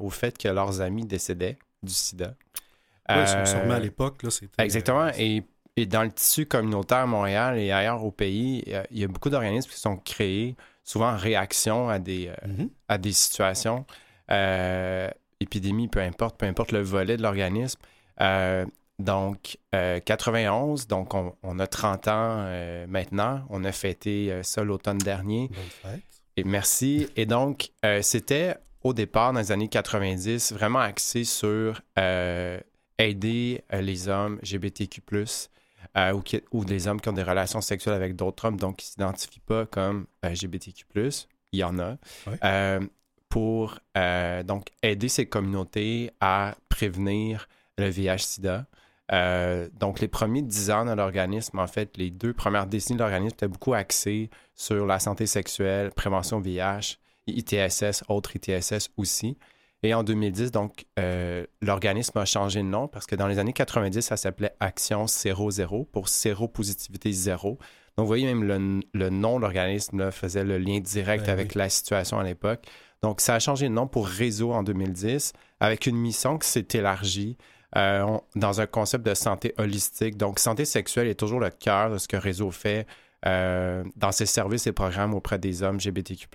au 0.00 0.10
fait 0.10 0.36
que 0.36 0.48
leurs 0.48 0.80
amis 0.80 1.06
décédaient 1.06 1.58
du 1.80 1.92
sida. 1.92 2.34
Oui, 3.08 3.24
sûrement 3.44 3.74
à 3.74 3.78
l'époque, 3.78 4.24
là, 4.24 4.30
c'était... 4.30 4.64
Exactement. 4.64 5.12
Et 5.16 5.44
et 5.76 5.86
dans 5.86 6.02
le 6.02 6.12
tissu 6.12 6.46
communautaire 6.46 6.98
à 6.98 7.06
Montréal 7.06 7.58
et 7.58 7.72
ailleurs 7.72 8.04
au 8.04 8.10
pays, 8.10 8.64
il 8.90 8.98
y 8.98 9.04
a 9.04 9.08
beaucoup 9.08 9.30
d'organismes 9.30 9.70
qui 9.70 9.80
sont 9.80 9.96
créés, 9.96 10.54
souvent 10.84 11.10
en 11.12 11.16
réaction 11.16 11.88
à 11.88 11.98
des, 11.98 12.28
euh, 12.28 12.46
mm-hmm. 12.46 12.68
à 12.88 12.98
des 12.98 13.12
situations, 13.12 13.84
euh, 14.30 15.10
épidémie, 15.40 15.88
peu 15.88 16.00
importe, 16.00 16.38
peu 16.38 16.46
importe 16.46 16.70
le 16.72 16.82
volet 16.82 17.16
de 17.16 17.22
l'organisme. 17.22 17.80
Euh, 18.20 18.64
donc, 19.00 19.58
91, 19.72 20.86
donc 20.86 21.14
on, 21.14 21.58
a 21.58 21.66
30 21.66 22.06
ans 22.06 22.86
maintenant. 22.86 23.44
On 23.50 23.64
a 23.64 23.72
fêté 23.72 24.32
ça 24.44 24.62
l'automne 24.62 24.98
dernier. 24.98 25.48
Bonne 25.48 25.92
fête. 25.92 26.02
Et 26.36 26.44
merci. 26.44 27.08
Et 27.16 27.26
donc, 27.26 27.72
c'était 28.02 28.54
au 28.84 28.92
départ, 28.92 29.32
dans 29.32 29.40
les 29.40 29.50
années 29.50 29.66
90, 29.66 30.52
vraiment 30.52 30.78
axé 30.78 31.24
sur 31.24 31.82
aider 31.96 33.64
les 33.72 34.08
hommes 34.08 34.38
LGBTQ+, 34.44 35.02
euh, 35.96 36.20
ou, 36.50 36.64
des 36.64 36.88
hommes 36.88 37.00
qui 37.00 37.08
ont 37.08 37.12
des 37.12 37.22
relations 37.22 37.60
sexuelles 37.60 37.94
avec 37.94 38.16
d'autres 38.16 38.46
hommes, 38.46 38.56
donc 38.56 38.76
qui 38.76 38.86
ne 38.86 38.90
s'identifient 38.90 39.40
pas 39.40 39.64
comme 39.66 40.06
euh, 40.24 40.30
LGBTQ+, 40.30 40.84
il 41.52 41.58
y 41.60 41.64
en 41.64 41.78
a, 41.78 41.96
euh, 42.44 42.80
pour 43.28 43.78
donc 44.44 44.68
aider 44.82 45.08
ces 45.08 45.26
communautés 45.26 46.10
à 46.20 46.56
prévenir 46.68 47.48
le 47.78 47.88
VIH-Sida. 47.88 48.66
donc, 49.78 50.00
les 50.00 50.08
premiers 50.08 50.42
dix 50.42 50.70
ans 50.70 50.84
de 50.84 50.92
l'organisme, 50.92 51.58
en 51.58 51.66
fait, 51.66 51.96
les 51.96 52.10
deux 52.10 52.32
premières 52.32 52.66
décennies 52.66 52.98
de 52.98 53.02
l'organisme 53.02 53.34
étaient 53.34 53.48
beaucoup 53.48 53.74
axés 53.74 54.30
sur 54.54 54.86
la 54.86 55.00
santé 55.00 55.26
sexuelle, 55.26 55.90
prévention 55.92 56.40
VIH, 56.40 56.98
ITSS, 57.26 58.04
autres 58.08 58.36
ITSS 58.36 58.90
aussi. 58.96 59.36
Et 59.84 59.92
en 59.92 60.02
2010, 60.02 60.50
donc, 60.50 60.86
l'organisme 61.60 62.16
a 62.16 62.24
changé 62.24 62.60
de 62.60 62.66
nom 62.66 62.88
parce 62.88 63.04
que 63.04 63.16
dans 63.16 63.28
les 63.28 63.38
années 63.38 63.52
90, 63.52 64.00
ça 64.00 64.16
s'appelait 64.16 64.54
Action 64.58 65.06
00 65.06 65.84
pour 65.92 66.08
séropositivité 66.08 67.12
zéro. 67.12 67.58
Donc, 67.96 68.04
vous 68.04 68.06
voyez, 68.06 68.24
même 68.32 68.82
le, 68.94 69.10
nom 69.10 69.36
de 69.36 69.42
l'organisme 69.42 70.10
faisait 70.10 70.42
le 70.42 70.56
lien 70.56 70.80
direct 70.80 71.26
ben 71.26 71.32
avec 71.32 71.54
la 71.54 71.68
situation 71.68 72.18
à 72.18 72.24
l'époque. 72.24 72.66
Donc, 73.02 73.20
ça 73.20 73.34
a 73.34 73.38
changé 73.38 73.68
de 73.68 73.74
nom 73.74 73.86
pour 73.86 74.08
Réseau 74.08 74.52
en 74.52 74.62
2010, 74.62 75.34
avec 75.60 75.86
une 75.86 75.96
mission 75.96 76.38
qui 76.38 76.48
s'est 76.48 76.66
élargie 76.72 77.36
euh, 77.76 78.18
dans 78.36 78.62
un 78.62 78.66
concept 78.66 79.04
de 79.04 79.12
santé 79.12 79.54
holistique. 79.58 80.16
Donc, 80.16 80.38
santé 80.38 80.64
sexuelle 80.64 81.08
est 81.08 81.14
toujours 81.14 81.40
le 81.40 81.50
cœur 81.50 81.90
de 81.90 81.98
ce 81.98 82.08
que 82.08 82.16
Réseau 82.16 82.50
fait. 82.50 82.86
Euh, 83.26 83.84
dans 83.96 84.12
ses 84.12 84.26
services 84.26 84.66
et 84.66 84.72
programmes 84.72 85.14
auprès 85.14 85.38
des 85.38 85.62
hommes 85.62 85.76
LGBTQ+, 85.76 86.28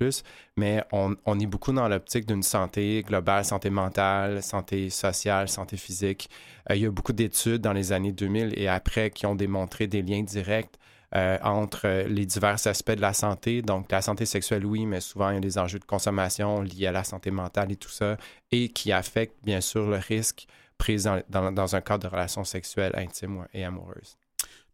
mais 0.58 0.84
on, 0.92 1.40
est 1.40 1.46
beaucoup 1.46 1.72
dans 1.72 1.88
l'optique 1.88 2.26
d'une 2.26 2.42
santé 2.42 3.04
globale, 3.06 3.46
santé 3.46 3.70
mentale, 3.70 4.42
santé 4.42 4.90
sociale, 4.90 5.50
santé 5.50 5.78
physique. 5.78 6.32
Euh, 6.70 6.76
il 6.76 6.82
y 6.82 6.86
a 6.88 6.90
beaucoup 6.90 7.14
d'études 7.14 7.62
dans 7.62 7.74
les 7.74 7.92
années 7.92 8.12
2000 8.12 8.54
et 8.58 8.68
après 8.68 9.12
qui 9.12 9.28
ont 9.28 9.36
démontré 9.36 9.86
des 9.86 10.02
liens 10.02 10.24
directs 10.24 10.80
euh, 11.16 11.38
entre 11.44 12.06
les 12.08 12.26
divers 12.26 12.66
aspects 12.66 12.92
de 12.92 13.02
la 13.02 13.14
santé. 13.14 13.62
Donc, 13.62 13.92
la 13.92 14.02
santé 14.02 14.26
sexuelle, 14.26 14.66
oui, 14.66 14.88
mais 14.88 15.00
souvent, 15.00 15.30
il 15.30 15.36
y 15.36 15.38
a 15.38 15.42
des 15.42 15.60
enjeux 15.60 15.80
de 15.80 15.86
consommation 15.86 16.62
liés 16.62 16.88
à 16.88 16.92
la 16.92 17.04
santé 17.04 17.30
mentale 17.30 17.72
et 17.72 17.76
tout 17.76 17.90
ça, 17.90 18.18
et 18.52 18.70
qui 18.70 18.92
affectent, 18.92 19.44
bien 19.44 19.62
sûr, 19.62 19.88
le 19.88 19.98
risque 19.98 20.48
pris 20.80 21.04
dans, 21.04 21.52
dans, 21.52 21.76
un 21.76 21.82
cadre 21.82 22.04
de 22.04 22.08
relation 22.08 22.44
sexuelle 22.44 22.94
intime 22.96 23.46
et 23.54 23.64
amoureuse. 23.64 24.18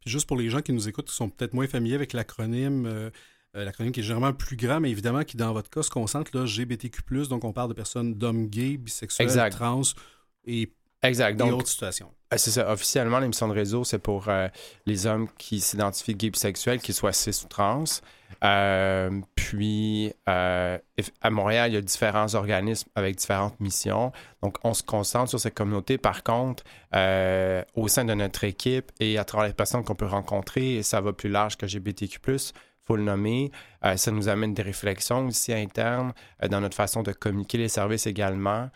Juste 0.05 0.27
pour 0.27 0.37
les 0.37 0.49
gens 0.49 0.61
qui 0.61 0.71
nous 0.71 0.87
écoutent, 0.87 1.07
qui 1.07 1.15
sont 1.15 1.29
peut-être 1.29 1.53
moins 1.53 1.67
familiers 1.67 1.95
avec 1.95 2.13
l'acronyme, 2.13 2.85
euh, 2.85 3.09
euh, 3.55 3.65
l'acronyme 3.65 3.91
qui 3.91 4.01
est 4.01 4.03
généralement 4.03 4.33
plus 4.33 4.55
grand, 4.55 4.79
mais 4.79 4.91
évidemment 4.91 5.23
qui, 5.23 5.37
dans 5.37 5.53
votre 5.53 5.69
cas, 5.69 5.81
se 5.83 5.89
concentre 5.89 6.35
là, 6.37 6.45
GBTQ+, 6.45 7.01
donc 7.29 7.43
on 7.43 7.53
parle 7.53 7.69
de 7.69 7.73
personnes 7.73 8.13
d'hommes 8.15 8.47
gays, 8.47 8.77
bisexuels, 8.77 9.49
trans 9.49 9.81
et 10.45 10.71
Exact. 11.03 11.37
Donc, 11.37 11.53
autres 11.53 11.67
situations. 11.67 12.09
Euh, 12.33 12.37
c'est 12.37 12.51
ça. 12.51 12.71
Officiellement, 12.71 13.19
l'émission 13.19 13.47
de 13.47 13.53
réseau, 13.53 13.83
c'est 13.83 13.99
pour 13.99 14.27
euh, 14.27 14.47
les 14.85 15.05
hommes 15.05 15.27
qui 15.37 15.59
s'identifient 15.59 16.15
gays 16.15 16.29
bisexuels, 16.29 16.79
qu'ils 16.79 16.95
soient 16.95 17.13
cis 17.13 17.41
ou 17.43 17.47
trans. 17.47 17.83
Euh, 18.43 19.21
puis, 19.35 20.13
à 20.25 20.79
Montréal, 21.29 21.71
il 21.71 21.75
y 21.75 21.77
a 21.77 21.81
différents 21.81 22.33
organismes 22.35 22.89
avec 22.95 23.15
différentes 23.15 23.59
missions. 23.59 24.11
Donc, 24.41 24.57
on 24.63 24.73
se 24.73 24.83
concentre 24.83 25.29
sur 25.29 25.39
ces 25.39 25.51
communautés. 25.51 25.97
Par 25.97 26.23
contre, 26.23 26.63
au 27.75 27.87
sein 27.87 28.05
de 28.05 28.13
notre 28.13 28.43
équipe 28.43 28.91
et 28.99 29.17
à 29.17 29.23
travers 29.25 29.47
les 29.47 29.53
personnes 29.53 29.83
qu'on 29.83 29.95
peut 29.95 30.05
rencontrer, 30.05 30.83
ça 30.83 31.01
va 31.01 31.13
plus 31.13 31.29
large 31.29 31.57
que 31.57 31.67
GBTQ+, 31.67 32.19
faut 32.83 32.95
le 32.95 33.03
nommer. 33.03 33.51
ça 33.95 34.11
nous 34.11 34.27
amène 34.27 34.53
des 34.53 34.63
réflexions 34.63 35.27
aussi 35.27 35.53
internes 35.53 36.13
dans 36.49 36.61
notre 36.61 36.75
façon 36.75 37.03
de 37.03 37.11
communiquer 37.13 37.57
les 37.57 37.69
services 37.69 38.05
également. 38.07 38.69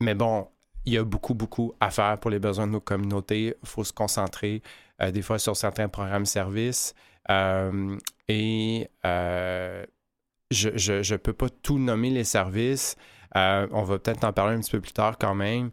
Mais 0.00 0.14
bon, 0.14 0.48
il 0.84 0.92
y 0.94 0.98
a 0.98 1.04
beaucoup, 1.04 1.34
beaucoup 1.34 1.74
à 1.80 1.90
faire 1.90 2.18
pour 2.18 2.30
les 2.30 2.38
besoins 2.38 2.66
de 2.66 2.72
nos 2.72 2.80
communautés. 2.80 3.54
Il 3.62 3.68
faut 3.68 3.84
se 3.84 3.92
concentrer 3.92 4.62
euh, 5.02 5.10
des 5.10 5.22
fois 5.22 5.38
sur 5.38 5.56
certains 5.56 5.88
programmes 5.88 6.26
services. 6.26 6.94
Euh, 7.30 7.96
et 8.28 8.88
euh, 9.04 9.84
je 10.50 11.12
ne 11.12 11.16
peux 11.16 11.32
pas 11.32 11.48
tout 11.48 11.78
nommer 11.78 12.10
les 12.10 12.24
services. 12.24 12.96
on 13.34 13.82
va 13.82 13.98
peut-être 13.98 14.24
en 14.24 14.32
parler 14.32 14.56
un 14.56 14.60
petit 14.60 14.70
peu 14.70 14.80
plus 14.80 14.92
tard 14.92 15.18
quand 15.18 15.34
même. 15.34 15.70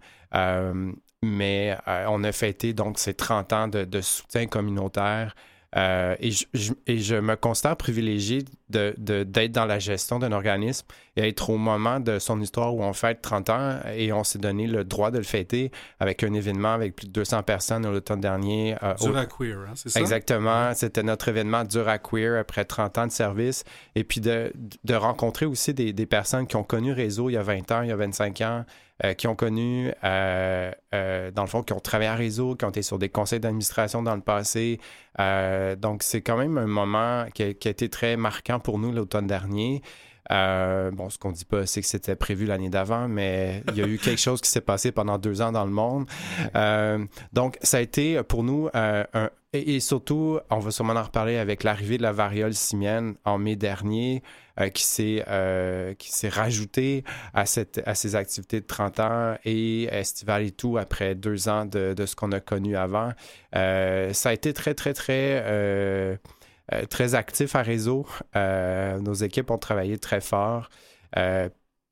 mais 1.21 1.77
on 1.85 2.23
a 2.23 2.31
fêté 2.31 2.73
donc 2.73 2.97
ces 2.97 3.13
30 3.13 3.53
ans 3.53 3.67
de 3.67 4.01
soutien 4.01 4.47
communautaire 4.47 5.35
euh, 5.75 6.15
et, 6.19 6.31
je, 6.31 7.15
me 7.15 7.35
considère 7.35 7.75
privilégié 7.75 8.45
d'être 8.69 8.99
de, 8.99 9.47
dans 9.47 9.65
la 9.65 9.79
gestion 9.79 10.19
d'un 10.19 10.31
organisme 10.31 10.85
et 11.15 11.27
être 11.27 11.49
au 11.49 11.57
moment 11.57 11.99
de 11.99 12.19
son 12.19 12.39
histoire 12.41 12.75
où 12.75 12.83
on 12.83 12.93
fête 12.93 13.21
30 13.21 13.49
ans 13.49 13.79
et 13.95 14.13
on 14.13 14.23
s'est 14.23 14.39
donné 14.39 14.67
le 14.67 14.83
droit 14.83 15.09
de 15.09 15.17
le 15.17 15.23
fêter 15.23 15.71
avec 15.99 16.23
un 16.23 16.33
événement 16.33 16.73
avec 16.73 16.95
plus 16.95 17.07
de 17.07 17.11
200 17.11 17.43
personnes 17.43 17.89
l'automne 17.91 18.21
dernier. 18.21 18.75
Euh, 18.83 18.93
Queer, 19.37 19.57
hein, 19.59 19.73
c'est 19.75 19.89
ça? 19.89 19.99
Exactement. 19.99 20.73
C'était 20.75 21.03
notre 21.03 21.27
événement 21.29 21.63
Dura 21.63 21.97
Queer 21.97 22.39
après 22.39 22.65
30 22.65 22.97
ans 22.99 23.07
de 23.07 23.11
service. 23.11 23.63
Et 23.95 24.03
puis 24.03 24.21
de, 24.21 24.53
de 24.83 24.93
rencontrer 24.95 25.45
aussi 25.45 25.73
des, 25.73 25.93
des, 25.93 26.05
personnes 26.05 26.45
qui 26.47 26.55
ont 26.55 26.63
connu 26.63 26.91
Réseau 26.93 27.29
il 27.29 27.33
y 27.33 27.37
a 27.37 27.43
20 27.43 27.71
ans, 27.71 27.81
il 27.81 27.89
y 27.89 27.91
a 27.91 27.95
25 27.95 28.41
ans, 28.41 28.65
euh, 29.05 29.13
qui 29.13 29.27
ont 29.27 29.35
connu, 29.35 29.91
euh, 30.05 30.71
euh, 30.93 31.29
dans 31.31 31.41
le 31.41 31.49
fond, 31.49 31.61
qui 31.61 31.73
ont 31.73 31.79
travaillé 31.81 32.09
à 32.09 32.15
réseau, 32.15 32.55
qui 32.55 32.63
ont 32.63 32.69
été 32.69 32.81
sur 32.81 32.97
des 32.97 33.09
conseils 33.09 33.41
d'administration 33.41 34.01
dans 34.01 34.15
le 34.15 34.21
passé. 34.21 34.79
donc, 35.77 36.03
c'est 36.03 36.21
quand 36.21 36.37
même 36.37 36.57
un 36.57 36.67
moment 36.67 37.25
qui 37.33 37.43
a, 37.43 37.47
été 37.47 37.89
très 37.89 38.15
marquant 38.15 38.59
pour 38.59 38.79
nous 38.79 38.93
l'automne 38.93 39.27
dernier. 39.27 39.81
Bon, 40.29 41.09
ce 41.09 41.17
qu'on 41.17 41.31
dit 41.31 41.45
pas, 41.45 41.65
c'est 41.65 41.81
que 41.81 41.87
c'était 41.87 42.15
prévu 42.15 42.45
l'année 42.45 42.69
d'avant, 42.69 43.07
mais 43.07 43.63
il 43.69 43.77
y 43.77 43.81
a 43.81 43.87
eu 43.87 43.97
quelque 43.97 44.21
chose 44.21 44.41
qui 44.41 44.49
s'est 44.49 44.61
passé 44.61 44.91
pendant 44.91 45.17
deux 45.17 45.41
ans 45.41 45.51
dans 45.51 45.65
le 45.65 45.71
monde. 45.71 46.05
donc, 47.33 47.57
ça 47.61 47.77
a 47.77 47.81
été 47.81 48.21
pour 48.23 48.43
nous 48.43 48.69
un, 48.73 49.05
et, 49.53 49.79
surtout, 49.79 50.39
on 50.49 50.57
va 50.57 50.71
sûrement 50.71 50.93
en 50.93 51.03
reparler 51.03 51.37
avec 51.37 51.63
l'arrivée 51.63 51.97
de 51.97 52.03
la 52.03 52.11
variole 52.11 52.55
simienne 52.55 53.15
en 53.23 53.37
mai 53.37 53.55
dernier. 53.55 54.23
Euh, 54.59 54.69
qui 54.69 54.83
s'est 54.83 55.25
euh, 55.29 55.95
qui 55.95 56.11
s'est 56.11 56.29
rajouté 56.29 57.03
à 57.33 57.45
à 57.87 57.95
ces 57.95 58.15
activités 58.15 58.61
de 58.61 58.67
30 58.67 58.99
ans 58.99 59.35
et 59.45 59.85
estivale 59.85 60.43
et 60.43 60.51
tout 60.51 60.77
après 60.77 61.15
deux 61.15 61.49
ans 61.49 61.65
de, 61.65 61.95
de 61.95 62.05
ce 62.05 62.15
qu'on 62.15 62.31
a 62.31 62.39
connu 62.39 62.77
avant. 62.77 63.13
Euh, 63.55 64.13
ça 64.13 64.29
a 64.29 64.33
été 64.33 64.53
très 64.53 64.75
très 64.75 64.93
très 64.93 66.19
très 66.89 67.15
actif 67.15 67.55
à 67.55 67.61
réseau. 67.61 68.05
nos 68.35 69.13
équipes 69.13 69.51
ont 69.51 69.57
travaillé 69.57 69.97
très 69.97 70.21
fort. 70.21 70.69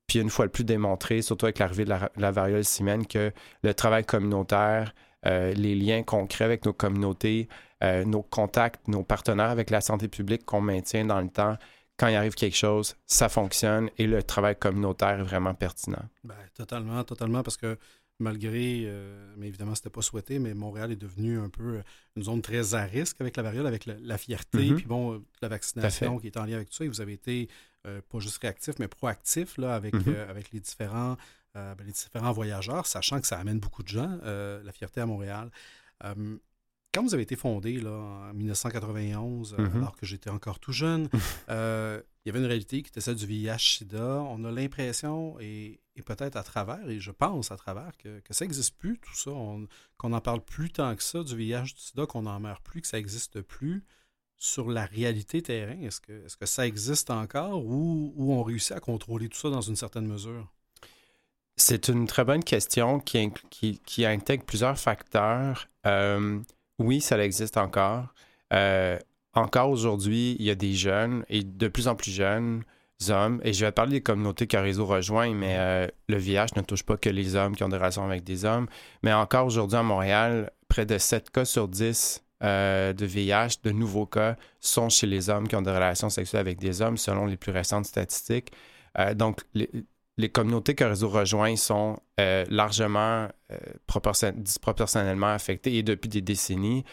puis 0.08 0.20
une 0.20 0.30
fois 0.30 0.46
le 0.46 0.52
plus 0.52 0.64
démontré, 0.64 1.22
surtout 1.22 1.46
avec 1.46 1.60
l'arrivée 1.60 1.86
de 1.86 1.94
la, 2.18 2.32
variole 2.32 2.64
simienne, 2.64 3.06
que 3.06 3.32
le 3.64 3.74
travail 3.74 4.06
communautaire, 4.06 4.94
les 5.24 5.76
liens 5.76 6.04
concrets 6.04 6.46
avec 6.46 6.66
nos 6.66 6.74
communautés, 6.74 7.50
nos 7.82 8.24
contacts, 8.24 8.88
nos 8.88 9.04
partenaires 9.04 9.50
avec 9.50 9.70
la 9.70 9.82
santé 9.82 10.08
publique 10.08 10.46
qu'on 10.46 10.62
maintient 10.62 11.06
dans 11.06 11.22
le 11.22 11.30
temps, 11.30 11.58
quand 12.02 12.08
il 12.08 12.16
arrive 12.16 12.34
quelque 12.34 12.58
chose, 12.58 12.96
ça 13.06 13.30
fonctionne 13.30 13.92
et 14.00 14.08
le 14.08 14.24
travail 14.24 14.56
communautaire 14.56 15.20
est 15.20 15.24
vraiment 15.24 15.54
pertinent. 15.54 16.04
Ben, 16.24 16.34
totalement, 16.56 17.04
totalement, 17.04 17.44
parce 17.44 17.58
que 17.58 17.78
malgré, 18.22 18.84
euh, 18.86 19.34
mais 19.38 19.48
évidemment, 19.48 19.76
ce 19.76 19.82
n'était 19.82 19.90
pas 19.90 20.02
souhaité, 20.02 20.40
mais 20.40 20.54
Montréal 20.54 20.92
est 20.92 20.98
devenu 20.98 21.40
un 21.40 21.50
peu 21.50 21.78
euh, 21.78 21.82
une 22.16 22.24
zone 22.24 22.42
très 22.42 22.74
à 22.74 22.84
risque 22.84 23.20
avec 23.20 23.36
la 23.36 23.44
variole, 23.44 23.68
avec 23.68 23.86
la, 23.86 24.18
fierté, 24.18 24.60
mm-hmm. 24.60 24.76
puis 24.76 24.86
bon, 24.86 25.24
la 25.42 25.48
vaccination 25.48 26.20
qui 26.20 26.28
est 26.28 26.38
en 26.38 26.46
lien 26.46 26.56
avec 26.56 26.70
tout 26.70 26.76
ça. 26.76 26.86
Et 26.86 26.88
vous 26.88 27.02
avez 27.02 27.14
été 27.14 27.50
euh, 27.88 28.02
pas 28.10 28.20
juste 28.20 28.38
réactif, 28.38 28.76
mais 28.80 28.88
proactif 28.88 29.58
là, 29.58 29.76
avec, 29.76 29.94
mm-hmm. 29.94 30.30
avec 30.30 30.52
les, 30.52 30.60
différents, 30.60 31.18
ben, 31.54 31.76
les 31.86 31.92
différents 31.92 32.32
voyageurs, 32.32 32.86
sachant 32.86 33.20
que 33.20 33.28
ça 33.28 33.38
amène 33.38 33.60
beaucoup 33.60 33.84
de 33.84 33.90
gens, 33.90 34.20
la 34.24 34.72
fierté 34.72 35.02
à 35.02 35.06
Montréal. 35.06 35.50
Quand 36.94 37.04
vous 37.04 37.14
avez 37.14 37.24
été 37.24 37.38
fondé 37.38 37.80
là, 37.80 37.92
en 37.92 38.34
1991, 38.34 39.54
euh, 39.54 39.58
mm-hmm. 39.58 39.76
alors 39.78 39.96
que 39.96 40.06
j'étais 40.06 40.30
encore 40.30 40.60
tout 40.60 40.74
jeune, 40.74 41.08
euh, 41.50 42.02
il 42.24 42.30
y 42.30 42.32
avait 42.32 42.40
une 42.40 42.46
réalité 42.46 42.84
qui 42.84 42.90
était 42.90 43.02
celle 43.02 43.16
du 43.16 43.26
VIH-Sida. 43.26 44.22
On 44.30 44.44
a 44.44 44.52
l'impression, 44.52 45.40
et, 45.40 45.80
peut-être 46.06 46.36
à 46.36 46.44
travers, 46.44 46.88
et 46.90 47.00
je 47.00 47.12
pense 47.12 47.52
à 47.52 47.58
travers, 47.58 47.92
que, 47.98 48.22
ça 48.30 48.46
n'existe 48.46 48.78
plus, 48.78 49.00
tout 49.00 49.16
ça, 49.16 49.32
qu'on 49.98 50.10
n'en 50.10 50.22
parle 50.22 50.42
plus 50.42 50.70
tant 50.70 50.96
que 50.96 51.04
ça 51.04 51.24
du 51.24 51.36
VIH-Sida, 51.36 52.06
qu'on 52.06 52.24
n'en 52.24 52.40
meurt 52.40 52.64
plus, 52.64 52.82
que 52.82 52.88
ça 52.88 52.98
n'existe 52.98 53.42
plus. 53.42 53.84
Sur 54.38 54.72
la 54.72 54.86
réalité 54.86 55.44
terrain, 55.44 55.80
est-ce 55.82 56.02
que, 56.02 56.26
que 56.40 56.46
ça 56.48 56.66
existe 56.66 57.12
encore 57.12 57.64
ou, 57.64 58.14
on 58.18 58.42
réussit 58.42 58.72
à 58.72 58.80
contrôler 58.80 59.30
tout 59.30 59.38
ça 59.38 59.52
dans 59.52 59.62
une 59.62 59.76
certaine 59.76 60.08
mesure? 60.08 60.52
C'est 61.58 61.90
une 61.90 62.08
très 62.08 62.26
bonne 62.26 62.44
question 62.44 63.00
qui 63.00 64.06
intègre 64.06 64.44
plusieurs 64.44 64.80
facteurs. 64.80 65.68
Euh, 65.86 66.40
oui, 66.80 67.02
ça 67.02 67.24
existe 67.24 67.58
encore. 67.58 68.14
Euh, 68.54 68.98
encore 69.34 69.70
aujourd'hui, 69.70 70.36
il 70.40 70.46
y 70.46 70.50
a 70.50 70.56
des 70.56 70.74
jeunes 70.74 71.26
et 71.30 71.44
de 71.44 71.68
plus 71.68 71.88
en 71.88 71.96
plus 71.96 72.12
jeunes 72.12 72.64
hommes, 73.10 73.42
et 73.44 73.54
je 73.54 73.66
vais 73.66 73.72
parler 73.72 73.94
des 73.94 74.02
communautés 74.02 74.46
que 74.46 74.58
Réseau 74.58 74.86
rejoint, 74.86 75.34
mais 75.34 75.56
euh, 75.58 75.88
le 76.08 76.18
VIH 76.18 76.56
ne 76.56 76.62
touche 76.62 76.84
pas 76.84 76.98
que 76.98 77.10
les 77.10 77.36
hommes 77.36 77.56
qui 77.56 77.64
ont 77.64 77.70
des 77.70 77.78
relations 77.78 78.06
avec 78.06 78.24
des 78.24 78.46
hommes. 78.46 78.68
Mais 79.02 79.12
encore 79.12 79.48
aujourd'hui 79.48 79.78
à 79.78 79.84
Montréal, 79.84 80.52
près 80.68 80.86
de 80.86 80.98
7 80.98 81.32
cas 81.32 81.46
sur 81.46 81.68
10 81.68 82.24
euh, 82.44 82.94
de 82.94 83.06
VIH, 83.06 83.62
de 83.64 83.72
nouveaux 83.72 84.06
cas, 84.06 84.36
sont 84.60 84.90
chez 84.90 85.08
les 85.08 85.30
hommes 85.30 85.48
qui 85.48 85.56
ont 85.56 85.64
des 85.64 85.72
relations 85.72 86.10
sexuelles 86.10 86.42
avec 86.42 86.60
des 86.60 86.82
hommes, 86.82 86.98
selon 86.98 87.26
les 87.26 87.38
plus 87.38 87.52
récentes 87.52 87.86
statistiques. 87.86 88.52
donc, 89.16 89.42
les, 89.56 90.30
communautés 90.30 90.76
que 90.76 90.84
Réseau 90.84 91.10
rejoint 91.10 91.56
sont 91.56 91.98
largement 92.20 93.30
disproportionnellement 94.36 95.34
affectés 95.34 95.76
et 95.76 95.84
depuis 95.84 96.10
des 96.10 96.22
décennies. 96.22 96.84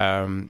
Euh, 0.00 0.44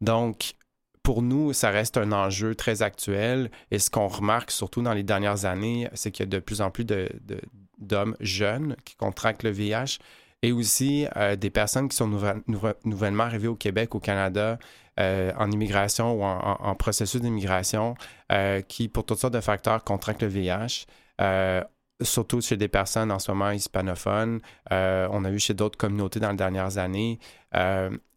donc, 0.00 0.54
pour 1.02 1.22
nous, 1.22 1.52
ça 1.52 1.70
reste 1.70 1.96
un 1.96 2.12
enjeu 2.12 2.54
très 2.54 2.82
actuel. 2.82 3.50
Et 3.70 3.78
ce 3.78 3.90
qu'on 3.90 4.08
remarque 4.08 4.50
surtout 4.50 4.82
dans 4.82 4.94
les 4.94 5.02
dernières 5.02 5.44
années, 5.44 5.88
c'est 5.94 6.10
qu'il 6.10 6.24
y 6.24 6.28
a 6.28 6.30
de 6.30 6.38
plus 6.38 6.60
en 6.60 6.70
plus 6.70 6.84
d'hommes 7.78 8.16
jeunes 8.20 8.76
qui 8.84 8.94
contractent 8.94 9.42
le 9.42 9.50
VIH 9.50 9.98
et 10.42 10.52
aussi 10.52 11.06
euh, 11.16 11.36
des 11.36 11.50
personnes 11.50 11.88
qui 11.88 11.96
sont 11.96 12.08
nouvellement 12.84 13.24
arrivées 13.24 13.48
au 13.48 13.54
Québec, 13.54 13.94
au 13.94 14.00
Canada, 14.00 14.58
euh, 15.00 15.32
en 15.38 15.50
immigration 15.50 16.12
ou 16.12 16.24
en, 16.24 16.74
processus 16.74 17.20
d'immigration, 17.20 17.94
qui, 18.68 18.88
pour 18.88 19.04
toutes 19.04 19.18
sortes 19.18 19.34
de 19.34 19.40
facteurs, 19.40 19.84
contractent 19.84 20.22
le 20.22 20.28
VIH 20.28 20.86
surtout 22.00 22.40
chez 22.40 22.56
des 22.56 22.66
personnes 22.66 23.12
en 23.12 23.20
ce 23.20 23.30
moment 23.30 23.52
hispanophones. 23.52 24.40
on 24.70 25.24
a 25.24 25.30
vu 25.30 25.38
chez 25.38 25.54
d'autres 25.54 25.78
communautés 25.78 26.18
dans 26.18 26.30
les 26.30 26.36
dernières 26.36 26.78
années. 26.78 27.20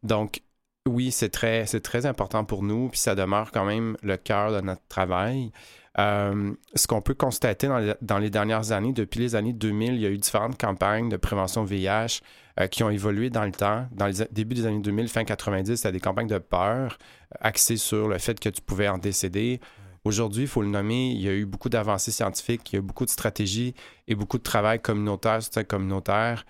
donc, 0.01 0.41
oui, 0.87 1.11
c'est 1.11 1.29
très, 1.29 1.65
c'est 1.65 1.81
très 1.81 2.05
important 2.05 2.45
pour 2.45 2.61
nous, 2.61 2.89
puis 2.89 2.99
ça 2.99 3.15
demeure 3.15 3.51
quand 3.51 3.65
même 3.65 3.97
le 4.03 4.17
cœur 4.17 4.51
de 4.51 4.61
notre 4.61 4.85
travail. 4.87 5.51
Euh, 5.97 6.53
ce 6.75 6.87
qu'on 6.87 7.01
peut 7.01 7.13
constater 7.13 7.67
dans 8.01 8.19
les, 8.19 8.29
dernières 8.29 8.71
années, 8.71 8.93
depuis 8.93 9.19
les 9.19 9.35
années 9.35 9.53
2000, 9.53 9.95
il 9.95 10.01
y 10.01 10.05
a 10.05 10.09
eu 10.09 10.17
différentes 10.17 10.59
campagnes 10.59 11.09
de 11.09 11.17
prévention 11.17 11.63
VIH 11.63 12.21
euh, 12.59 12.67
qui 12.67 12.83
ont 12.83 12.89
évolué 12.89 13.29
dans 13.29 13.45
le 13.45 13.51
temps. 13.51 13.87
Dans 13.93 14.05
les 14.05 14.25
débuts 14.31 14.55
des 14.55 14.65
années 14.65 14.81
2000, 14.81 15.07
fin 15.07 15.23
90, 15.23 15.75
c'était 15.75 15.91
des 15.91 15.99
campagnes 15.99 16.27
de 16.27 16.37
peur 16.37 16.97
euh, 17.33 17.37
axées 17.39 17.77
sur 17.77 18.07
le 18.07 18.17
fait 18.19 18.39
que 18.39 18.49
tu 18.49 18.61
pouvais 18.61 18.87
en 18.87 18.97
décéder. 18.97 19.61
Aujourd'hui, 20.03 20.43
il 20.43 20.47
faut 20.47 20.61
le 20.61 20.67
nommer, 20.67 21.11
il 21.11 21.21
y 21.21 21.29
a 21.29 21.33
eu 21.33 21.45
beaucoup 21.45 21.69
d'avancées 21.69 22.11
scientifiques, 22.11 22.71
il 22.71 22.75
y 22.75 22.77
a 22.77 22.79
eu 22.79 22.83
beaucoup 22.83 23.05
de 23.05 23.09
stratégies 23.09 23.73
et 24.07 24.13
beaucoup 24.13 24.37
de 24.37 24.43
travail 24.43 24.79
communautaire, 24.79 25.39
communautaire, 25.67 26.45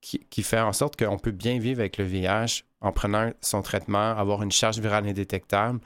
qui, 0.00 0.20
qui, 0.30 0.42
fait 0.42 0.60
en 0.60 0.72
sorte 0.72 0.96
qu'on 0.96 1.18
peut 1.18 1.30
bien 1.30 1.58
vivre 1.58 1.80
avec 1.80 1.98
le 1.98 2.04
VIH 2.04 2.64
en 2.80 2.92
prenant 2.92 3.32
son 3.40 3.62
traitement, 3.62 4.16
avoir 4.16 4.42
une 4.42 4.52
charge 4.52 4.78
virale 4.78 5.06
indétectable. 5.06 5.80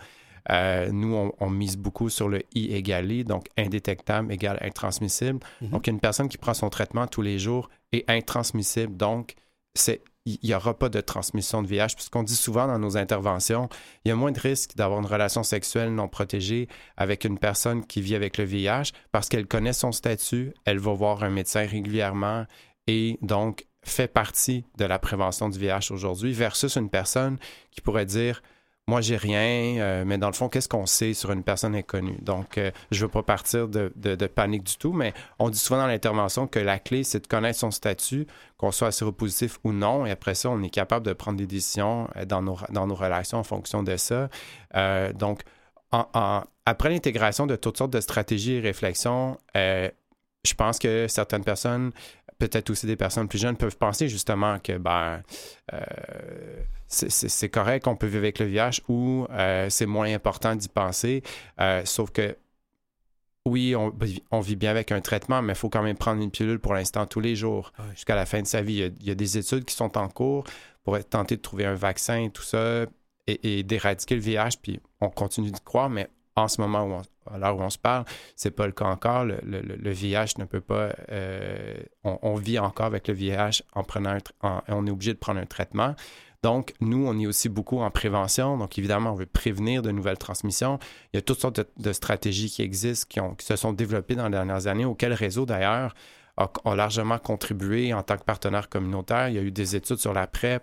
Euh, 0.50 0.90
nous, 0.92 1.32
on, 1.40 1.50
mise 1.50 1.76
beaucoup 1.76 2.10
sur 2.10 2.28
le 2.28 2.42
I 2.54 2.74
égalé, 2.74 3.24
donc 3.24 3.48
indétectable 3.56 4.32
égale 4.32 4.58
intransmissible. 4.60 5.40
Mhm. 5.62 5.70
Donc, 5.70 5.86
une 5.86 6.00
personne 6.00 6.28
qui 6.28 6.38
prend 6.38 6.54
son 6.54 6.68
traitement 6.68 7.06
tous 7.06 7.22
les 7.22 7.38
jours 7.38 7.70
est 7.92 8.08
intransmissible. 8.08 8.96
Donc, 8.96 9.34
c'est 9.74 10.02
il 10.26 10.38
n'y 10.42 10.54
aura 10.54 10.72
pas 10.78 10.88
de 10.88 11.00
transmission 11.00 11.62
de 11.62 11.66
VIH, 11.66 11.94
puisqu'on 11.96 12.22
dit 12.22 12.36
souvent 12.36 12.66
dans 12.66 12.78
nos 12.78 12.96
interventions, 12.96 13.68
il 14.04 14.08
y 14.08 14.10
a 14.10 14.16
moins 14.16 14.32
de 14.32 14.40
risque 14.40 14.74
d'avoir 14.74 15.00
une 15.00 15.06
relation 15.06 15.42
sexuelle 15.42 15.94
non 15.94 16.08
protégée 16.08 16.68
avec 16.96 17.24
une 17.24 17.38
personne 17.38 17.84
qui 17.84 18.00
vit 18.00 18.14
avec 18.14 18.38
le 18.38 18.44
VIH 18.44 18.92
parce 19.12 19.28
qu'elle 19.28 19.46
connaît 19.46 19.74
son 19.74 19.92
statut, 19.92 20.54
elle 20.64 20.78
va 20.78 20.94
voir 20.94 21.24
un 21.24 21.30
médecin 21.30 21.66
régulièrement 21.66 22.46
et 22.86 23.18
donc 23.20 23.66
fait 23.85 24.09
partie 24.09 24.64
de 24.78 24.85
la 24.85 24.99
prévention 24.99 25.49
du 25.49 25.59
VIH 25.59 25.91
aujourd'hui 25.91 26.32
versus 26.32 26.76
une 26.76 26.91
personne 26.91 27.39
qui 27.70 27.80
pourrait 27.80 28.07
dire 28.07 28.43
moi, 28.87 29.01
j'ai 29.01 29.16
rien, 29.16 29.80
euh, 29.80 30.05
mais 30.07 30.18
dans 30.18 30.26
le 30.26 30.35
fond, 30.35 30.51
qu'est-ce 30.51 30.68
qu'on 30.68 30.85
sait 30.85 31.14
sur 31.14 31.32
une 31.32 31.43
personne 31.43 31.74
inconnue? 31.74 32.18
Donc, 32.20 32.59
euh, 32.59 32.70
je 32.91 32.99
ne 32.99 33.07
veux 33.07 33.11
pas 33.11 33.22
partir 33.22 33.66
de, 33.66 33.89
panique 34.26 34.64
du 34.64 34.76
tout, 34.76 34.93
mais 34.93 35.14
on 35.39 35.49
dit 35.49 35.59
souvent 35.59 35.78
dans 35.78 35.87
l'intervention 35.87 36.47
que 36.47 36.59
la 36.59 36.78
clé, 36.78 37.03
c'est 37.03 37.20
de 37.20 37.26
connaître 37.26 37.59
son 37.59 37.70
statut, 37.70 38.26
qu'on 38.59 38.72
soit 38.72 38.93
séropositif 38.93 39.59
ou 39.64 39.72
non, 39.72 40.05
et 40.05 40.11
après 40.11 40.35
ça, 40.35 40.51
on 40.51 40.62
est 40.62 40.70
capable 40.70 41.07
de 41.07 41.14
prendre 41.14 41.39
des 41.39 41.47
décisions 41.47 42.09
euh, 42.16 42.26
dans 42.26 42.43
nos, 42.43 42.59
dans 42.70 42.87
nos 42.87 42.95
relations 42.95 43.39
en 43.39 43.45
fonction 43.45 43.82
de 43.82 43.97
ça. 43.97 44.28
donc, 45.14 45.43
après 46.66 46.91
l'intégration 46.91 47.47
de 47.47 47.57
toutes 47.57 47.78
sortes 47.78 47.93
de 47.93 48.01
stratégies 48.01 48.55
et 48.55 48.61
réflexions, 48.61 49.39
je 50.45 50.55
pense 50.55 50.78
que 50.78 51.07
certaines 51.09 51.45
personnes 51.45 51.92
peut-être 52.38 52.70
aussi 52.70 52.86
des 52.86 52.97
personnes 52.97 53.28
plus 53.28 53.38
jeunes 53.38 53.57
peuvent 53.57 53.76
penser 53.76 54.09
justement 54.09 54.59
que 54.59 54.76
ben, 54.78 55.22
euh, 55.72 55.80
c'est 56.88 57.49
correct 57.49 57.84
qu'on 57.84 57.97
peut 57.97 58.07
vivre 58.07 58.18
avec 58.18 58.38
le 58.38 58.47
VIH 58.47 58.82
ou 58.88 59.26
euh, 59.30 59.68
c'est 59.70 59.86
moins 59.86 60.12
important 60.12 60.55
d'y 60.55 60.68
penser. 60.68 61.22
Euh, 61.61 61.82
sauf 61.84 62.11
que 62.11 62.36
oui, 63.47 63.74
on, 63.76 64.40
vit 64.40 64.57
bien 64.57 64.70
avec 64.70 64.90
un 64.90 65.03
traitement, 65.03 65.42
mais 65.42 65.53
il 65.53 65.57
faut 65.57 65.68
quand 65.68 65.82
même 65.82 65.99
prendre 65.99 66.22
une 66.22 66.30
pilule 66.30 66.59
pour 66.59 66.72
l'instant 66.72 67.05
tous 67.05 67.20
les 67.20 67.36
jours 67.36 67.74
jusqu'à 67.92 68.16
la 68.16 68.24
fin 68.24 68.40
de 68.40 68.47
sa 68.47 68.62
vie. 68.62 68.90
Il 69.01 69.07
y, 69.07 69.11
a, 69.11 69.14
des 69.14 69.36
études 69.36 69.66
qui 69.66 69.74
sont 69.74 69.99
en 69.99 70.09
cours 70.09 70.45
pour 70.82 70.99
tenter 71.05 71.36
de 71.36 71.42
trouver 71.42 71.66
un 71.66 71.74
vaccin 71.74 72.22
et 72.22 72.30
tout 72.30 72.42
ça 72.42 72.86
et, 73.26 73.59
et 73.59 73.62
d'éradiquer 73.62 74.14
le 74.14 74.22
VIH. 74.22 74.57
Puis 74.62 74.80
on 75.03 75.11
continue 75.11 75.51
d'y 75.51 75.61
croire, 75.61 75.90
mais 75.90 76.09
en 76.37 76.49
ce 76.49 76.61
moment 76.61 77.03
à 77.30 77.39
l'heure 77.39 77.57
où 77.57 77.62
on 77.62 77.70
se 77.70 77.78
parle, 77.78 78.05
c'est 78.37 78.51
pas 78.51 78.66
le 78.66 78.72
cas 78.72 78.87
encore. 78.87 79.24
Le, 79.24 79.39
le, 79.43 79.91
VIH 79.91 80.35
ne 80.39 80.45
peut 80.45 80.61
pas. 80.61 80.91
Euh, 81.11 81.74
on, 82.03 82.35
vit 82.35 82.59
encore 82.59 82.87
avec 82.87 83.09
le 83.09 83.14
VIH 83.14 83.62
en 83.74 83.85
prenant 83.85 84.18
on 84.43 84.87
est 84.87 84.91
obligé 84.91 85.14
de 85.14 85.18
prendre 85.18 85.41
un 85.41 85.47
traitement. 85.47 85.95
Donc, 86.43 86.74
nous, 86.80 87.07
on 87.07 87.18
est 87.18 87.26
aussi 87.26 87.49
beaucoup 87.49 87.80
en 87.80 87.91
prévention. 87.91 88.59
Donc, 88.59 88.78
évidemment, 88.78 89.12
on 89.12 89.14
veut 89.14 89.24
prévenir 89.24 89.80
de 89.80 89.91
nouvelles 89.91 90.18
transmissions. 90.18 90.78
Il 91.12 91.16
y 91.16 91.18
a 91.18 91.22
toutes 91.22 91.41
sortes 91.41 91.66
de, 91.78 91.93
stratégies 91.95 92.51
qui 92.51 92.61
existent, 92.61 93.07
qui, 93.39 93.47
se 93.47 93.57
sont 93.57 93.72
développées 93.72 94.14
dans 94.14 94.24
les 94.24 94.32
dernières 94.32 94.66
années, 94.66 94.85
auxquelles 94.85 95.14
Réseau, 95.14 95.47
d'ailleurs, 95.47 95.95
a, 96.37 96.51
largement 96.74 97.18
contribué 97.18 97.95
en 97.95 98.03
tant 98.03 98.18
que 98.18 98.24
partenaire 98.24 98.68
communautaire. 98.68 99.28
Il 99.28 99.37
y 99.37 99.39
a 99.39 99.43
eu 99.43 99.53
des 99.53 99.74
études 99.74 99.97
sur 99.97 100.12
la 100.12 100.26
PrEP 100.26 100.62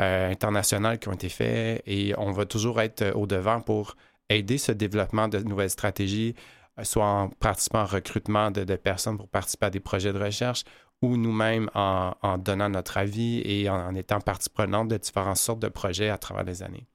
euh, 0.00 0.32
internationale 0.32 0.98
qui 0.98 1.08
ont 1.08 1.12
été 1.12 1.28
faites 1.28 1.82
et 1.86 2.12
on 2.18 2.32
va 2.32 2.44
toujours 2.44 2.80
être 2.80 3.12
au 3.14 3.28
devant 3.28 3.60
pour 3.60 3.94
aider 4.30 4.56
ce 4.56 4.72
développement 4.72 5.28
de 5.28 5.38
nouvelles 5.40 5.70
stratégies, 5.70 6.34
euh, 6.78 6.84
soit 6.84 7.04
en 7.04 7.28
participant 7.28 7.82
au 7.82 7.86
recrutement 7.86 8.50
de, 8.50 8.64
personnes 8.76 9.18
pour 9.18 9.28
participer 9.28 9.66
à 9.66 9.70
des 9.70 9.80
projets 9.80 10.12
de 10.12 10.18
recherche 10.18 10.64
ou 11.02 11.16
nous-mêmes 11.16 11.70
en, 11.74 12.38
donnant 12.38 12.68
notre 12.68 12.98
avis 12.98 13.40
et 13.44 13.70
en, 13.70 13.94
étant 13.94 14.20
partie 14.20 14.50
prenante 14.50 14.88
de 14.88 14.98
différentes 14.98 15.38
sortes 15.38 15.60
de 15.60 15.68
projets 15.68 16.10
à 16.10 16.18
travers 16.18 16.44
les 16.44 16.62
années. 16.62 16.86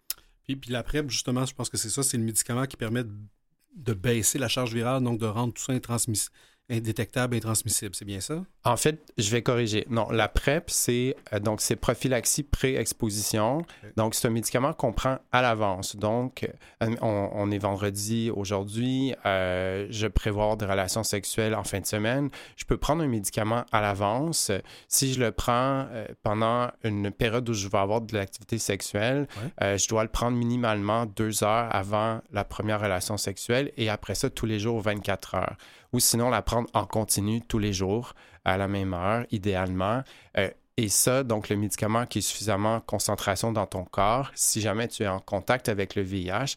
Puis, 0.44 0.56
puis 0.56 0.72
la 0.72 0.84
PrEP, 0.84 1.10
justement, 1.10 1.44
je 1.46 1.56
pense 1.56 1.70
que 1.70 1.78
c'est 1.78 1.90
ça, 1.90 2.04
c'est 2.04 2.18
le 2.18 2.24
médicament 2.24 2.66
qui 2.66 2.78
permet 2.78 3.04
de, 3.04 3.94
baisser 3.94 4.38
la 4.38 4.48
charge 4.48 4.74
virale, 4.76 5.04
donc 5.04 5.20
de 5.20 5.26
rendre 5.26 5.54
tout 5.54 5.64
ça 5.64 5.74
intransmissible 5.74 6.36
indétectable 6.70 7.36
et 7.36 7.40
transmissible, 7.40 7.94
c'est 7.94 8.06
bien 8.06 8.20
ça? 8.20 8.44
En 8.64 8.78
fait, 8.78 9.00
je 9.20 9.30
vais 9.30 9.44
corriger. 9.44 9.86
Non, 9.90 10.10
la 10.10 10.28
PrEP, 10.28 10.72
c'est 10.72 11.16
euh, 11.34 11.40
donc 11.40 11.62
c'est 11.62 11.76
prophylaxie 11.76 12.44
pré-exposition. 12.44 13.62
Donc, 13.98 14.16
c'est 14.16 14.28
un 14.28 14.32
médicament 14.32 14.74
qu'on 14.74 14.92
prend 14.92 15.20
à 15.32 15.42
l'avance. 15.44 15.96
Donc, 15.96 16.50
euh, 16.82 16.96
on, 17.02 17.52
est 17.52 17.60
vendredi 17.60 18.32
aujourd'hui, 18.32 19.14
euh, 19.26 19.86
je 19.92 20.08
prévois 20.08 20.56
des 20.56 20.66
relations 20.66 21.04
sexuelles 21.04 21.54
en 21.54 21.64
fin 21.64 21.80
de 21.80 21.86
semaine. 21.86 22.30
Je 22.56 22.66
peux 22.66 22.78
prendre 22.78 23.04
un 23.04 23.08
médicament 23.08 23.66
à 23.72 23.82
l'avance. 23.82 24.52
Si 24.88 25.14
je 25.14 25.20
le 25.20 25.32
prends 25.32 25.88
pendant 26.24 26.72
une 26.84 27.12
période 27.12 27.48
où 27.48 27.54
je 27.54 27.68
vais 27.68 27.78
avoir 27.78 28.02
de 28.02 28.16
l'activité 28.16 28.58
sexuelle, 28.58 29.28
je 29.62 29.88
dois 29.88 30.04
le 30.04 30.10
prendre 30.10 30.38
minimalement 30.38 31.06
deux 31.06 31.44
heures 31.44 31.74
avant 31.74 32.22
la 32.32 32.44
première 32.44 32.82
relation 32.82 33.18
sexuelle 33.18 33.72
et 33.78 33.90
après 33.90 34.16
ça, 34.16 34.30
tous 34.30 34.46
les 34.46 34.60
jours, 34.60 34.82
24 34.82 35.36
heures 35.36 35.58
ou 35.94 36.00
sinon 36.00 36.30
la 36.30 36.42
prendre 36.42 36.70
en 36.74 36.86
continu 36.86 37.42
tous 37.42 37.60
les 37.60 37.74
jours 37.74 38.14
à 38.44 38.58
la 38.58 38.68
même 38.68 38.94
heure, 38.94 39.26
idéalement. 39.32 40.04
Euh, 40.38 40.50
et 40.78 40.90
ça, 40.90 41.24
donc 41.24 41.50
le 41.50 41.56
médicament 41.56 42.06
qui 42.06 42.20
est 42.20 42.22
suffisamment 42.22 42.82
concentration 42.82 43.52
dans 43.52 43.66
ton 43.66 43.86
corps, 43.86 44.32
si 44.36 44.62
jamais 44.62 44.88
tu 44.88 45.04
es 45.04 45.08
en 45.08 45.20
contact 45.20 45.70
avec 45.70 45.96
le 45.96 46.02
VIH, 46.02 46.56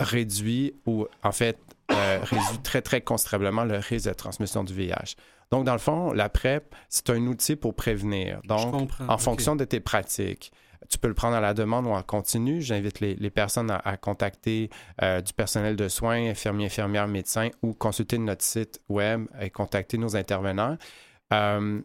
réduit 0.00 0.74
ou 0.86 1.06
en 1.22 1.32
fait 1.32 1.58
euh, 1.92 2.18
réduit 2.22 2.58
très 2.62 2.82
très 2.82 3.00
considérablement 3.00 3.64
le 3.64 3.78
risque 3.78 4.08
de 4.08 4.14
transmission 4.14 4.64
du 4.64 4.74
VIH. 4.74 5.14
Donc 5.50 5.64
dans 5.64 5.72
le 5.72 5.78
fond, 5.78 6.12
la 6.12 6.28
PrEP, 6.28 6.74
c'est 6.88 7.10
un 7.10 7.26
outil 7.26 7.54
pour 7.54 7.74
prévenir. 7.74 8.40
Donc 8.44 8.90
en 9.06 9.18
fonction 9.18 9.54
de 9.54 9.64
tes 9.64 9.78
pratiques, 9.78 10.52
tu 10.88 10.98
peux 10.98 11.08
le 11.08 11.14
prendre 11.14 11.36
à 11.36 11.40
la 11.40 11.54
demande 11.54 11.86
ou 11.86 11.90
en 11.90 12.02
continu. 12.02 12.60
J'invite 12.60 13.00
les, 13.00 13.30
personnes 13.30 13.70
à, 13.70 13.96
contacter 13.96 14.70
euh, 15.02 15.20
du 15.20 15.32
personnel 15.32 15.76
de 15.76 15.88
soins, 15.88 16.30
infirmiers, 16.30 16.66
infirmières, 16.66 17.08
médecins 17.08 17.50
ou 17.62 17.72
consulter 17.74 18.18
notre 18.18 18.44
site 18.44 18.80
web 18.88 19.26
et 19.40 19.50
contacter 19.50 19.98
nos 19.98 20.16
intervenants. 20.16 20.76
Euh, 21.32 21.80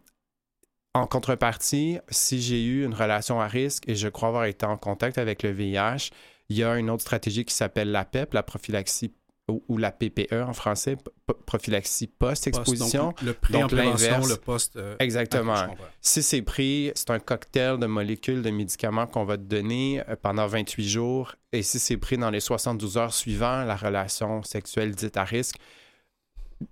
en 0.94 1.08
contrepartie, 1.08 2.00
si 2.10 2.42
j'ai 2.42 2.64
eu 2.64 2.84
une 2.84 2.94
relation 2.94 3.40
à 3.40 3.48
risque 3.48 3.88
et 3.88 3.96
je 3.96 4.08
crois 4.08 4.30
avoir 4.30 4.46
été 4.46 4.66
en 4.66 4.78
contact 4.78 5.18
avec 5.18 5.44
le 5.44 5.52
VIH, 5.52 6.10
il 6.50 6.58
y 6.58 6.64
a 6.64 6.78
une 6.78 6.90
autre 6.90 7.02
stratégie 7.02 7.46
qui 7.46 7.54
s'appelle 7.54 7.92
la 7.92 8.06
PEP, 8.06 8.34
la 8.34 8.44
prophylaxie 8.44 9.14
ou, 9.50 9.78
la 9.78 9.92
PPE 9.92 10.44
en 10.46 10.54
français, 10.54 10.98
prophylaxie 11.46 12.08
post-exposition. 12.08 13.14
le 13.24 13.34
pré 13.34 13.54
donc 13.54 13.72
le 13.72 14.36
post. 14.36 14.76
Euh, 14.76 14.96
Exactement. 15.00 15.76
si 16.02 16.24
c'est 16.24 16.42
pris, 16.42 16.92
c'est 16.96 17.10
un 17.12 17.20
cocktail 17.20 17.78
de 17.80 17.86
molécules 17.86 18.42
de 18.42 18.50
médicaments 18.50 19.08
qu'on 19.08 19.26
va 19.26 19.38
te 19.38 19.44
donner 19.44 20.02
euh, 20.08 20.16
pendant 20.22 20.48
28 20.48 20.88
jours. 20.88 21.36
Et 21.52 21.64
si 21.64 21.80
c'est 21.80 21.98
pris 21.98 22.18
dans 22.18 22.30
les 22.30 22.40
72 22.40 22.98
heures 22.98 23.14
suivant 23.14 23.64
la 23.64 23.76
relation 23.76 24.44
sexuelle 24.44 24.96
dite 24.96 25.18
à 25.18 25.24
risque, 25.24 25.58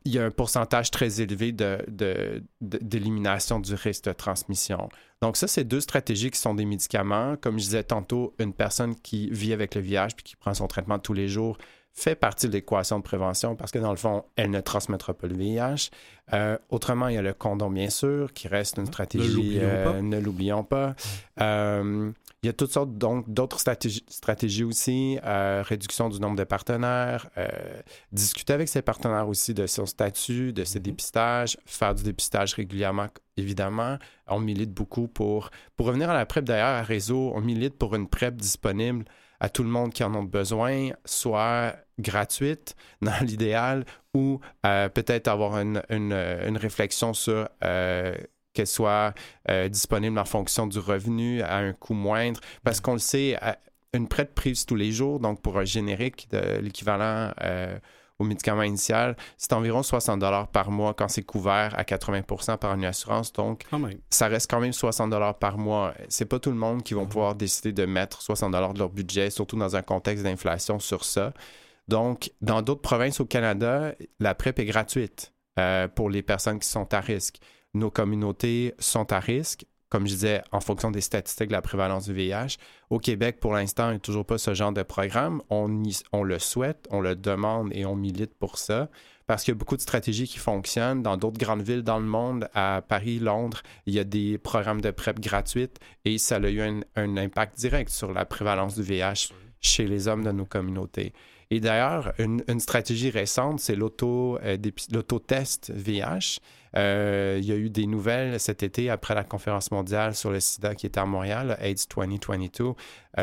il 0.06 0.14
y 0.14 0.20
a 0.20 0.26
un 0.26 0.32
pourcentage 0.32 0.92
très 0.92 1.22
élevé 1.22 1.54
d'élimination 2.62 3.60
de, 3.60 3.68
du 3.68 3.74
risque 3.76 4.04
de 4.06 4.12
transmission. 4.12 4.90
Donc 5.22 5.38
ça, 5.38 5.48
c'est 5.48 5.64
deux 5.64 5.80
stratégies 5.80 6.30
qui 6.30 6.40
sont 6.40 6.54
des 6.54 6.66
médicaments. 6.66 7.36
Comme 7.38 7.58
je 7.58 7.64
disais 7.66 7.84
tantôt, 7.84 8.34
une 8.40 8.54
personne 8.54 8.96
qui 8.96 9.30
vit 9.30 9.54
avec 9.54 9.76
le 9.76 9.82
VIH 9.82 10.10
puis 10.16 10.24
qui 10.24 10.36
prend 10.36 10.54
son 10.54 10.68
traitement 10.68 11.00
tous 11.00 11.14
les 11.14 11.30
jours 11.30 11.58
fait 11.98 12.16
partie 12.16 12.48
de 12.48 12.54
l'équation 12.54 13.00
de 13.00 13.04
prévention 13.04 13.56
parce 13.56 13.72
que 13.72 13.80
dans 13.80 13.90
le 13.90 13.98
fond, 13.98 14.24
elle 14.36 14.52
ne 14.52 14.62
transmettra 14.62 15.16
pas 15.16 15.26
le 15.26 15.36
VIH. 15.36 15.90
Euh, 16.32 16.56
autrement, 16.70 17.08
il 17.08 17.16
y 17.16 17.18
a 17.18 17.24
le 17.24 17.34
condom, 17.34 17.72
bien 17.72 17.90
sûr, 17.90 18.34
qui 18.34 18.48
reste 18.48 18.78
une 18.78 18.86
stratégie, 18.86 19.60
ne 19.60 20.20
l'oublions 20.20 20.64
pas. 20.64 20.96
Euh, 21.42 21.82
euh, 21.82 22.12
il 22.44 22.46
y 22.46 22.50
a 22.50 22.54
toutes 22.54 22.72
sortes 22.72 22.96
donc 23.00 23.28
d'autres 23.28 23.60
stratégies, 23.60 24.64
aussi, 24.64 25.18
réduction 25.24 26.10
du 26.10 26.20
nombre 26.20 26.36
de 26.36 26.44
partenaires, 26.44 27.30
discuter 28.12 28.54
avec 28.54 28.70
ses 28.70 28.84
partenaires 28.84 29.28
aussi 29.28 29.56
de 29.56 29.66
son 29.66 29.88
statut, 29.88 30.54
de 30.54 30.64
ses 30.64 30.78
mm-hmm. 30.78 30.82
dépistages, 30.84 31.58
faire 31.66 31.96
du 31.96 32.04
dépistage 32.04 32.54
régulièrement, 32.54 33.08
évidemment. 33.38 33.98
On 34.28 34.40
milite 34.40 34.72
beaucoup 34.72 35.08
pour, 35.08 35.50
pour 35.76 35.88
revenir 35.88 36.12
à 36.12 36.14
la 36.14 36.28
PrEP 36.28 36.46
d'ailleurs, 36.46 36.68
à 36.68 36.84
réseau, 36.84 37.32
on 37.34 37.42
milite 37.42 37.76
pour 37.76 37.96
une 37.96 38.08
PrEP 38.08 38.36
disponible 38.36 39.06
à 39.40 39.50
tout 39.50 39.64
le 39.64 39.70
monde 39.70 39.94
qui 39.94 40.04
en 40.04 40.14
a 40.14 40.22
besoin, 40.22 40.90
soit 41.06 41.76
gratuite 42.00 42.76
dans 43.02 43.24
l'idéal, 43.24 43.86
ou 44.14 44.40
euh, 44.66 44.90
peut-être 44.90 45.28
avoir 45.28 45.60
une, 45.60 45.82
une, 45.90 46.58
réflexion 46.58 47.14
sur 47.14 47.48
euh, 47.64 48.16
qu'elle 48.54 48.68
soit 48.68 49.14
euh, 49.50 49.70
disponible 49.70 50.18
en 50.18 50.26
fonction 50.26 50.66
du 50.66 50.80
revenu 50.80 51.42
à 51.42 51.58
un 51.58 51.74
coût 51.74 51.94
moindre, 51.94 52.40
parce 52.64 52.82
qu'on 52.82 52.94
le 52.94 53.00
sait, 53.00 53.38
une 53.94 54.08
prête 54.08 54.34
prise 54.34 54.66
tous 54.66 54.76
les 54.76 54.92
jours, 54.92 55.20
donc 55.20 55.42
pour 55.42 55.58
un 55.60 55.66
générique 55.66 56.28
de 56.32 56.60
l'équivalent 56.60 57.32
au 58.20 58.24
médicament 58.24 58.64
initial, 58.64 59.16
c'est 59.38 59.54
environ 59.54 59.84
60 59.84 60.20
dollars 60.20 60.48
par 60.48 60.72
mois 60.72 60.94
quand 60.94 61.08
c'est 61.08 61.24
couvert 61.24 61.78
à 61.78 61.84
80% 61.84 62.58
par 62.58 62.74
une 62.74 62.86
assurance. 62.86 63.32
Donc, 63.34 63.64
ça 64.10 64.28
reste 64.28 64.50
quand 64.50 64.60
même 64.60 64.74
60 64.74 65.10
dollars 65.10 65.38
par 65.38 65.58
mois. 65.58 65.94
C'est 66.10 66.26
pas 66.26 66.40
tout 66.40 66.50
le 66.50 66.58
monde 66.58 66.84
qui 66.84 66.94
va 66.94 67.02
mhm. 67.02 67.10
pouvoir 67.10 67.36
décider 67.36 67.72
de 67.74 67.86
mettre 67.86 68.22
60 68.22 68.52
dollars 68.52 68.74
de 68.74 68.80
leur 68.80 68.90
budget, 68.90 69.30
surtout 69.30 69.58
dans 69.58 69.76
un 69.76 69.82
contexte 69.82 70.24
d'inflation 70.24 70.80
sur 70.80 71.04
ça. 71.04 71.34
Donc, 71.88 72.32
dans 72.42 72.62
d'autres 72.62 72.82
provinces 72.82 73.20
au 73.20 73.26
Canada, 73.26 73.94
la 74.20 74.36
PrEP 74.36 74.60
est 74.60 74.66
gratuite 74.66 75.34
euh, 75.60 75.88
pour 75.88 76.10
les 76.10 76.22
personnes 76.22 76.60
qui 76.60 76.68
sont 76.68 76.94
à 76.94 77.00
risque. 77.00 77.38
Nos 77.74 77.92
communautés 77.92 78.74
sont 78.80 79.12
à 79.14 79.20
risque 79.20 79.66
comme 79.90 80.06
je 80.06 80.14
disais, 80.14 80.42
en 80.52 80.60
fonction 80.60 80.92
des 80.92 81.02
statistiques 81.02 81.48
de 81.48 81.54
la 81.54 81.62
prévalence 81.62 82.06
du 82.06 82.14
VIH. 82.14 82.58
Au 82.90 83.00
Québec, 83.00 83.40
pour 83.40 83.54
l'instant, 83.54 83.88
il 83.88 83.92
n'y 83.92 83.98
a 83.98 84.00
toujours 84.00 84.26
pas 84.26 84.38
ce 84.38 84.54
genre 84.54 84.74
de 84.74 84.84
programme. 84.84 85.42
On, 85.50 85.68
le 86.24 86.40
souhaite, 86.40 86.88
on 86.92 87.00
le 87.00 87.16
demande 87.16 87.70
et 87.72 87.86
on 87.86 87.96
milite 87.96 88.34
pour 88.34 88.58
ça 88.58 88.90
parce 89.28 89.44
qu'il 89.44 89.54
y 89.54 89.58
a 89.58 89.60
beaucoup 89.60 89.76
de 89.76 89.82
stratégies 89.82 90.28
qui 90.28 90.40
fonctionnent. 90.40 91.04
Dans 91.04 91.18
d'autres 91.18 91.38
grandes 91.38 91.62
villes 91.62 91.84
dans 91.84 92.00
le 92.00 92.06
monde, 92.06 92.50
à 92.54 92.82
Paris, 92.88 93.20
Londres, 93.20 93.62
il 93.86 93.94
y 93.94 94.00
a 94.00 94.04
des 94.04 94.38
programmes 94.38 94.82
de 94.82 94.92
PrEP 94.92 95.20
gratuites 95.20 95.80
et 96.06 96.18
ça 96.18 96.38
a 96.38 96.50
eu 96.50 96.62
un, 96.62 97.18
impact 97.18 97.58
direct 97.58 97.90
sur 97.90 98.14
la 98.14 98.26
prévalence 98.26 98.76
du 98.76 98.84
VIH 98.84 99.34
chez 99.60 99.86
les 99.86 100.08
hommes 100.08 100.24
de 100.24 100.32
nos 100.32 100.46
communautés. 100.46 101.14
Et 101.50 101.60
d'ailleurs, 101.62 102.14
une, 102.20 102.60
stratégie 102.60 103.10
récente, 103.10 103.60
c'est 103.60 103.78
euh, 103.78 104.58
l'autotest 104.92 105.72
VIH. 105.74 106.40
Euh, 106.78 107.40
il 107.42 107.48
y 107.48 107.52
a 107.52 107.56
eu 107.56 107.70
des 107.70 107.88
nouvelles 107.88 108.40
cet 108.40 108.62
été 108.62 108.90
après 108.90 109.16
la 109.16 109.24
conférence 109.24 109.72
mondiale 109.72 110.16
sur 110.16 110.32
le 110.32 110.40
sida 110.40 110.76
qui 110.76 110.86
était 110.86 111.00
à 111.00 111.06
Montréal, 111.06 111.58
AIDS 111.60 111.88
2022. 111.96 112.66
Euh, 112.66 112.74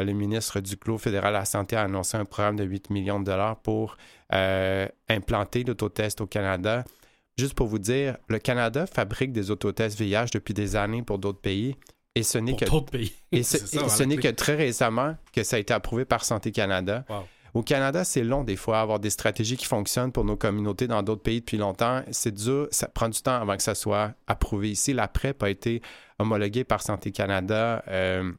le 0.05 0.13
ministre 0.13 0.61
Duclos, 0.61 0.99
fédéral 0.99 1.33
de 1.33 1.39
la 1.39 1.45
Santé, 1.45 1.77
a 1.77 1.83
annoncé 1.83 2.17
un 2.17 2.25
programme 2.25 2.57
de 2.57 2.65
8 2.65 2.91
millions 2.91 3.21
de 3.21 3.25
dollars 3.25 3.61
pour 3.61 3.97
euh, 4.33 4.89
implanter 5.09 5.63
l'autotest 5.63 6.21
au 6.21 6.27
Canada. 6.27 6.85
Juste 7.39 7.55
pour 7.55 7.69
vous 7.69 7.79
dire, 7.79 8.17
le 8.29 8.39
Canada 8.39 8.87
fabrique 8.87 9.33
des 9.33 9.51
autotests 9.51 9.99
VIH 9.99 10.31
depuis 10.33 10.55
des 10.55 10.75
années 10.75 11.03
pour 11.03 11.19
d'autres 11.19 11.41
pays. 11.41 11.77
Et 12.17 12.23
ce 12.23 12.39
n'est 12.39 12.55
que, 12.55 12.65
et 13.33 13.43
ce, 13.43 14.03
n'est 14.05 14.17
que 14.17 14.29
très 14.29 14.55
récemment 14.55 15.17
que 15.33 15.43
ça 15.43 15.57
a 15.57 15.59
été 15.59 15.75
approuvé 15.75 16.05
par 16.05 16.25
Santé 16.25 16.53
Canada. 16.53 17.05
Au 17.55 17.63
Canada, 17.63 18.05
c'est 18.05 18.25
long 18.25 18.43
des 18.43 18.57
fois 18.57 18.81
avoir 18.81 18.99
des 18.99 19.11
stratégies 19.11 19.57
qui 19.57 19.67
fonctionnent 19.67 20.11
pour 20.11 20.25
nos 20.25 20.37
communautés 20.37 20.89
dans 20.89 21.03
d'autres 21.05 21.23
pays 21.23 21.41
depuis 21.41 21.57
longtemps. 21.57 22.03
C'est 22.11 22.35
dur, 22.35 22.67
ça 22.73 22.89
prend 22.89 23.09
du 23.09 23.23
temps 23.23 23.41
avant 23.41 23.57
que 23.57 23.63
ça 23.63 23.77
soit 23.77 24.13
approuvé 24.27 24.73
ici. 24.73 24.93
La 24.93 25.07
PrEP 25.07 25.41
a 25.43 25.51
été 25.51 25.81
homologuée 26.19 26.65
par 26.65 26.83
Santé 26.83 27.13
Canada 27.13 27.85
euh, 27.87 28.33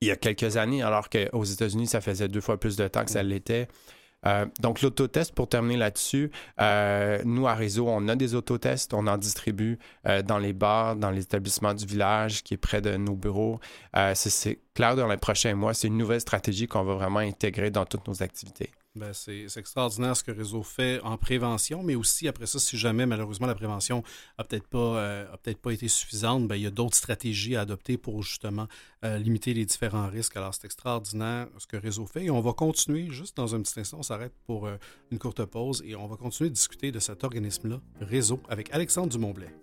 il 0.00 0.08
y 0.08 0.10
a 0.10 0.16
quelques 0.16 0.56
années, 0.56 0.82
alors 0.82 1.08
qu'aux 1.08 1.44
États-Unis, 1.44 1.86
ça 1.86 2.00
faisait 2.00 2.28
deux 2.28 2.40
fois 2.40 2.60
plus 2.60 2.76
de 2.76 2.86
temps 2.86 3.04
que 3.04 3.10
ça 3.10 3.22
l'était. 3.22 3.68
Euh, 4.26 4.46
donc, 4.60 4.82
l'autotest, 4.82 5.34
pour 5.34 5.48
terminer 5.48 5.76
là-dessus, 5.76 6.30
euh, 6.60 7.20
nous, 7.24 7.46
à 7.46 7.54
Réseau, 7.54 7.86
on 7.88 8.08
a 8.08 8.16
des 8.16 8.34
autotests. 8.34 8.92
On 8.94 9.06
en 9.06 9.16
distribue 9.16 9.78
euh, 10.06 10.22
dans 10.22 10.38
les 10.38 10.52
bars, 10.52 10.96
dans 10.96 11.10
les 11.10 11.22
établissements 11.22 11.74
du 11.74 11.86
village 11.86 12.42
qui 12.42 12.54
est 12.54 12.58
près 12.58 12.80
de 12.80 12.96
nos 12.96 13.14
bureaux. 13.14 13.60
c'est 14.14 14.58
clair, 14.74 14.96
dans 14.96 15.08
les 15.08 15.16
prochains 15.16 15.54
mois, 15.54 15.74
c'est 15.74 15.88
une 15.88 15.96
nouvelle 15.96 16.20
stratégie 16.20 16.66
qu'on 16.66 16.84
va 16.84 16.94
vraiment 16.94 17.20
intégrer 17.20 17.70
dans 17.70 17.84
toutes 17.84 18.06
nos 18.08 18.22
activités. 18.22 18.70
Ben, 18.96 19.12
c'est 19.12 19.44
extraordinaire 19.56 20.16
ce 20.16 20.24
que 20.24 20.30
Réseau 20.30 20.62
fait 20.62 21.00
en 21.02 21.18
prévention, 21.18 21.82
mais 21.82 21.94
aussi 21.94 22.28
après 22.28 22.46
ça, 22.46 22.58
si 22.58 22.78
jamais 22.78 23.04
malheureusement 23.04 23.46
la 23.46 23.54
prévention 23.54 24.02
n'a 24.38 24.44
peut-être 24.44 24.66
pas, 24.66 24.78
euh, 24.78 25.36
peut-être 25.42 25.58
pas 25.58 25.72
été 25.72 25.86
suffisante, 25.86 26.48
ben, 26.48 26.56
il 26.56 26.62
y 26.62 26.66
a 26.66 26.70
d'autres 26.70 26.96
stratégies 26.96 27.56
à 27.56 27.60
adopter 27.60 27.98
pour 27.98 28.22
justement 28.22 28.68
euh, 29.04 29.18
limiter 29.18 29.52
les 29.52 29.66
différents 29.66 30.08
risques. 30.08 30.34
Alors 30.38 30.54
c'est 30.54 30.64
extraordinaire 30.64 31.48
ce 31.58 31.66
que 31.66 31.76
Réseau 31.76 32.06
fait 32.06 32.24
et 32.24 32.30
on 32.30 32.40
va 32.40 32.54
continuer 32.54 33.10
juste 33.10 33.36
dans 33.36 33.54
un 33.54 33.60
petit 33.60 33.78
instant, 33.78 33.98
on 33.98 34.02
s'arrête 34.02 34.32
pour 34.46 34.66
euh, 34.66 34.78
une 35.10 35.18
courte 35.18 35.44
pause 35.44 35.82
et 35.84 35.94
on 35.94 36.06
va 36.06 36.16
continuer 36.16 36.48
de 36.48 36.54
discuter 36.54 36.90
de 36.90 36.98
cet 36.98 37.22
organisme-là, 37.22 37.82
Réseau, 38.00 38.40
avec 38.48 38.72
Alexandre 38.72 39.10
Dumont-Blais. 39.10 39.54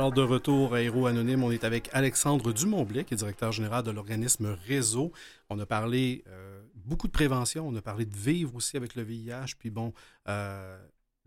Alors, 0.00 0.12
de 0.12 0.22
retour 0.22 0.72
à 0.72 0.80
Héros 0.80 1.08
Anonyme, 1.08 1.44
on 1.44 1.50
est 1.50 1.62
avec 1.62 1.90
Alexandre 1.92 2.54
Dumont-Blais, 2.54 3.04
qui 3.04 3.12
est 3.12 3.18
directeur 3.18 3.52
général 3.52 3.82
de 3.84 3.90
l'organisme 3.90 4.56
Réseau. 4.66 5.12
On 5.50 5.58
a 5.58 5.66
parlé 5.66 6.24
euh, 6.28 6.62
beaucoup 6.74 7.06
de 7.06 7.12
prévention, 7.12 7.68
on 7.68 7.76
a 7.76 7.82
parlé 7.82 8.06
de 8.06 8.16
vivre 8.16 8.54
aussi 8.54 8.78
avec 8.78 8.94
le 8.94 9.02
VIH, 9.02 9.56
puis 9.58 9.68
bon, 9.68 9.92
euh, 10.26 10.78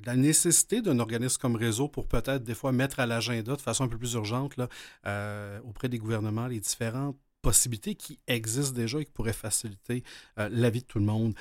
la 0.04 0.16
nécessité 0.16 0.82
d'un 0.82 0.98
organisme 0.98 1.40
comme 1.40 1.56
Réseau 1.56 1.88
pour 1.88 2.08
peut-être 2.08 2.44
des 2.44 2.56
fois 2.56 2.72
mettre 2.72 3.00
à 3.00 3.06
l'agenda 3.06 3.56
de 3.56 3.62
façon 3.62 3.84
un 3.84 3.88
peu 3.88 4.00
plus 4.00 4.14
urgente 4.14 4.58
là, 4.58 4.68
euh, 5.06 5.60
auprès 5.66 5.88
des 5.88 6.00
gouvernements 6.00 6.48
les 6.48 6.60
différentes 6.60 7.16
possibilités 7.44 7.94
qui 7.94 8.18
existent 8.26 8.74
déjà 8.74 8.98
et 8.98 9.06
qui 9.06 9.12
pourraient 9.12 9.34
faciliter 9.34 10.04
la 10.36 10.70
vie 10.72 10.82
de 10.82 10.88
tout 10.88 10.98
le 10.98 11.06
monde. 11.06 11.36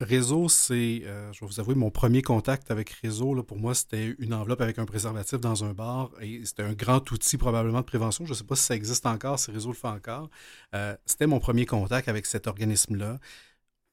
Réseau, 0.00 0.48
c'est, 0.48 1.02
euh, 1.04 1.30
je 1.34 1.40
vais 1.40 1.46
vous 1.46 1.60
avouer, 1.60 1.74
mon 1.74 1.90
premier 1.90 2.22
contact 2.22 2.70
avec 2.70 2.88
Réseau, 2.88 3.34
là, 3.34 3.42
pour 3.42 3.58
moi, 3.58 3.74
c'était 3.74 4.16
une 4.18 4.32
enveloppe 4.32 4.62
avec 4.62 4.78
un 4.78 4.86
préservatif 4.86 5.38
dans 5.40 5.62
un 5.62 5.74
bar 5.74 6.10
et 6.22 6.42
c'était 6.46 6.62
un 6.62 6.72
grand 6.72 7.10
outil 7.12 7.36
probablement 7.36 7.80
de 7.80 7.84
prévention. 7.84 8.24
Je 8.24 8.30
ne 8.30 8.34
sais 8.34 8.44
pas 8.44 8.56
si 8.56 8.64
ça 8.64 8.74
existe 8.74 9.04
encore, 9.04 9.38
si 9.38 9.50
Réseau 9.50 9.68
le 9.68 9.74
fait 9.74 9.88
encore. 9.88 10.30
Euh, 10.74 10.96
c'était 11.04 11.26
mon 11.26 11.38
premier 11.38 11.66
contact 11.66 12.08
avec 12.08 12.24
cet 12.24 12.46
organisme-là. 12.46 13.18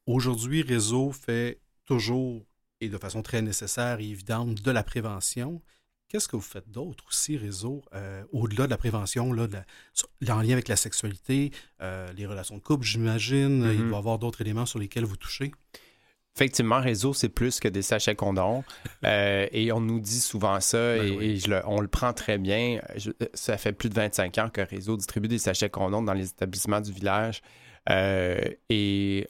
Aujourd'hui, 0.06 0.62
Réseau 0.62 1.12
fait 1.12 1.60
toujours 1.86 2.46
et 2.80 2.88
de 2.88 2.98
façon 2.98 3.22
très 3.22 3.42
nécessaire 3.42 4.00
et 4.00 4.06
évidente 4.06 4.62
de 4.62 4.72
la 4.72 4.84
prévention. 4.84 5.62
Qu'est-ce 6.08 6.30
que 6.30 6.38
vous 6.38 6.42
faites 6.42 6.72
d'autre 6.72 7.04
aussi, 7.10 7.36
Réseau, 7.36 7.82
euh, 7.94 8.24
au-delà 8.32 8.66
de 8.66 8.72
la 8.72 8.78
prévention, 8.78 9.34
là, 9.34 9.48
en 10.30 10.42
lien 10.42 10.54
avec 10.54 10.70
la 10.70 10.78
sexualité, 10.78 11.52
les 11.82 12.26
relations 12.26 12.56
de 12.56 12.62
couple, 12.62 12.86
j'imagine, 12.86 13.64
il 13.64 13.82
mm-hmm. 13.82 13.88
doit 13.90 13.98
y 13.98 14.00
avoir 14.00 14.20
d'autres 14.20 14.40
éléments 14.40 14.66
sur 14.66 14.80
lesquels 14.80 15.04
vous 15.04 15.18
touchez? 15.18 15.52
Effectivement, 16.38 16.80
réseau, 16.80 17.14
c'est 17.14 17.30
plus 17.30 17.60
que 17.60 17.68
des 17.68 17.82
sachets 17.82 18.16
condoms. 18.16 18.64
Euh, 19.06 19.48
et 19.52 19.72
on 19.72 19.80
nous 19.80 20.00
dit 20.00 20.20
souvent 20.20 20.60
ça 20.60 20.96
ben 20.96 21.22
et, 21.22 21.40
on 21.66 21.80
le 21.80 21.88
prend 21.88 22.14
très 22.14 22.40
bien. 22.40 22.82
ça 23.34 23.58
fait 23.58 23.72
plus 23.72 23.90
de 23.90 23.94
25 23.94 24.38
ans 24.40 24.50
que 24.50 24.60
Réseau 24.60 24.98
distribue 24.98 25.28
des 25.28 25.38
sachets 25.38 25.70
condoms 25.70 26.02
dans 26.02 26.14
les 26.14 26.30
établissements 26.30 26.82
du 26.82 26.92
village. 26.92 27.42
Euh, 27.90 28.40
et 28.70 29.28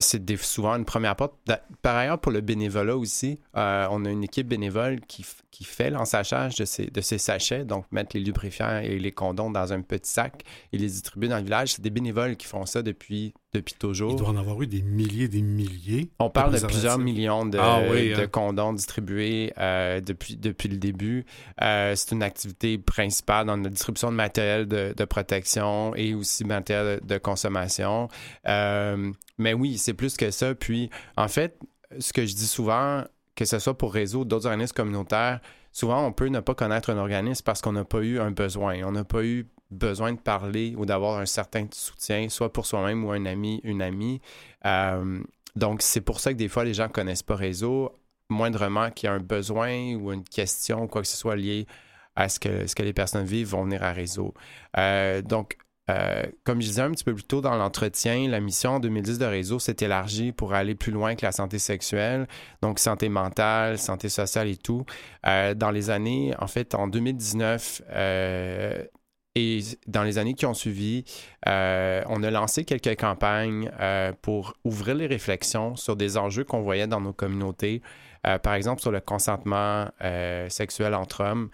c'est 0.00 0.36
souvent 0.36 0.74
une 0.76 0.84
première 0.84 1.16
porte. 1.16 1.34
Par 1.82 1.96
ailleurs, 1.96 2.18
pour 2.18 2.32
le 2.32 2.40
bénévolat 2.40 2.96
aussi, 2.96 3.40
euh, 3.56 3.86
on 3.90 4.04
a 4.04 4.10
une 4.10 4.24
équipe 4.24 4.48
bénévole 4.48 5.00
qui, 5.02 5.24
qui 5.50 5.64
fait 5.64 5.90
l'ensachage 5.90 6.56
de 6.56 6.64
ces, 6.64 6.86
de 6.86 7.00
ces 7.00 7.18
sachets, 7.18 7.64
donc 7.64 7.84
mettre 7.92 8.16
les 8.16 8.22
lubrifiants 8.22 8.78
et 8.78 8.98
les 8.98 9.12
condoms 9.12 9.50
dans 9.50 9.72
un 9.72 9.82
petit 9.82 10.10
sac 10.10 10.42
et 10.72 10.78
les 10.78 10.88
distribuer 10.88 11.28
dans 11.28 11.38
le 11.38 11.44
village. 11.44 11.74
C'est 11.74 11.82
des 11.82 11.90
bénévoles 11.90 12.36
qui 12.36 12.46
font 12.46 12.66
ça 12.66 12.82
depuis, 12.82 13.34
depuis 13.54 13.74
toujours. 13.74 14.12
Il 14.12 14.16
doit 14.16 14.28
en 14.28 14.36
avoir 14.36 14.60
eu 14.62 14.66
des 14.66 14.82
milliers 14.82 15.28
des 15.28 15.42
milliers. 15.42 16.10
On 16.18 16.28
parle 16.28 16.58
de, 16.58 16.66
plusieurs 16.66 16.98
millions 16.98 17.46
de, 17.46 17.58
ah 17.58 17.80
de 17.80 18.22
hein. 18.22 18.26
condoms 18.26 18.74
distribués 18.74 19.52
euh, 19.58 20.00
depuis, 20.00 20.36
depuis 20.36 20.68
le 20.68 20.76
début. 20.76 21.24
Euh, 21.62 21.94
c'est 21.94 22.12
une 22.12 22.22
activité 22.22 22.76
principale 22.78 23.46
dans 23.46 23.56
la 23.56 23.70
distribution 23.70 24.10
de 24.10 24.16
matériel 24.16 24.66
de, 24.66 24.92
de 24.96 25.04
protection 25.04 25.94
et 25.94 26.14
aussi 26.14 26.44
matériel 26.44 27.00
de, 27.02 27.18
consommation. 27.18 28.08
Mais 28.44 29.54
oui, 29.54 29.78
c'est 29.78 29.94
plus 29.94 30.16
que 30.16 30.30
ça. 30.30 30.54
Puis, 30.54 30.90
en 31.16 31.28
fait, 31.28 31.58
ce 31.98 32.12
que 32.12 32.24
je 32.26 32.34
dis 32.34 32.46
souvent, 32.46 33.04
que 33.34 33.44
ce 33.44 33.58
soit 33.58 33.76
pour 33.76 33.92
réseau 33.92 34.24
d'autres 34.24 34.46
organismes 34.46 34.74
communautaires, 34.74 35.40
souvent 35.72 36.06
on 36.06 36.12
peut 36.12 36.28
ne 36.28 36.40
pas 36.40 36.54
connaître 36.54 36.90
un 36.90 36.98
organisme 36.98 37.42
parce 37.44 37.60
qu'on 37.60 37.72
n'a 37.72 37.84
pas 37.84 38.00
eu 38.00 38.20
un 38.20 38.30
besoin. 38.30 38.82
On 38.84 38.92
n'a 38.92 39.04
pas 39.04 39.24
eu 39.24 39.46
besoin 39.74 40.12
de 40.12 40.18
parler 40.18 40.74
ou 40.76 40.86
d'avoir 40.86 41.18
un 41.18 41.26
certain 41.26 41.66
soutien, 41.72 42.28
soit 42.28 42.52
pour 42.52 42.66
soi-même 42.66 43.04
ou 43.04 43.12
un 43.12 43.26
ami, 43.26 43.60
une 43.64 43.82
amie. 43.82 44.20
Euh, 44.66 45.22
donc, 45.56 45.82
c'est 45.82 46.00
pour 46.00 46.20
ça 46.20 46.32
que 46.32 46.38
des 46.38 46.48
fois, 46.48 46.64
les 46.64 46.74
gens 46.74 46.84
ne 46.84 46.92
connaissent 46.92 47.22
pas 47.22 47.36
réseau. 47.36 47.92
Moindrement 48.30 48.90
qu'il 48.90 49.08
y 49.08 49.10
a 49.10 49.12
un 49.12 49.20
besoin 49.20 49.94
ou 49.94 50.12
une 50.12 50.24
question, 50.24 50.86
quoi 50.86 51.02
que 51.02 51.08
ce 51.08 51.16
soit 51.16 51.36
lié 51.36 51.66
à 52.16 52.28
ce 52.28 52.40
que, 52.40 52.66
ce 52.66 52.74
que 52.74 52.82
les 52.82 52.92
personnes 52.92 53.26
vivent, 53.26 53.48
vont 53.48 53.64
venir 53.64 53.82
à 53.82 53.92
réseau. 53.92 54.34
Euh, 54.78 55.20
donc, 55.20 55.58
euh, 55.90 56.22
comme 56.44 56.62
je 56.62 56.68
disais 56.68 56.80
un 56.80 56.90
petit 56.90 57.04
peu 57.04 57.14
plus 57.14 57.24
tôt 57.24 57.42
dans 57.42 57.56
l'entretien, 57.56 58.26
la 58.28 58.40
mission 58.40 58.76
en 58.76 58.80
2010 58.80 59.18
de 59.18 59.26
réseau 59.26 59.58
s'est 59.58 59.76
élargie 59.80 60.32
pour 60.32 60.54
aller 60.54 60.74
plus 60.74 60.92
loin 60.92 61.14
que 61.14 61.26
la 61.26 61.32
santé 61.32 61.58
sexuelle, 61.58 62.26
donc 62.62 62.78
santé 62.78 63.10
mentale, 63.10 63.78
santé 63.78 64.08
sociale 64.08 64.48
et 64.48 64.56
tout. 64.56 64.86
Dans 65.24 65.70
les 65.70 65.90
années, 65.90 66.34
en 66.38 66.46
fait, 66.46 66.74
en 66.74 66.88
2019 66.88 67.82
euh, 67.90 68.84
et 69.34 69.60
dans 69.86 70.02
les 70.02 70.18
années 70.18 70.34
qui 70.34 70.46
ont 70.46 70.54
suivi, 70.54 71.04
on 71.46 72.22
a 72.22 72.30
lancé 72.30 72.64
quelques 72.64 72.98
campagnes 72.98 73.70
pour 74.22 74.54
ouvrir 74.64 74.94
les 74.94 75.06
réflexions 75.06 75.76
sur 75.76 75.96
des 75.96 76.16
enjeux 76.16 76.44
qu'on 76.44 76.62
voyait 76.62 76.86
dans 76.86 77.00
nos 77.00 77.12
communautés. 77.12 77.82
par 78.42 78.54
exemple, 78.54 78.80
sur 78.80 78.92
le 78.92 79.00
consentement 79.00 79.88
sexuel 80.48 80.94
entre 80.94 81.24
hommes. 81.24 81.50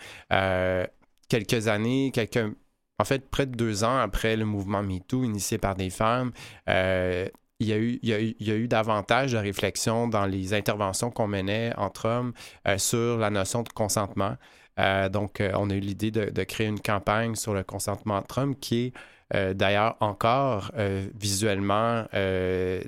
quelques 1.29 1.69
années, 1.69 2.11
quelques 2.13 2.55
en 3.01 3.05
fait, 3.05 3.31
près 3.31 3.47
de 3.47 3.57
deux 3.57 3.83
ans 3.83 3.97
après 3.97 4.37
le 4.37 4.45
mouvement 4.45 4.83
MeToo 4.83 5.25
initié 5.25 5.57
par 5.57 5.75
des 5.75 5.89
femmes, 5.91 6.33
euh, 6.69 7.27
il 7.59 7.69
y, 7.69 7.73
a 7.73 7.77
eu, 7.77 7.99
il, 8.03 8.09
y 8.41 8.51
a 8.51 8.55
eu, 8.55 8.69
davantage 8.69 9.33
de 9.33 9.39
réflexion 9.39 10.07
dans 10.09 10.25
les 10.27 10.55
interventions 10.55 11.11
qu'on 11.11 11.27
menait 11.27 11.75
entre 11.77 12.09
hommes 12.09 12.33
euh, 12.69 12.79
sur 12.79 13.19
la 13.19 13.31
notion 13.31 13.63
de 13.63 13.69
consentement. 13.71 14.37
Euh, 14.79 15.09
donc, 15.09 15.43
on 15.55 15.71
a 15.71 15.75
eu 15.75 15.81
l'idée 15.81 16.11
de, 16.11 16.45
créer 16.45 16.67
une 16.67 16.81
campagne 16.81 17.35
sur 17.35 17.55
le 17.55 17.63
consentement 17.63 18.17
entre 18.17 18.39
hommes 18.39 18.57
qui 18.57 18.93
est 19.33 19.55
d'ailleurs 19.55 19.97
encore 20.01 20.73
visuellement 21.15 22.05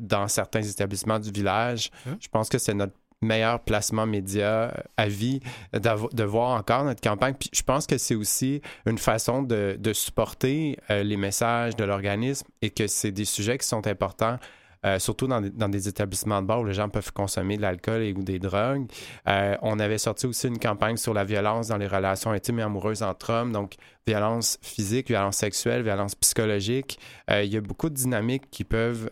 dans 0.01 0.27
certains 0.27 0.63
établissements 0.63 1.21
du 1.21 1.31
village. 1.31 1.91
Hein? 2.09 2.17
Je 2.19 2.27
pense 2.29 2.49
que 2.49 2.59
c'est 2.59 2.75
notre 2.75 2.95
meilleur 3.23 3.61
placement 3.61 4.07
média 4.07 4.75
à 4.97 5.09
vie 5.09 5.41
de 5.73 6.25
voir 6.25 6.51
encore 6.51 6.85
notre 6.85 7.01
campagne. 7.01 7.35
Puis 7.39 7.51
je 7.53 7.63
pense 7.63 7.87
que 7.87 7.97
c'est 7.97 8.15
aussi 8.15 8.61
une 8.87 8.99
façon 8.99 9.43
de, 9.43 9.79
supporter 9.93 10.79
euh, 10.91 11.03
les 11.03 11.17
messages 11.17 11.77
de 11.77 11.85
l'organisme 11.85 12.47
et 12.63 12.71
que 12.71 12.87
c'est 12.87 13.13
des 13.13 13.25
sujets 13.25 13.59
qui 13.59 13.67
sont 13.67 13.87
importants. 13.87 14.39
Euh, 14.85 14.99
surtout 14.99 15.29
dans, 15.29 15.41
des 15.41 15.89
établissements 15.89 16.43
de 16.43 16.47
bord 16.47 16.61
où 16.61 16.65
les 16.65 16.75
gens 16.75 16.89
peuvent 16.89 17.13
consommer 17.13 17.57
de 17.57 17.63
l'alcool 17.63 18.03
et 18.03 18.13
ou 18.13 18.23
des 18.23 18.39
drogues. 18.39 18.91
Euh, 19.29 19.57
on 19.63 19.79
avait 19.79 19.99
sorti 19.99 20.27
aussi 20.27 20.49
une 20.49 20.59
campagne 20.59 20.97
sur 20.97 21.15
la 21.15 21.25
violence 21.25 21.69
dans 21.69 21.77
les 21.77 21.87
relations 21.87 22.33
intimes 22.33 22.59
et 22.59 22.63
amoureuses 22.63 23.03
entre 23.03 23.33
hommes, 23.33 23.53
donc 23.53 23.77
violence 24.07 24.59
physique, 24.61 25.09
violence 25.09 25.37
sexuelle, 25.37 25.83
violence 25.83 26.17
psychologique. 26.17 26.99
il 27.31 27.53
y 27.53 27.57
a 27.57 27.61
beaucoup 27.61 27.89
de 27.89 27.95
dynamiques 27.95 28.51
qui 28.51 28.65
peuvent 28.65 29.09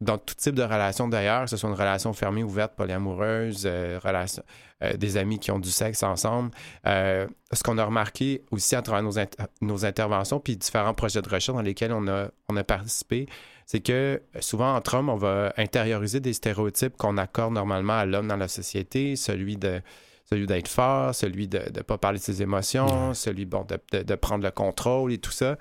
dans 0.00 0.18
tout 0.18 0.34
type 0.34 0.54
de 0.54 0.62
relation 0.62 1.08
d'ailleurs, 1.08 1.44
que 1.44 1.50
ce 1.50 1.56
soit 1.56 1.70
une 1.70 1.76
relation 1.76 2.12
fermée, 2.12 2.42
ouverte, 2.42 2.74
polyamoureuse, 2.76 3.62
euh, 3.64 3.98
relation, 4.02 4.42
euh, 4.82 4.92
des 4.94 5.16
amis 5.16 5.38
qui 5.38 5.50
ont 5.50 5.58
du 5.58 5.70
sexe 5.70 6.02
ensemble. 6.02 6.50
Euh, 6.86 7.26
ce 7.52 7.62
qu'on 7.62 7.78
a 7.78 7.84
remarqué 7.84 8.42
aussi 8.50 8.76
à 8.76 8.82
travers 8.82 9.02
nos, 9.02 9.14
nos, 9.62 9.84
interventions, 9.84 10.38
puis 10.38 10.56
différents 10.56 10.94
projets 10.94 11.22
de 11.22 11.28
recherche 11.28 11.56
dans 11.56 11.62
lesquels 11.62 11.92
on 11.92 12.08
a, 12.08 12.28
on 12.48 12.56
a 12.56 12.64
participé, 12.64 13.26
c'est 13.66 13.80
que 13.80 14.22
souvent 14.40 14.76
entre 14.76 14.94
hommes, 14.94 15.08
on 15.08 15.16
va 15.16 15.52
intérioriser 15.56 16.20
des 16.20 16.32
stéréotypes 16.32 16.96
qu'on 16.96 17.18
accorde 17.18 17.52
normalement 17.52 17.98
à 17.98 18.06
l'homme 18.06 18.28
dans 18.28 18.36
la 18.36 18.48
société, 18.48 19.16
celui 19.16 19.56
de 19.56 19.82
celui 20.28 20.46
d'être 20.46 20.68
fort, 20.68 21.14
celui 21.14 21.46
de 21.46 21.58
ne 21.58 21.82
pas 21.82 21.98
parler 21.98 22.18
de 22.18 22.24
ses 22.24 22.42
émotions, 22.42 23.14
celui 23.14 23.44
bon, 23.44 23.64
de, 23.64 24.02
de, 24.02 24.14
prendre 24.16 24.42
le 24.42 24.50
contrôle 24.50 25.12
et 25.12 25.18
tout 25.18 25.30
ça. 25.30 25.56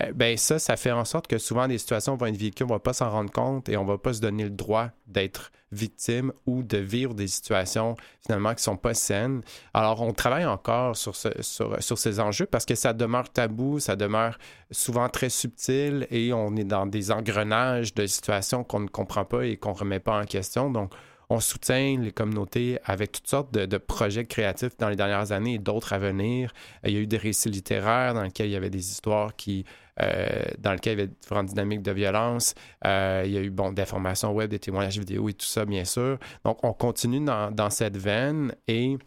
Euh, 0.00 0.12
ben 0.14 0.36
ça, 0.36 0.58
ça 0.58 0.76
fait 0.76 0.90
en 0.90 1.04
sorte 1.04 1.26
que 1.26 1.38
souvent 1.38 1.68
des 1.68 1.78
situations 1.78 2.16
vont 2.16 2.26
être 2.26 2.36
vécues, 2.36 2.64
on 2.64 2.66
ne 2.66 2.72
va 2.72 2.78
pas 2.78 2.92
s'en 2.92 3.10
rendre 3.10 3.30
compte 3.30 3.68
et 3.68 3.76
on 3.76 3.84
ne 3.84 3.88
va 3.88 3.98
pas 3.98 4.12
se 4.12 4.20
donner 4.20 4.44
le 4.44 4.50
droit 4.50 4.90
d'être 5.06 5.52
victime 5.72 6.32
ou 6.46 6.62
de 6.62 6.78
vivre 6.78 7.14
des 7.14 7.26
situations 7.26 7.96
finalement 8.24 8.50
qui 8.50 8.56
ne 8.56 8.60
sont 8.60 8.76
pas 8.76 8.94
saines. 8.94 9.42
Alors, 9.74 10.00
on 10.02 10.12
travaille 10.12 10.46
encore 10.46 10.96
sur, 10.96 11.16
sur, 11.16 11.32
sur, 11.42 11.98
ces 11.98 12.20
enjeux 12.20 12.46
parce 12.46 12.64
que 12.64 12.74
ça 12.74 12.92
demeure 12.92 13.30
tabou, 13.30 13.80
ça 13.80 13.96
demeure 13.96 14.38
souvent 14.70 15.08
très 15.08 15.28
subtil 15.28 16.06
et 16.10 16.32
on 16.32 16.54
est 16.56 16.64
dans 16.64 16.86
des 16.86 17.10
engrenages 17.10 17.94
de 17.94 18.06
situations 18.06 18.64
qu'on 18.64 18.80
ne 18.80 18.88
comprend 18.88 19.24
pas 19.24 19.44
et 19.44 19.56
qu'on 19.56 19.72
ne 19.72 19.78
remet 19.78 20.00
pas 20.00 20.20
en 20.20 20.24
question. 20.24 20.70
Donc, 20.70 20.92
on 21.28 21.40
soutient 21.40 21.98
les 22.00 22.12
communautés 22.12 22.78
avec 22.84 23.12
toutes 23.12 23.26
sortes 23.26 23.52
de, 23.52 23.78
projets 23.78 24.24
créatifs 24.24 24.76
dans 24.78 24.88
les 24.88 24.96
dernières 24.96 25.32
années 25.32 25.54
et 25.54 25.58
d'autres 25.58 25.92
à 25.92 25.98
venir. 25.98 26.52
Il 26.84 26.92
y 26.92 26.96
a 26.96 27.00
eu 27.00 27.06
des 27.06 27.16
récits 27.16 27.50
littéraires 27.50 28.14
dans 28.14 28.22
lesquels 28.22 28.46
il 28.46 28.52
y 28.52 28.56
avait 28.56 28.70
des 28.70 28.90
histoires 28.90 29.34
qui, 29.34 29.64
euh, 29.66 29.85
dans 29.98 30.72
lesquelles 30.72 30.94
il 30.94 30.98
y 30.98 31.02
avait 31.02 31.12
différentes 31.20 31.46
dynamiques 31.46 31.82
de 31.82 31.92
violence. 31.92 32.54
Euh, 32.86 33.22
il 33.24 33.32
y 33.32 33.38
a 33.38 33.40
eu 33.40 33.50
bon, 33.50 33.72
des 33.72 33.82
informations 33.82 34.32
web, 34.32 34.50
des 34.50 34.58
témoignages 34.58 34.98
vidéo 34.98 35.28
et 35.28 35.34
tout 35.34 35.46
ça, 35.46 35.64
bien 35.64 35.84
sûr. 35.84 36.18
Donc, 36.44 36.62
on 36.62 36.72
continue 36.72 37.24
dans 37.24 37.70
cette 37.70 37.96
veine 37.96 38.54
et 38.68 38.98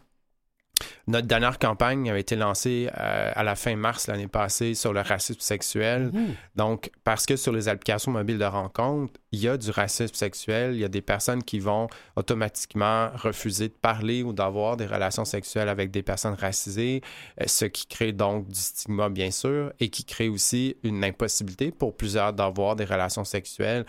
notre 1.06 1.26
dernière 1.26 1.58
campagne 1.58 2.10
avait 2.10 2.20
été 2.20 2.36
lancée 2.36 2.88
euh, 2.98 3.32
à 3.34 3.42
la 3.42 3.56
fin 3.56 3.76
mars 3.76 4.06
l'année 4.06 4.28
passée 4.28 4.74
sur 4.74 4.92
le 4.92 5.00
racisme 5.00 5.40
sexuel. 5.40 6.10
Mhm. 6.12 6.34
Donc, 6.56 6.90
parce 7.04 7.26
que 7.26 7.36
sur 7.36 7.52
les 7.52 7.68
applications 7.68 8.12
mobiles 8.12 8.38
de 8.38 8.44
rencontre, 8.44 9.12
il 9.32 9.40
y 9.40 9.48
a 9.48 9.56
du 9.56 9.70
racisme 9.70 10.14
sexuel. 10.14 10.74
Il 10.74 10.80
y 10.80 10.84
a 10.84 10.88
des 10.88 11.02
personnes 11.02 11.42
qui 11.42 11.58
vont 11.58 11.88
automatiquement 12.16 13.10
refuser 13.14 13.68
de 13.68 13.74
parler 13.74 14.22
ou 14.22 14.32
d'avoir 14.32 14.76
des 14.76 14.86
relations 14.86 15.24
sexuelles 15.24 15.68
avec 15.68 15.90
des 15.90 16.02
personnes 16.02 16.34
racisées, 16.34 17.02
euh, 17.40 17.44
ce 17.46 17.64
qui 17.64 17.86
crée 17.86 18.12
donc 18.12 18.48
du 18.48 18.60
stigma, 18.60 19.08
bien 19.08 19.30
sûr, 19.30 19.72
et 19.80 19.88
qui 19.88 20.04
crée 20.04 20.28
aussi 20.28 20.76
une 20.82 21.04
impossibilité 21.04 21.70
pour 21.70 21.96
plusieurs 21.96 22.32
d'avoir 22.32 22.76
des 22.76 22.84
relations 22.84 23.24
sexuelles 23.24 23.84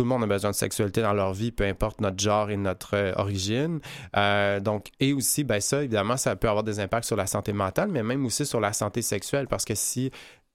tout 0.00 0.04
le 0.04 0.08
monde 0.08 0.22
a 0.22 0.26
besoin 0.26 0.52
de 0.52 0.56
sexualité 0.56 1.02
dans 1.02 1.12
leur 1.12 1.34
vie, 1.34 1.52
peu 1.52 1.64
importe 1.64 2.00
notre 2.00 2.18
genre 2.18 2.48
et 2.48 2.56
notre 2.56 2.96
euh, 2.96 3.12
origine. 3.16 3.80
Euh, 4.16 4.58
donc, 4.58 4.86
et 4.98 5.12
aussi, 5.12 5.44
ben 5.44 5.60
ça, 5.60 5.82
évidemment, 5.82 6.16
ça 6.16 6.36
peut 6.36 6.48
avoir 6.48 6.64
des 6.64 6.80
impacts 6.80 7.04
sur 7.04 7.16
la 7.16 7.26
santé 7.26 7.52
mentale, 7.52 7.90
mais 7.90 8.02
même 8.02 8.24
aussi 8.24 8.46
sur 8.46 8.60
la 8.60 8.72
santé 8.72 9.02
sexuelle, 9.02 9.46
parce 9.46 9.66
que 9.66 9.74
si 9.74 10.10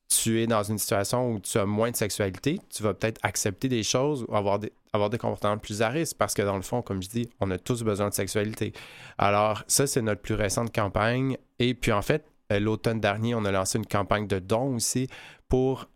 tu 0.08 0.42
es 0.42 0.48
dans 0.48 0.64
une 0.64 0.80
situation 0.80 1.32
où 1.32 1.40
tu 1.40 1.60
as 1.60 1.68
moins 1.68 1.92
de 1.92 1.96
sexualité, 1.96 2.60
tu 2.72 2.82
vas 2.82 2.96
peut-être 2.96 3.20
accepter 3.22 3.70
des 3.70 3.84
choses 3.84 4.26
ou 4.28 4.36
avoir 4.36 4.58
des, 4.58 4.74
avoir 4.94 5.12
des 5.12 5.20
comportements 5.20 5.60
plus 5.60 5.84
à 5.84 5.90
risque, 5.90 6.18
parce 6.18 6.34
que 6.34 6.42
dans 6.42 6.56
le 6.56 6.64
fond, 6.64 6.82
comme 6.82 7.04
je 7.04 7.10
dis, 7.10 7.30
on 7.40 7.52
a 7.52 7.60
tous 7.60 7.84
besoin 7.84 8.10
de 8.10 8.16
sexualité. 8.16 8.74
Alors, 9.20 9.62
ça, 9.68 9.86
c'est 9.86 10.02
notre 10.02 10.22
plus 10.22 10.34
récente 10.34 10.74
campagne. 10.74 11.38
Et 11.60 11.76
puis, 11.76 11.92
en 11.92 12.02
fait, 12.02 12.26
euh, 12.52 12.60
l'automne 12.60 13.00
dernier, 13.00 13.36
on 13.36 13.46
a 13.46 13.52
lancé 13.52 13.78
une 13.78 13.86
campagne 13.86 14.26
de 14.26 14.40
dons 14.40 14.74
aussi 14.74 15.08
pour 15.50 15.88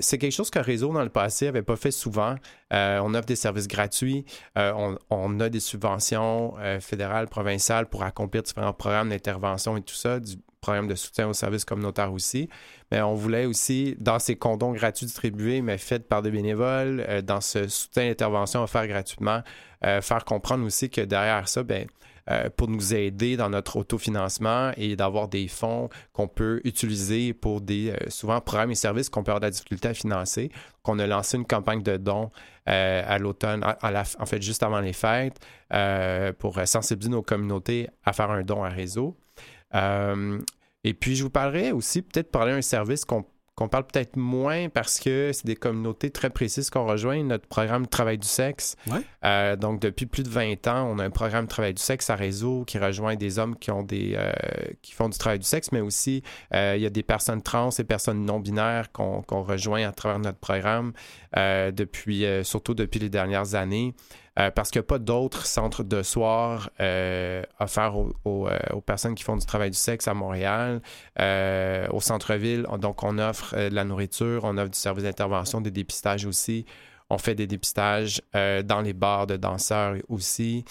c'est 0.00 0.18
quelque 0.18 0.32
chose 0.32 0.50
que 0.50 0.58
Réseau, 0.58 0.92
dans 0.92 1.02
le 1.02 1.08
passé, 1.08 1.46
n'avait 1.46 1.62
pas 1.62 1.76
fait 1.76 1.90
souvent. 1.90 2.36
Euh, 2.72 3.00
on 3.02 3.14
offre 3.14 3.26
des 3.26 3.36
services 3.36 3.68
gratuits, 3.68 4.24
euh, 4.56 4.96
on, 5.10 5.40
a 5.40 5.48
des 5.48 5.60
subventions 5.60 6.54
fédérales, 6.80 7.28
provinciales 7.28 7.86
pour 7.86 8.02
accomplir 8.02 8.42
différents 8.42 8.72
programmes 8.72 9.10
d'intervention 9.10 9.76
et 9.76 9.82
tout 9.82 9.94
ça, 9.94 10.20
du 10.20 10.36
programme 10.60 10.88
de 10.88 10.94
soutien 10.94 11.28
aux 11.28 11.32
services 11.32 11.64
communautaires 11.64 12.12
aussi. 12.12 12.48
Mais 12.90 13.00
on 13.00 13.14
voulait 13.14 13.46
aussi, 13.46 13.96
dans 14.00 14.18
ces 14.18 14.36
condoms 14.36 14.72
gratuits 14.72 15.06
distribués, 15.06 15.62
mais 15.62 15.78
faits 15.78 16.08
par 16.08 16.22
des 16.22 16.30
bénévoles, 16.30 17.22
dans 17.22 17.40
ce 17.40 17.68
soutien 17.68 18.08
d'intervention 18.08 18.62
offert 18.62 18.86
gratuitement, 18.88 19.42
faire 19.82 20.24
comprendre 20.24 20.64
aussi 20.66 20.90
que 20.90 21.00
derrière 21.00 21.48
ça, 21.48 21.62
ben, 21.62 21.86
euh, 22.30 22.50
pour 22.54 22.68
nous 22.68 22.94
aider 22.94 23.36
dans 23.36 23.48
notre 23.48 23.76
autofinancement 23.76 24.72
et 24.76 24.96
d'avoir 24.96 25.28
des 25.28 25.48
fonds 25.48 25.88
qu'on 26.12 26.28
peut 26.28 26.60
utiliser 26.64 27.32
pour 27.32 27.62
des, 27.62 27.90
euh, 27.90 28.10
souvent, 28.10 28.40
programmes 28.40 28.70
et 28.70 28.74
services 28.74 29.08
qu'on 29.08 29.22
peut 29.22 29.30
avoir 29.30 29.40
de 29.40 29.46
la 29.46 29.50
difficulté 29.50 29.88
à 29.88 29.94
financer. 29.94 30.50
qu'on 30.82 30.98
a 30.98 31.06
lancé 31.06 31.36
une 31.36 31.46
campagne 31.46 31.82
de 31.82 31.96
dons 31.96 32.30
euh, 32.68 33.02
à 33.06 33.18
l'automne, 33.18 33.62
en 33.62 34.26
fait, 34.26 34.42
juste 34.42 34.62
avant 34.62 34.80
les 34.80 34.94
fêtes, 34.94 35.38
pour 36.38 36.58
sensibiliser 36.66 37.10
nos 37.10 37.22
communautés 37.22 37.88
à 38.04 38.12
faire 38.12 38.30
un 38.30 38.42
don 38.42 38.64
à 38.64 38.70
réseau. 38.70 39.16
et 39.74 40.94
puis, 40.94 41.16
je 41.16 41.24
vous 41.24 41.30
parlerai 41.30 41.72
aussi 41.72 42.02
peut-être 42.02 42.30
parler 42.30 42.52
d'un 42.52 42.62
service 42.62 43.04
qu'on 43.04 43.24
qu'on 43.58 43.68
parle 43.68 43.86
peut-être 43.88 44.14
moins 44.14 44.68
parce 44.68 45.00
que 45.00 45.32
c'est 45.32 45.44
des 45.44 45.56
communautés 45.56 46.10
très 46.10 46.30
précises 46.30 46.70
qu'on 46.70 46.86
rejoint. 46.86 47.24
Notre 47.24 47.48
programme 47.48 47.86
de 47.86 47.88
travail 47.88 48.16
du 48.16 48.28
sexe. 48.28 48.76
Euh, 49.24 49.56
donc, 49.56 49.80
depuis 49.80 50.06
plus 50.06 50.22
de 50.22 50.28
20 50.28 50.68
ans, 50.68 50.88
on 50.88 51.00
a 51.00 51.04
un 51.04 51.10
programme 51.10 51.46
de 51.46 51.50
travail 51.50 51.74
du 51.74 51.82
sexe 51.82 52.08
à 52.08 52.14
réseau 52.14 52.62
qui 52.64 52.78
rejoint 52.78 53.16
des 53.16 53.40
hommes 53.40 53.56
qui 53.56 53.72
ont 53.72 53.82
des 53.82 54.14
euh, 54.16 54.30
qui 54.80 54.92
font 54.92 55.08
du 55.08 55.18
travail 55.18 55.40
du 55.40 55.44
sexe, 55.44 55.72
mais 55.72 55.80
aussi 55.80 56.22
euh, 56.54 56.74
il 56.76 56.82
y 56.82 56.86
a 56.86 56.90
des 56.90 57.02
personnes 57.02 57.42
trans 57.42 57.70
et 57.76 57.82
personnes 57.82 58.24
non 58.24 58.38
binaires 58.38 58.92
qu'on 58.92 59.42
rejoint 59.42 59.88
à 59.88 59.90
travers 59.90 60.20
notre 60.20 60.38
programme 60.38 60.92
depuis 61.34 62.24
surtout 62.44 62.74
depuis 62.74 63.00
les 63.00 63.10
dernières 63.10 63.56
années. 63.56 63.92
Euh, 64.38 64.50
parce 64.50 64.70
qu'il 64.70 64.78
n'y 64.78 64.84
a 64.84 64.86
pas 64.86 64.98
d'autres 64.98 65.46
centres 65.46 65.82
de 65.82 66.02
soir 66.02 66.70
euh, 66.80 67.42
offerts 67.58 67.94
euh, 67.96 68.58
aux, 68.72 68.80
personnes 68.80 69.14
qui 69.14 69.24
font 69.24 69.36
du 69.36 69.44
travail 69.44 69.70
du 69.70 69.76
sexe 69.76 70.06
à 70.06 70.14
Montréal, 70.14 70.80
au 71.90 72.00
centre-ville. 72.00 72.66
Donc, 72.78 73.02
on 73.02 73.18
offre 73.18 73.56
de 73.56 73.74
la 73.74 73.84
nourriture, 73.84 74.42
on 74.44 74.56
offre 74.58 74.70
du 74.70 74.78
service 74.78 75.04
d'intervention, 75.04 75.60
des 75.60 75.70
dépistages 75.70 76.24
aussi. 76.24 76.64
On 77.10 77.18
fait 77.18 77.34
des 77.34 77.46
dépistages 77.46 78.20
dans 78.34 78.82
les 78.82 78.92
bars 78.92 79.26
de 79.26 79.36
danseurs 79.36 79.96
aussi. 80.08 80.64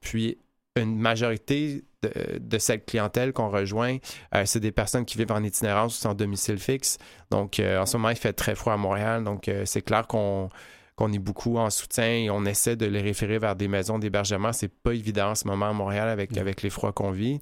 puis, 0.00 0.38
une 0.76 0.98
majorité 0.98 1.84
de, 2.02 2.58
cette 2.58 2.84
clientèle 2.84 3.32
qu'on 3.32 3.48
rejoint, 3.48 3.96
c'est 4.44 4.60
des 4.60 4.72
personnes 4.72 5.06
qui 5.06 5.16
vivent 5.16 5.32
en 5.32 5.42
itinérance 5.42 5.96
ou 5.98 6.00
sans 6.00 6.14
domicile 6.14 6.58
fixe. 6.58 6.98
Donc, 7.30 7.60
en 7.60 7.86
ce 7.86 7.96
moment, 7.96 8.10
il 8.10 8.16
fait 8.16 8.34
très 8.34 8.54
froid 8.54 8.74
à 8.74 8.76
Montréal. 8.76 9.24
Donc, 9.24 9.50
c'est 9.64 9.82
clair 9.82 10.06
qu'on 10.06 10.50
qu'on 10.96 11.12
est 11.12 11.18
beaucoup 11.18 11.58
en 11.58 11.68
soutien 11.68 12.08
et 12.08 12.30
on 12.30 12.46
essaie 12.46 12.74
de 12.74 12.86
les 12.86 13.02
référer 13.02 13.38
vers 13.38 13.54
des 13.54 13.68
maisons 13.68 13.98
d'hébergement. 13.98 14.54
C'est 14.54 14.72
pas 14.72 14.92
évident 14.92 15.30
en 15.30 15.34
ce 15.34 15.46
moment 15.46 15.68
à 15.68 15.72
Montréal 15.74 16.08
avec, 16.08 16.34
avec 16.38 16.62
les 16.62 16.70
froids 16.70 16.92
qu'on 16.92 17.10
vit. 17.10 17.38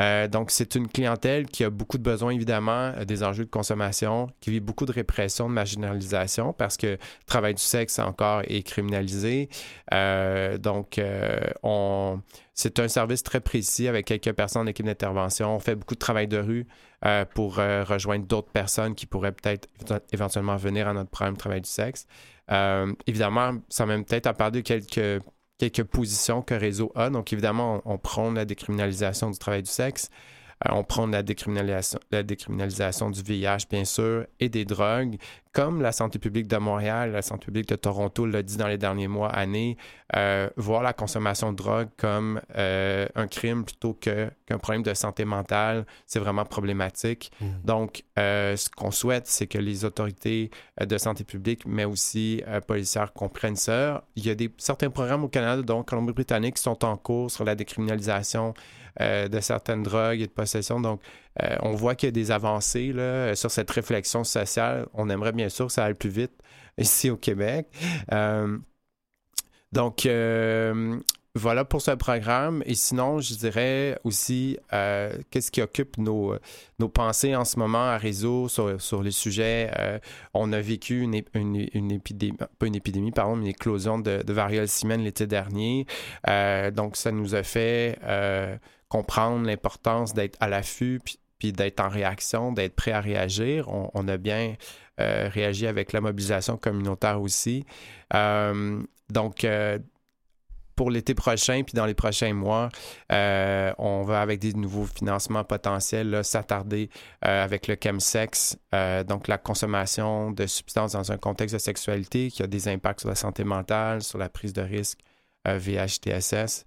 Euh, 0.00 0.26
donc, 0.26 0.50
c'est 0.50 0.74
une 0.74 0.88
clientèle 0.88 1.46
qui 1.46 1.62
a 1.62 1.70
beaucoup 1.70 1.98
de 1.98 2.02
besoins, 2.02 2.32
évidemment, 2.32 2.92
euh, 2.96 3.04
des 3.04 3.22
enjeux 3.22 3.44
de 3.44 3.50
consommation, 3.50 4.28
qui 4.40 4.50
vit 4.50 4.58
beaucoup 4.58 4.86
de 4.86 4.92
répression, 4.92 5.48
de 5.48 5.54
marginalisation, 5.54 6.52
parce 6.52 6.76
que 6.76 6.86
le 6.86 6.98
travail 7.26 7.54
du 7.54 7.62
sexe 7.62 8.00
encore 8.00 8.42
est 8.48 8.64
criminalisé. 8.64 9.48
Euh, 9.94 10.58
donc, 10.58 11.00
on, 11.62 12.20
c'est 12.54 12.80
un 12.80 12.88
service 12.88 13.22
très 13.22 13.40
précis 13.40 13.86
avec 13.86 14.06
quelques 14.06 14.32
personnes 14.32 14.62
en 14.62 14.66
équipe 14.66 14.86
d'intervention. 14.86 15.54
On 15.54 15.60
fait 15.60 15.76
beaucoup 15.76 15.94
de 15.94 16.00
travail 16.00 16.26
de 16.26 16.38
rue 16.38 16.66
pour 17.34 17.56
rejoindre 17.56 18.26
d'autres 18.26 18.50
personnes 18.50 18.94
qui 18.94 19.06
pourraient 19.06 19.32
peut-être 19.32 19.68
éventuellement 20.12 20.56
venir 20.56 20.88
à 20.88 20.92
notre 20.92 21.10
programme 21.10 21.34
de 21.34 21.38
travail 21.38 21.60
du 21.60 21.70
sexe. 21.70 22.06
Évidemment, 23.06 23.58
ça 23.68 23.86
même 23.86 24.04
peut-être 24.04 24.26
à 24.26 24.34
quelques 24.62 25.22
quelques 25.58 25.84
positions 25.84 26.42
que 26.42 26.54
Réseau 26.54 26.92
a. 26.94 27.10
Donc, 27.10 27.32
évidemment, 27.32 27.82
on, 27.86 27.94
on 27.94 27.98
prône 27.98 28.34
la 28.34 28.44
décriminalisation 28.44 29.30
du 29.30 29.38
travail 29.38 29.62
du 29.62 29.70
sexe. 29.70 30.10
Euh, 30.64 30.70
on 30.72 30.84
prend 30.84 31.06
la 31.06 31.22
décriminalisation, 31.22 31.98
la 32.10 32.22
décriminalisation 32.22 33.10
du 33.10 33.22
VIH, 33.22 33.66
bien 33.70 33.84
sûr, 33.84 34.26
et 34.40 34.48
des 34.48 34.64
drogues, 34.64 35.16
comme 35.52 35.80
la 35.80 35.92
santé 35.92 36.18
publique 36.18 36.48
de 36.48 36.56
Montréal, 36.56 37.12
la 37.12 37.22
santé 37.22 37.46
publique 37.46 37.68
de 37.68 37.76
Toronto 37.76 38.26
l'a 38.26 38.42
dit 38.42 38.56
dans 38.56 38.66
les 38.66 38.78
derniers 38.78 39.08
mois, 39.08 39.30
années, 39.30 39.76
euh, 40.14 40.48
voir 40.56 40.82
la 40.82 40.92
consommation 40.92 41.52
de 41.52 41.56
drogue 41.56 41.88
comme 41.96 42.40
euh, 42.56 43.06
un 43.14 43.26
crime 43.26 43.64
plutôt 43.64 43.94
qu'un 43.94 44.58
problème 44.58 44.82
de 44.82 44.92
santé 44.94 45.24
mentale, 45.24 45.86
c'est 46.06 46.18
vraiment 46.18 46.44
problématique. 46.44 47.32
Mmh. 47.40 47.46
Donc, 47.64 48.04
ce 48.16 48.68
qu'on 48.70 48.90
souhaite, 48.90 49.26
c'est 49.26 49.46
que 49.46 49.58
les 49.58 49.84
autorités 49.84 50.50
de 50.80 50.98
santé 50.98 51.24
publique, 51.24 51.64
mais 51.66 51.84
aussi 51.84 52.42
policières 52.66 53.12
comprennent 53.12 53.56
ça. 53.56 54.04
Il 54.14 54.26
y 54.26 54.30
a 54.30 54.34
des, 54.34 54.50
certains 54.58 54.90
programmes 54.90 55.24
au 55.24 55.28
Canada, 55.28 55.62
donc 55.62 55.88
Colombie-Britannique, 55.88 56.56
qui 56.56 56.62
sont 56.62 56.84
en 56.84 56.96
cours 56.96 57.30
sur 57.30 57.44
la 57.44 57.54
décriminalisation 57.54 58.54
euh, 59.02 59.28
de 59.28 59.40
certaines 59.40 59.82
drogues 59.82 60.22
et 60.22 60.26
de 60.26 60.32
possession. 60.32 60.80
Donc, 60.80 61.02
euh, 61.42 61.56
on 61.60 61.72
voit 61.72 61.94
qu'il 61.94 62.06
y 62.06 62.08
a 62.08 62.12
des 62.12 62.30
avancées 62.30 62.94
là, 62.94 63.34
sur 63.34 63.50
cette 63.50 63.70
réflexion 63.70 64.24
sociale. 64.24 64.86
On 64.94 65.10
aimerait 65.10 65.32
bien 65.32 65.50
sûr 65.50 65.66
que 65.66 65.72
ça 65.72 65.84
aille 65.84 65.94
plus 65.94 66.08
vite 66.08 66.32
ici 66.78 67.10
au 67.10 67.16
Québec. 67.16 67.66
Euh, 68.12 68.56
donc, 69.72 70.08
voilà 71.34 71.66
pour 71.66 71.82
ce 71.82 71.90
programme. 71.90 72.62
Et 72.64 72.74
sinon, 72.74 73.20
je 73.20 73.34
dirais 73.34 73.98
aussi 74.04 74.56
qu'est-ce 74.70 75.50
qui 75.50 75.60
occupe 75.60 75.98
nos, 75.98 76.34
nos 76.78 76.88
pensées 76.88 77.36
en 77.36 77.44
ce 77.44 77.58
moment 77.58 77.90
à 77.90 77.98
réseau 77.98 78.48
sur, 78.48 78.80
sur 78.80 79.02
les 79.02 79.10
sujets. 79.10 79.70
on 80.32 80.50
a 80.54 80.60
vécu 80.62 81.02
une, 81.02 81.20
une, 81.34 81.92
épidémie, 81.92 82.38
pas 82.58 82.66
une 82.66 82.76
épidémie, 82.76 83.10
pardon, 83.12 83.36
mais 83.36 83.42
une 83.42 83.50
éclosion 83.50 83.98
de, 83.98 84.22
de 84.22 84.32
variole 84.32 84.68
l'été 84.98 85.26
dernier. 85.26 85.86
donc, 86.72 86.96
ça 86.96 87.12
nous 87.12 87.34
a 87.34 87.42
fait 87.42 87.98
comprendre 88.88 89.46
l'importance 89.46 90.14
d'être 90.14 90.36
à 90.40 90.48
l'affût, 90.48 91.00
puis, 91.38 91.52
d'être 91.52 91.80
en 91.80 91.88
réaction, 91.88 92.52
d'être 92.52 92.74
prêt 92.74 92.92
à 92.92 93.00
réagir. 93.00 93.68
On, 93.68 94.08
a 94.08 94.16
bien 94.16 94.54
euh, 95.00 95.28
réagi 95.30 95.66
avec 95.66 95.92
la 95.92 96.00
mobilisation 96.00 96.56
communautaire 96.56 97.20
aussi. 97.20 97.64
Euh, 98.14 98.82
donc, 99.10 99.44
euh, 99.44 99.78
pour 100.74 100.90
l'été 100.90 101.14
prochain, 101.14 101.62
puis 101.62 101.74
dans 101.74 101.86
les 101.86 101.94
prochains 101.94 102.32
mois, 102.34 102.68
on 103.10 104.02
va 104.02 104.20
avec 104.20 104.40
des 104.40 104.52
nouveaux 104.54 104.84
financements 104.84 105.44
potentiels 105.44 106.22
s'attarder 106.22 106.90
avec 107.22 107.66
le 107.66 107.76
chemsex, 107.82 108.58
donc 109.08 109.26
la 109.26 109.38
consommation 109.38 110.32
de 110.32 110.46
substances 110.46 110.92
dans 110.92 111.12
un 111.12 111.16
contexte 111.16 111.54
de 111.54 111.60
sexualité 111.60 112.30
qui 112.30 112.42
a 112.42 112.46
des 112.46 112.68
impacts 112.68 113.00
sur 113.00 113.08
la 113.08 113.14
santé 113.14 113.42
mentale, 113.42 114.02
sur 114.02 114.18
la 114.18 114.28
prise 114.28 114.52
de 114.52 114.60
risque 114.60 114.98
VHTSS. 115.46 116.66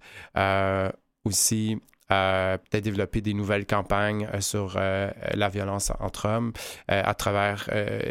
aussi 1.24 1.80
peut-être 2.10 2.84
développer 2.84 3.20
des 3.20 3.34
nouvelles 3.34 3.66
campagnes 3.66 4.28
euh, 4.34 4.40
sur 4.40 4.74
euh, 4.76 5.10
la 5.34 5.48
violence 5.48 5.92
entre 6.00 6.28
hommes 6.28 6.52
euh, 6.90 7.02
à 7.04 7.14
travers 7.14 7.68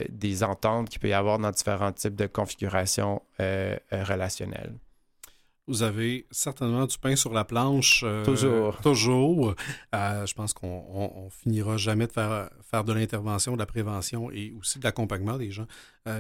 des 0.10 0.44
ententes 0.44 0.90
qu'il 0.90 1.00
peut 1.00 1.10
y 1.10 1.14
avoir 1.14 1.40
dans 1.40 1.52
différents 1.52 1.92
types 1.92 2.16
de 2.16 2.28
configurations 2.28 3.22
relationnelles. 3.40 4.74
Vous 5.68 5.84
avez 5.84 6.26
certainement 6.32 6.86
du 6.86 6.98
pain 6.98 7.16
sur 7.16 7.32
la 7.32 7.46
planche. 7.46 8.04
toujours. 8.26 8.78
Toujours. 8.78 9.56
je 9.94 10.34
pense 10.34 10.54
qu'on 10.54 11.30
finira 11.30 11.78
jamais 11.78 12.08
de 12.08 12.12
faire, 12.12 12.50
faire 12.62 12.84
de 12.84 12.94
l'intervention, 12.94 13.54
de 13.54 13.60
la 13.60 13.66
prévention 13.66 14.32
et 14.32 14.54
aussi 14.58 14.80
de 14.80 14.84
l'accompagnement 14.84 15.38
des 15.38 15.52
gens 15.52 15.68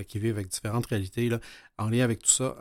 qui 0.07 0.19
vivent 0.19 0.35
avec 0.35 0.49
différentes 0.49 0.85
réalités. 0.85 1.29
Là. 1.29 1.39
En 1.77 1.89
lien 1.89 2.03
avec 2.03 2.19
tout 2.19 2.31
ça, 2.31 2.55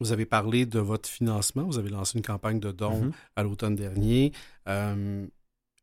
vous 0.00 0.12
avez 0.12 0.26
parlé 0.26 0.66
de 0.66 0.78
votre 0.78 1.08
financement. 1.08 1.64
Vous 1.64 1.78
avez 1.78 1.90
lancé 1.90 2.18
une 2.18 2.24
campagne 2.24 2.60
de 2.60 2.72
dons 2.72 3.06
mm-hmm. 3.06 3.12
à 3.36 3.42
l'automne 3.42 3.74
dernier. 3.74 4.32
Euh, 4.68 5.26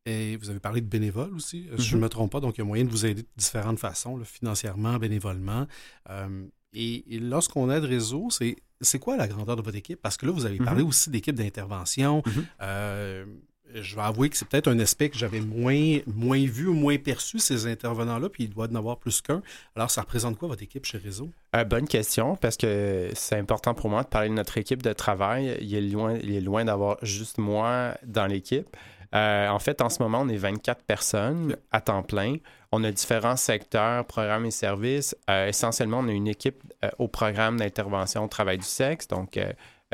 et 0.05 0.35
vous 0.37 0.49
avez 0.49 0.59
parlé 0.59 0.81
de 0.81 0.87
bénévoles 0.87 1.33
aussi, 1.35 1.67
euh, 1.71 1.77
si 1.77 1.83
je 1.85 1.95
ne 1.95 1.99
mm-hmm. 1.99 2.03
me 2.03 2.09
trompe 2.09 2.31
pas. 2.31 2.39
Donc, 2.39 2.57
il 2.57 2.61
y 2.61 2.63
a 2.63 2.65
moyen 2.65 2.85
de 2.85 2.89
vous 2.89 3.05
aider 3.05 3.21
de 3.21 3.27
différentes 3.37 3.79
façons, 3.79 4.19
financièrement, 4.23 4.97
bénévolement. 4.97 5.67
Euh, 6.09 6.45
et, 6.73 7.03
lorsqu'on 7.19 7.69
aide 7.69 7.83
réseau, 7.83 8.29
c'est, 8.29 8.55
c'est 8.79 8.99
quoi 8.99 9.17
la 9.17 9.27
grandeur 9.27 9.55
de 9.55 9.61
votre 9.61 9.77
équipe? 9.77 10.01
Parce 10.01 10.17
que 10.17 10.25
là, 10.25 10.31
vous 10.31 10.45
avez 10.45 10.57
parlé 10.57 10.83
mm-hmm. 10.83 10.87
aussi 10.87 11.09
d'équipe 11.09 11.35
d'intervention 11.35 12.23
je 13.75 13.95
vais 13.95 14.01
avouer 14.01 14.29
que 14.29 14.37
c'est 14.37 14.47
peut-être 14.47 14.67
un 14.67 14.79
aspect 14.79 15.09
que 15.09 15.17
j'avais 15.17 15.39
moins, 15.39 15.99
moins 16.07 16.45
vu 16.45 16.67
ou 16.67 16.73
moins 16.73 16.97
perçu, 16.97 17.39
ces 17.39 17.67
intervenants-là, 17.67 18.29
puis 18.29 18.45
il 18.45 18.49
doit 18.49 18.67
en 18.71 18.75
avoir 18.75 18.97
plus 18.97 19.21
qu'un. 19.21 19.41
Alors, 19.75 19.89
ça 19.89 20.01
représente 20.01 20.37
quoi 20.37 20.47
votre 20.47 20.63
équipe 20.63 20.85
chez 20.85 20.97
Réseau? 20.97 21.29
Euh, 21.55 21.63
bonne 21.63 21.87
question, 21.87 22.35
parce 22.35 22.57
que 22.57 23.09
c'est 23.13 23.37
important 23.37 23.73
pour 23.73 23.89
moi 23.89 24.03
de 24.03 24.07
parler 24.07 24.29
de 24.29 24.33
notre 24.33 24.57
équipe 24.57 24.81
de 24.81 24.93
travail. 24.93 25.57
Il 25.61 25.73
est 25.75 25.81
loin, 25.81 26.17
loin 26.17 26.65
d'avoir 26.65 26.97
juste 27.01 27.37
moi 27.37 27.95
dans 28.05 28.27
l'équipe. 28.27 28.67
Euh, 29.13 29.49
en 29.49 29.59
fait, 29.59 29.81
en 29.81 29.89
ce 29.89 30.01
moment, 30.01 30.21
on 30.21 30.29
est 30.29 30.37
24 30.37 30.83
personnes 30.83 31.57
à 31.71 31.81
temps 31.81 32.03
plein. 32.03 32.37
On 32.71 32.83
a 32.83 32.91
différents 32.91 33.35
secteurs, 33.35 34.05
programmes 34.05 34.45
et 34.45 34.51
services. 34.51 35.15
Euh, 35.29 35.47
essentiellement, 35.47 35.99
on 35.99 36.07
a 36.07 36.13
une 36.13 36.29
équipe 36.29 36.63
au 36.97 37.07
programme 37.07 37.57
d'intervention 37.57 38.23
au 38.23 38.27
travail 38.27 38.57
du 38.57 38.65
sexe, 38.65 39.07
donc 39.07 39.37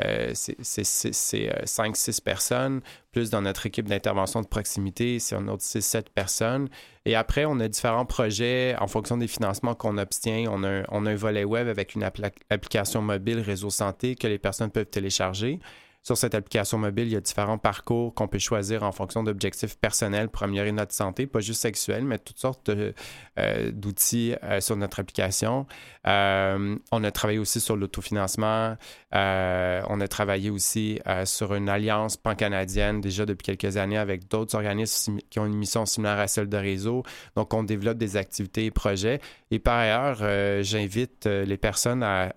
euh, 0.04 0.30
c'est 0.34 0.60
5-6 0.60 1.40
euh, 1.44 2.22
personnes, 2.24 2.80
plus 3.12 3.30
dans 3.30 3.42
notre 3.42 3.66
équipe 3.66 3.88
d'intervention 3.88 4.42
de 4.42 4.46
proximité, 4.46 5.18
c'est 5.18 5.34
un 5.34 5.48
autre 5.48 5.62
6-7 5.62 6.04
personnes. 6.14 6.68
Et 7.04 7.14
après, 7.14 7.44
on 7.44 7.58
a 7.60 7.68
différents 7.68 8.06
projets 8.06 8.76
en 8.78 8.86
fonction 8.86 9.16
des 9.16 9.28
financements 9.28 9.74
qu'on 9.74 9.98
obtient. 9.98 10.44
On 10.50 10.62
on 10.90 11.06
a 11.06 11.10
un 11.10 11.14
volet 11.14 11.44
web 11.44 11.68
avec 11.68 11.94
une 11.94 12.04
application 12.04 13.02
mobile 13.02 13.40
réseau 13.40 13.70
santé 13.70 14.14
que 14.14 14.26
les 14.26 14.38
personnes 14.38 14.70
peuvent 14.70 14.86
télécharger. 14.86 15.58
Sur 16.08 16.16
cette 16.16 16.34
application 16.34 16.78
mobile, 16.78 17.08
il 17.08 17.12
y 17.12 17.16
a 17.16 17.20
différents 17.20 17.58
parcours 17.58 18.14
qu'on 18.14 18.28
peut 18.28 18.38
choisir 18.38 18.82
en 18.82 18.92
fonction 18.92 19.22
d'objectifs 19.22 19.76
personnels 19.76 20.30
pour 20.30 20.42
améliorer 20.42 20.72
notre 20.72 20.94
santé, 20.94 21.26
pas 21.26 21.40
juste 21.40 21.60
sexuelle, 21.60 22.04
mais 22.04 22.18
toutes 22.18 22.38
sortes 22.38 22.70
euh, 22.70 23.70
d'outils 23.72 24.34
euh, 24.42 24.58
sur 24.62 24.74
notre 24.76 25.00
application. 25.00 25.66
Euh, 26.06 26.76
on 26.92 27.04
a 27.04 27.10
travaillé 27.10 27.38
aussi 27.38 27.60
sur 27.60 27.76
l'autofinancement. 27.76 28.78
on 29.12 30.00
a 30.00 30.08
travaillé 30.08 30.48
aussi 30.48 30.98
sur 31.26 31.54
une 31.54 31.68
alliance 31.68 32.16
pan-canadienne 32.16 33.02
déjà 33.02 33.26
depuis 33.26 33.54
quelques 33.54 33.76
années 33.76 33.98
avec 33.98 34.28
d'autres 34.28 34.54
organismes 34.54 35.18
qui 35.28 35.38
ont 35.40 35.44
une 35.44 35.56
mission 35.56 35.84
similaire 35.84 36.20
à 36.20 36.26
celle 36.26 36.48
de 36.48 36.56
réseau. 36.56 37.02
Donc, 37.36 37.52
on 37.52 37.64
développe 37.64 37.98
des 37.98 38.16
activités 38.16 38.64
et 38.64 38.70
projets. 38.70 39.20
Et 39.50 39.58
par 39.58 39.76
ailleurs, 39.76 40.62
j'invite 40.62 41.26
les 41.26 41.58
personnes 41.58 42.02
à, 42.02 42.32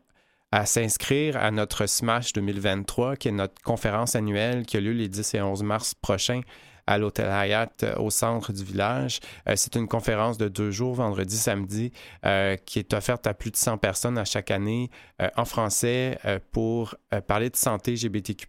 à 0.52 0.66
s'inscrire 0.66 1.38
à 1.38 1.52
notre 1.52 1.86
SMASH 1.86 2.34
2023, 2.34 3.16
qui 3.16 3.30
est 3.30 3.32
notre 3.32 3.62
conférence 3.64 4.16
annuelle 4.16 4.66
qui 4.66 4.78
a 4.78 4.82
lieu 4.82 4.92
les 4.92 5.08
10 5.08 5.36
et 5.36 5.42
11 5.42 5.64
mars 5.64 5.94
prochains 5.94 6.42
à 6.88 6.98
l'hôtel 6.98 7.28
Hayat 7.30 7.70
euh, 7.84 7.96
au 7.98 8.10
centre 8.10 8.54
du 8.54 8.64
village. 8.64 9.20
Euh, 9.48 9.54
c'est 9.56 9.76
une 9.76 9.88
conférence 9.88 10.38
de 10.38 10.48
deux 10.48 10.72
jours, 10.72 10.96
vendredi, 10.96 11.38
samedi, 11.38 11.92
euh, 12.26 12.56
qui 12.66 12.80
est 12.80 12.94
offerte 12.94 13.28
à 13.28 13.34
plus 13.34 13.52
de 13.52 13.58
100 13.58 13.78
personnes 13.78 14.18
à 14.18 14.26
chaque 14.26 14.52
année 14.52 14.90
en 15.38 15.46
français 15.46 16.18
pour 16.52 16.96
parler 17.28 17.52
de 17.52 17.56
santé 17.56 17.94
LGBTQ+, 17.94 18.48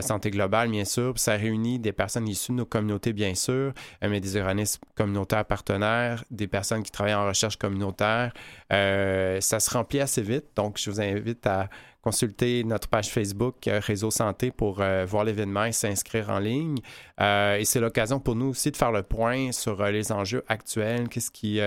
santé 0.00 0.30
globale, 0.32 0.68
bien 0.68 0.84
sûr. 0.84 1.16
Ça 1.16 1.34
réunit 1.34 1.78
des 1.78 1.92
personnes 1.92 2.26
issues 2.26 2.50
de 2.50 2.56
nos 2.56 2.66
communautés, 2.66 3.12
bien 3.12 3.36
sûr, 3.36 3.72
mais 4.02 4.20
des 4.20 4.36
organismes 4.36 4.80
communautaires 4.96 5.44
partenaires, 5.44 6.24
des 6.32 6.48
personnes 6.48 6.82
qui 6.82 6.90
travaillent 6.90 7.14
en 7.14 7.26
recherche 7.26 7.56
communautaire. 7.56 8.32
ça 8.70 9.60
se 9.60 9.70
remplit 9.70 10.00
assez 10.00 10.22
vite, 10.22 10.46
donc 10.56 10.76
je 10.78 10.90
vous 10.90 11.00
invite 11.00 11.46
à 11.46 11.68
consulter 12.04 12.64
notre 12.64 12.86
page 12.88 13.08
Facebook 13.08 13.66
euh, 13.66 13.80
Réseau 13.82 14.10
Santé 14.10 14.50
pour 14.50 14.82
euh, 14.82 15.06
voir 15.06 15.24
l'événement 15.24 15.64
et 15.64 15.72
s'inscrire 15.72 16.28
en 16.28 16.38
ligne. 16.38 16.76
Euh, 17.18 17.56
et 17.56 17.64
c'est 17.64 17.80
l'occasion 17.80 18.20
pour 18.20 18.36
nous 18.36 18.48
aussi 18.48 18.70
de 18.70 18.76
faire 18.76 18.92
le 18.92 19.02
point 19.02 19.52
sur 19.52 19.82
les 19.86 20.12
enjeux 20.12 20.44
actuels, 20.48 21.08
qu'est-ce 21.08 21.30
qui, 21.30 21.60